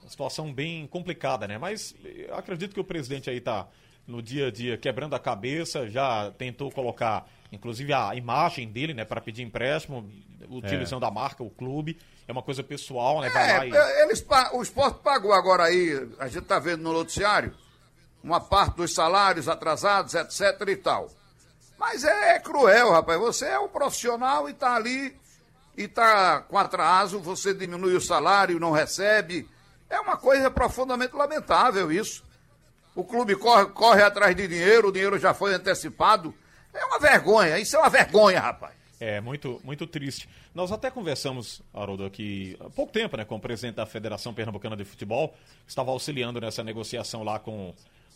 Uma 0.02 0.10
situação 0.10 0.52
bem 0.52 0.86
complicada, 0.86 1.48
né? 1.48 1.58
Mas 1.58 1.96
eu 2.04 2.36
acredito 2.36 2.74
que 2.74 2.80
o 2.80 2.84
presidente 2.84 3.30
aí 3.30 3.40
tá 3.40 3.68
no 4.08 4.22
dia 4.22 4.48
a 4.48 4.52
dia 4.52 4.78
quebrando 4.78 5.16
a 5.16 5.20
cabeça, 5.20 5.90
já 5.90 6.32
tentou 6.32 6.72
colocar, 6.72 7.28
inclusive, 7.52 7.94
a 7.94 8.16
imagem 8.16 8.68
dele, 8.68 8.94
né, 8.94 9.06
para 9.06 9.22
pedir 9.22 9.44
empréstimo, 9.44 10.10
utilizando 10.50 11.06
a 11.06 11.12
marca, 11.12 11.44
o 11.44 11.50
clube. 11.50 11.98
É 12.28 12.32
uma 12.32 12.42
coisa 12.42 12.64
pessoal, 12.64 13.22
né? 13.22 13.30
Vai 13.30 13.58
lá 13.58 13.66
e... 13.68 13.76
É, 13.76 14.04
eles, 14.04 14.26
o 14.54 14.62
esporte 14.62 15.00
pagou 15.02 15.34
agora 15.34 15.64
aí, 15.64 16.10
a 16.20 16.28
gente 16.28 16.44
está 16.44 16.58
vendo 16.58 16.82
no 16.82 16.94
noticiário, 16.94 17.54
uma 18.24 18.40
parte 18.40 18.78
dos 18.78 18.94
salários 18.94 19.50
atrasados, 19.50 20.14
etc 20.14 20.68
e 20.68 20.76
tal. 20.78 21.10
Mas 21.78 22.06
é, 22.06 22.40
cruel, 22.40 22.92
rapaz. 22.92 23.20
Você 23.20 23.46
é 23.46 23.60
um 23.60 23.68
profissional 23.68 24.48
e 24.48 24.54
está 24.54 24.76
ali 24.76 25.14
e 25.78 25.84
está 25.84 26.40
com 26.42 26.58
atraso, 26.58 27.20
você 27.20 27.54
diminui 27.54 27.96
o 27.96 28.02
salário, 28.02 28.60
não 28.60 28.72
recebe. 28.72 29.50
É 29.90 30.00
uma 30.00 30.16
coisa 30.16 30.50
profundamente 30.50 31.14
lamentável 31.14 31.92
isso. 31.92 32.24
O 32.96 33.04
clube 33.04 33.36
corre, 33.36 33.66
corre 33.68 34.04
atrás 34.04 34.36
de 34.36 34.48
dinheiro, 34.48 34.90
o 34.90 34.92
dinheiro 34.92 35.18
já 35.18 35.34
foi 35.34 35.54
antecipado. 35.54 36.34
É 36.74 36.86
uma 36.86 37.00
vergonha, 37.00 37.60
isso 37.60 37.76
é 37.76 37.80
uma 37.80 37.90
vergonha, 37.90 38.40
rapaz. 38.40 38.74
É, 39.00 39.20
muito, 39.20 39.60
muito 39.64 39.86
triste. 39.86 40.30
Nós 40.56 40.72
até 40.72 40.90
conversamos, 40.90 41.62
Haroldo, 41.74 42.06
aqui 42.06 42.56
há 42.60 42.70
pouco 42.70 42.94
tempo, 42.94 43.18
né, 43.18 43.26
com 43.26 43.36
o 43.36 43.40
presidente 43.40 43.76
da 43.76 43.86
Federação 43.86 44.34
Pernambucana 44.34 44.78
de 44.78 44.86
Futebol, 44.86 45.30
que 45.66 45.70
estava 45.70 45.92
auxiliando 45.92 46.40
nessa 46.40 46.64
negociação 46.64 47.24
lá 47.24 47.38
com 47.38 47.74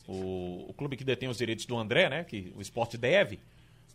o, 0.07 0.65
o 0.69 0.73
clube 0.73 0.95
que 0.95 1.03
detém 1.03 1.27
os 1.27 1.37
direitos 1.37 1.65
do 1.65 1.77
André, 1.77 2.09
né, 2.09 2.23
que 2.23 2.53
o 2.55 2.61
esporte 2.61 2.97
deve. 2.97 3.39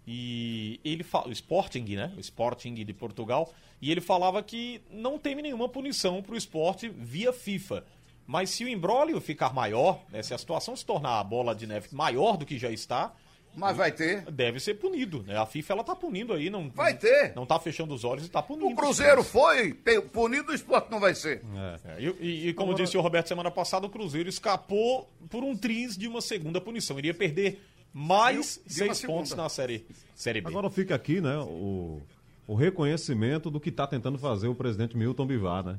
E 0.07 0.81
ele 0.85 1.03
fala, 1.03 1.29
o 1.29 1.33
Sporting, 1.33 1.95
né, 1.95 2.13
o 2.17 2.21
Sporting 2.21 2.75
de 2.75 2.93
Portugal, 2.93 3.55
e 3.81 3.91
ele 3.91 4.01
falava 4.01 4.43
que 4.43 4.83
não 4.91 5.19
teme 5.19 5.43
nenhuma 5.43 5.69
punição 5.69 6.23
para 6.23 6.35
o 6.35 6.37
esporte 6.37 6.89
via 6.89 7.33
FIFA. 7.33 7.85
Mas 8.27 8.51
se 8.51 8.65
o 8.65 8.69
embrólio 8.69 9.21
ficar 9.21 9.53
maior, 9.53 10.01
né, 10.11 10.23
se 10.23 10.33
a 10.33 10.39
situação 10.39 10.75
se 10.77 10.85
tornar 10.87 11.19
a 11.21 11.25
bola 11.25 11.55
de 11.55 11.67
neve 11.67 11.89
maior 11.93 12.37
do 12.37 12.47
que 12.47 12.59
já 12.59 12.71
está, 12.71 13.13
Mas 13.55 13.77
vai 13.77 13.93
ter. 13.93 14.23
deve 14.31 14.59
ser 14.61 14.75
punido, 14.75 15.23
né? 15.25 15.37
A 15.37 15.45
FIFA 15.45 15.75
ela 15.75 15.85
tá 15.85 15.95
punindo 15.95 16.33
aí, 16.33 16.49
não 16.49 16.71
Vai 16.71 16.97
ter. 16.97 17.35
Não 17.37 17.45
tá 17.45 17.59
fechando 17.59 17.93
os 17.93 18.03
olhos 18.05 18.25
e 18.25 18.31
tá 18.31 18.41
punindo. 18.41 18.67
O 18.69 18.75
Cruzeiro 18.77 19.23
foi 19.23 19.75
punido, 20.13 20.53
o 20.53 20.55
esporte 20.55 20.91
não 20.91 20.99
vai 21.01 21.15
ser. 21.15 21.43
É, 21.85 22.01
e, 22.03 22.07
e- 22.21 22.49
e 22.49 22.55
como 22.55 22.75
disse 22.75 22.97
o 22.97 23.01
Roberto 23.01 23.27
semana 23.29 23.51
passada, 23.51 23.87
o 23.87 23.91
Cruzeiro 23.91 24.29
escapou 24.29 25.11
por 25.29 25.43
um 25.45 25.55
triz 25.57 25.97
de 25.99 26.09
uma 26.09 26.21
segunda 26.23 26.61
punição. 26.61 26.99
Iria 26.99 27.13
perder 27.13 27.61
mais 27.93 28.59
De- 28.67 28.75
de 28.77 28.83
uma 28.85 28.95
seis 28.95 29.07
pontos 29.07 29.35
na 29.35 29.49
série, 29.51 29.85
série 30.15 30.41
B. 30.41 30.49
Agora 30.49 30.71
fica 30.71 30.95
aqui, 30.95 31.21
né, 31.21 31.37
o, 31.39 32.01
o 32.47 32.55
reconhecimento 32.55 33.51
do 33.51 33.61
que 33.61 33.69
está 33.69 33.87
tentando 33.87 34.17
fazer 34.19 34.49
o 34.49 34.55
presidente 34.55 34.97
Milton 34.97 35.27
Bivar, 35.27 35.63
né? 35.63 35.79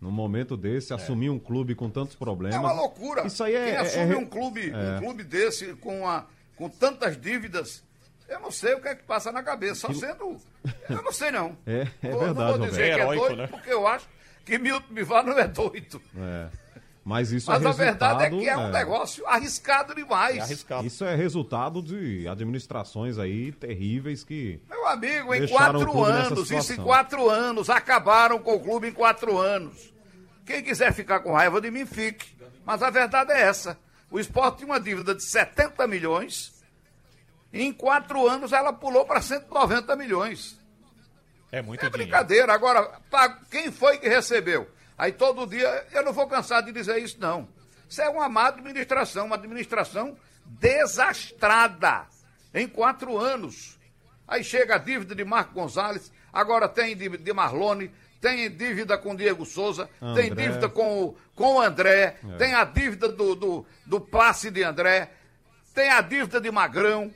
Num 0.00 0.10
momento 0.10 0.56
desse, 0.56 0.94
assumir 0.94 1.28
um 1.28 1.38
clube 1.38 1.74
com 1.74 1.90
tantos 1.90 2.14
problemas. 2.16 2.56
É 2.56 2.58
uma 2.58 2.72
loucura. 2.72 3.26
Isso 3.26 3.44
aí 3.44 3.54
é. 3.54 3.64
Quem 3.66 3.74
é- 3.74 3.78
assume 3.80 4.14
é- 4.14 4.16
um, 4.16 4.24
clube, 4.26 4.70
é. 4.70 4.96
um 4.96 4.98
clube 5.02 5.22
desse 5.24 5.74
com, 5.74 6.08
a, 6.08 6.24
com 6.56 6.68
tantas 6.70 7.20
dívidas, 7.20 7.82
eu 8.26 8.40
não 8.40 8.50
sei 8.50 8.74
o 8.74 8.80
que 8.80 8.88
é 8.88 8.94
que 8.94 9.02
passa 9.02 9.30
na 9.30 9.42
cabeça. 9.42 9.86
Só 9.88 9.92
sendo. 9.92 10.36
Eu 10.88 11.02
não 11.02 11.12
sei, 11.12 11.30
não. 11.30 11.54
É, 11.66 11.86
é 12.02 12.10
Vou- 12.10 12.20
verdade, 12.20 12.38
Não 12.50 12.58
vou 12.58 12.66
dizer 12.68 12.70
Roberto. 12.70 12.76
que 12.76 12.80
é 12.82 12.88
Heróico, 13.02 13.24
doido, 13.26 13.36
né? 13.38 13.46
porque 13.48 13.70
eu 13.72 13.86
acho 13.86 14.08
que 14.46 14.58
Milton 14.58 14.94
Bivar 14.94 15.24
não 15.26 15.38
é 15.38 15.46
doido. 15.46 16.00
É. 16.16 16.48
Mas 17.02 17.32
isso 17.32 17.50
Mas 17.50 17.64
é 17.64 17.68
a 17.68 17.72
verdade 17.72 18.24
é 18.24 18.28
que 18.30 18.34
é 18.34 18.38
um 18.38 18.60
resultado, 18.60 18.72
negócio 18.72 19.26
arriscado 19.26 19.94
demais. 19.94 20.64
Isso 20.84 21.04
é 21.04 21.14
resultado 21.16 21.82
de 21.82 22.28
administrações 22.28 23.18
aí 23.18 23.52
terríveis 23.52 24.22
que. 24.22 24.60
Meu 24.68 24.86
amigo, 24.86 25.34
em 25.34 25.48
quatro 25.48 26.04
anos, 26.04 26.50
isso 26.50 26.74
em 26.74 26.76
quatro 26.76 27.30
anos, 27.30 27.70
acabaram 27.70 28.38
com 28.38 28.54
o 28.54 28.60
clube 28.60 28.88
em 28.88 28.92
quatro 28.92 29.38
anos. 29.38 29.92
Quem 30.44 30.62
quiser 30.62 30.92
ficar 30.92 31.20
com 31.20 31.32
raiva 31.32 31.60
de 31.60 31.70
mim, 31.70 31.86
fique. 31.86 32.36
Mas 32.66 32.82
a 32.82 32.90
verdade 32.90 33.32
é 33.32 33.40
essa. 33.40 33.78
O 34.10 34.18
esporte 34.18 34.58
tinha 34.58 34.68
uma 34.68 34.80
dívida 34.80 35.14
de 35.14 35.22
70 35.22 35.86
milhões. 35.86 36.52
E 37.52 37.62
em 37.62 37.72
quatro 37.72 38.28
anos 38.28 38.52
ela 38.52 38.72
pulou 38.72 39.04
para 39.06 39.22
190 39.22 39.96
milhões. 39.96 40.58
É 41.50 41.62
muito 41.62 41.80
É 41.84 41.88
dinheiro. 41.88 41.98
brincadeira. 42.10 42.52
Agora, 42.52 43.00
pra 43.10 43.28
quem 43.50 43.72
foi 43.72 43.98
que 43.98 44.08
recebeu? 44.08 44.68
Aí 45.00 45.12
todo 45.12 45.46
dia, 45.46 45.86
eu 45.92 46.04
não 46.04 46.12
vou 46.12 46.26
cansar 46.26 46.62
de 46.62 46.72
dizer 46.72 46.98
isso, 47.02 47.16
não. 47.18 47.48
Isso 47.88 48.02
é 48.02 48.08
uma 48.10 48.28
má 48.28 48.48
administração, 48.48 49.24
uma 49.24 49.36
administração 49.36 50.14
desastrada 50.44 52.06
em 52.52 52.68
quatro 52.68 53.16
anos. 53.16 53.78
Aí 54.28 54.44
chega 54.44 54.74
a 54.74 54.78
dívida 54.78 55.14
de 55.14 55.24
Marco 55.24 55.54
Gonzalez, 55.54 56.12
agora 56.30 56.68
tem 56.68 56.94
de, 56.94 57.08
de 57.16 57.32
Marlone, 57.32 57.90
tem 58.20 58.50
dívida 58.54 58.98
com 58.98 59.16
Diego 59.16 59.46
Souza, 59.46 59.88
tem 60.14 60.30
André. 60.30 60.44
dívida 60.46 60.68
com, 60.68 61.02
o- 61.04 61.16
com 61.34 61.54
o 61.54 61.60
André, 61.62 62.18
É. 62.22 62.36
tem 62.36 62.52
a 62.52 62.64
dívida 62.64 63.08
do, 63.08 63.34
do, 63.34 63.66
do 63.86 64.00
passe 64.02 64.50
de 64.50 64.62
André, 64.62 65.10
tem 65.74 65.88
a 65.88 66.02
dívida 66.02 66.40
de 66.42 66.50
Magrão. 66.50 67.10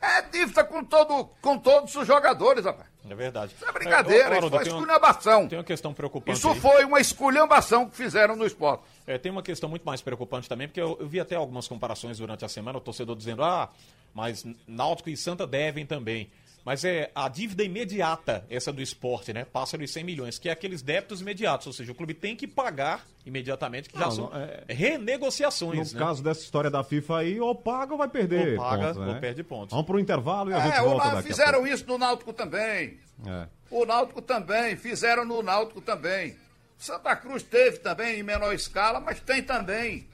É 0.00 0.22
dívida 0.22 0.64
com, 0.64 0.82
todo, 0.82 1.26
com 1.42 1.58
todos 1.58 1.94
os 1.96 2.06
jogadores, 2.06 2.64
rapaz. 2.64 2.88
É 3.08 3.14
verdade. 3.14 3.54
Isso 3.54 3.64
é 3.64 3.72
brincadeira, 3.72 4.38
isso 4.38 4.50
foi 4.50 4.62
esculhambação. 4.62 5.48
Tem 5.48 5.58
uma 5.58 5.64
questão 5.64 5.94
preocupante 5.94 6.38
Isso 6.38 6.48
aí. 6.48 6.60
foi 6.60 6.84
uma 6.84 7.00
esculhambação 7.00 7.88
que 7.88 7.96
fizeram 7.96 8.36
no 8.36 8.46
esporte. 8.46 8.82
É, 9.06 9.16
tem 9.18 9.30
uma 9.30 9.42
questão 9.42 9.68
muito 9.68 9.84
mais 9.84 10.00
preocupante 10.02 10.48
também, 10.48 10.66
porque 10.68 10.80
eu, 10.80 10.96
eu 11.00 11.06
vi 11.06 11.20
até 11.20 11.36
algumas 11.36 11.68
comparações 11.68 12.18
durante 12.18 12.44
a 12.44 12.48
semana, 12.48 12.78
o 12.78 12.80
torcedor 12.80 13.14
dizendo, 13.16 13.42
ah, 13.42 13.70
mas 14.14 14.44
Náutico 14.66 15.10
e 15.10 15.16
Santa 15.16 15.46
devem 15.46 15.86
também. 15.86 16.30
Mas 16.66 16.84
é 16.84 17.12
a 17.14 17.28
dívida 17.28 17.62
imediata, 17.62 18.44
essa 18.50 18.72
do 18.72 18.82
esporte, 18.82 19.32
né? 19.32 19.44
Passa 19.44 19.78
dos 19.78 19.88
100 19.92 20.02
milhões, 20.02 20.36
que 20.36 20.48
é 20.48 20.52
aqueles 20.52 20.82
débitos 20.82 21.20
imediatos, 21.20 21.68
ou 21.68 21.72
seja, 21.72 21.92
o 21.92 21.94
clube 21.94 22.12
tem 22.12 22.34
que 22.34 22.44
pagar 22.48 23.06
imediatamente, 23.24 23.88
que 23.88 23.96
já 23.96 24.06
Não, 24.06 24.10
são 24.10 24.30
não, 24.30 24.36
é- 24.36 24.64
renegociações, 24.68 25.92
No 25.92 25.98
né? 26.00 26.04
caso 26.04 26.24
dessa 26.24 26.40
história 26.40 26.68
da 26.68 26.82
FIFA 26.82 27.18
aí, 27.18 27.40
ou 27.40 27.54
paga 27.54 27.92
ou 27.92 27.98
vai 27.98 28.08
perder. 28.08 28.58
Ou 28.58 28.64
paga, 28.64 28.86
pontos, 28.88 28.96
né? 29.06 29.14
ou 29.14 29.20
perde 29.20 29.44
pontos. 29.44 29.70
Vamos 29.70 29.86
pro 29.86 30.00
intervalo 30.00 30.50
e 30.50 30.54
a 30.54 30.58
gente 30.58 30.74
É, 30.76 30.82
o 30.82 30.86
volta 30.90 31.10
daqui 31.12 31.28
fizeram 31.28 31.64
isso 31.64 31.86
no 31.86 31.98
Náutico 31.98 32.32
também. 32.32 32.98
É. 33.24 33.46
O 33.70 33.86
Náutico 33.86 34.20
também, 34.20 34.76
fizeram 34.76 35.24
no 35.24 35.44
Náutico 35.44 35.80
também. 35.80 36.36
Santa 36.76 37.14
Cruz 37.14 37.44
teve 37.44 37.78
também 37.78 38.18
em 38.18 38.22
menor 38.24 38.52
escala, 38.52 38.98
mas 38.98 39.20
tem 39.20 39.40
também. 39.40 40.08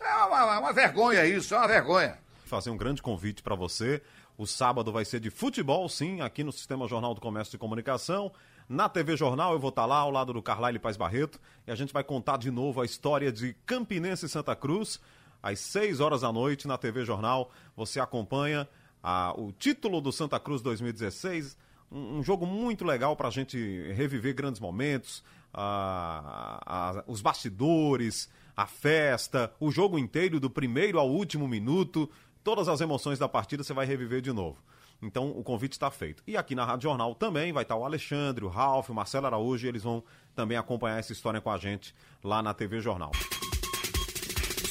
É 0.00 0.14
uma, 0.24 0.58
uma 0.60 0.72
vergonha 0.72 1.26
isso, 1.26 1.52
é 1.52 1.58
uma 1.58 1.66
vergonha. 1.66 2.16
fazer 2.46 2.70
um 2.70 2.76
grande 2.76 3.02
convite 3.02 3.42
para 3.42 3.56
você. 3.56 4.00
O 4.36 4.46
sábado 4.46 4.90
vai 4.90 5.04
ser 5.04 5.20
de 5.20 5.30
futebol, 5.30 5.88
sim, 5.88 6.20
aqui 6.20 6.42
no 6.42 6.50
Sistema 6.50 6.88
Jornal 6.88 7.14
do 7.14 7.20
Comércio 7.20 7.54
e 7.54 7.58
Comunicação. 7.58 8.32
Na 8.68 8.88
TV 8.88 9.16
Jornal 9.16 9.52
eu 9.52 9.60
vou 9.60 9.68
estar 9.68 9.86
lá 9.86 9.98
ao 9.98 10.10
lado 10.10 10.32
do 10.32 10.42
Carlyle 10.42 10.78
Paz 10.78 10.96
Barreto 10.96 11.40
e 11.66 11.70
a 11.70 11.74
gente 11.74 11.92
vai 11.92 12.02
contar 12.02 12.38
de 12.38 12.50
novo 12.50 12.80
a 12.80 12.84
história 12.84 13.30
de 13.30 13.54
Campinense 13.64 14.26
e 14.26 14.28
Santa 14.28 14.56
Cruz. 14.56 15.00
Às 15.40 15.60
6 15.60 16.00
horas 16.00 16.22
da 16.22 16.32
noite 16.32 16.66
na 16.66 16.76
TV 16.76 17.04
Jornal 17.04 17.52
você 17.76 18.00
acompanha 18.00 18.68
ah, 19.02 19.34
o 19.36 19.52
título 19.52 20.00
do 20.00 20.10
Santa 20.10 20.40
Cruz 20.40 20.62
2016. 20.62 21.56
Um, 21.92 22.18
um 22.18 22.22
jogo 22.24 22.44
muito 22.44 22.84
legal 22.84 23.14
para 23.14 23.28
a 23.28 23.30
gente 23.30 23.56
reviver 23.92 24.34
grandes 24.34 24.60
momentos, 24.60 25.22
ah, 25.52 26.58
ah, 26.66 27.04
os 27.06 27.20
bastidores, 27.20 28.28
a 28.56 28.66
festa, 28.66 29.52
o 29.60 29.70
jogo 29.70 29.98
inteiro, 29.98 30.40
do 30.40 30.48
primeiro 30.48 30.98
ao 30.98 31.10
último 31.10 31.46
minuto, 31.46 32.10
todas 32.44 32.68
as 32.68 32.80
emoções 32.80 33.18
da 33.18 33.28
partida 33.28 33.64
você 33.64 33.72
vai 33.72 33.86
reviver 33.86 34.20
de 34.20 34.32
novo. 34.32 34.58
Então 35.02 35.30
o 35.30 35.42
convite 35.42 35.72
está 35.72 35.90
feito. 35.90 36.22
E 36.26 36.36
aqui 36.36 36.54
na 36.54 36.64
Rádio 36.64 36.84
Jornal 36.84 37.14
também 37.14 37.52
vai 37.52 37.64
estar 37.64 37.76
o 37.76 37.84
Alexandre, 37.84 38.44
o 38.44 38.48
Ralf, 38.48 38.90
o 38.90 38.94
Marcelo 38.94 39.26
Araújo, 39.26 39.66
e 39.66 39.68
eles 39.68 39.82
vão 39.82 40.04
também 40.34 40.56
acompanhar 40.56 40.98
essa 40.98 41.12
história 41.12 41.40
com 41.40 41.50
a 41.50 41.58
gente 41.58 41.94
lá 42.22 42.42
na 42.42 42.54
TV 42.54 42.80
Jornal. 42.80 43.10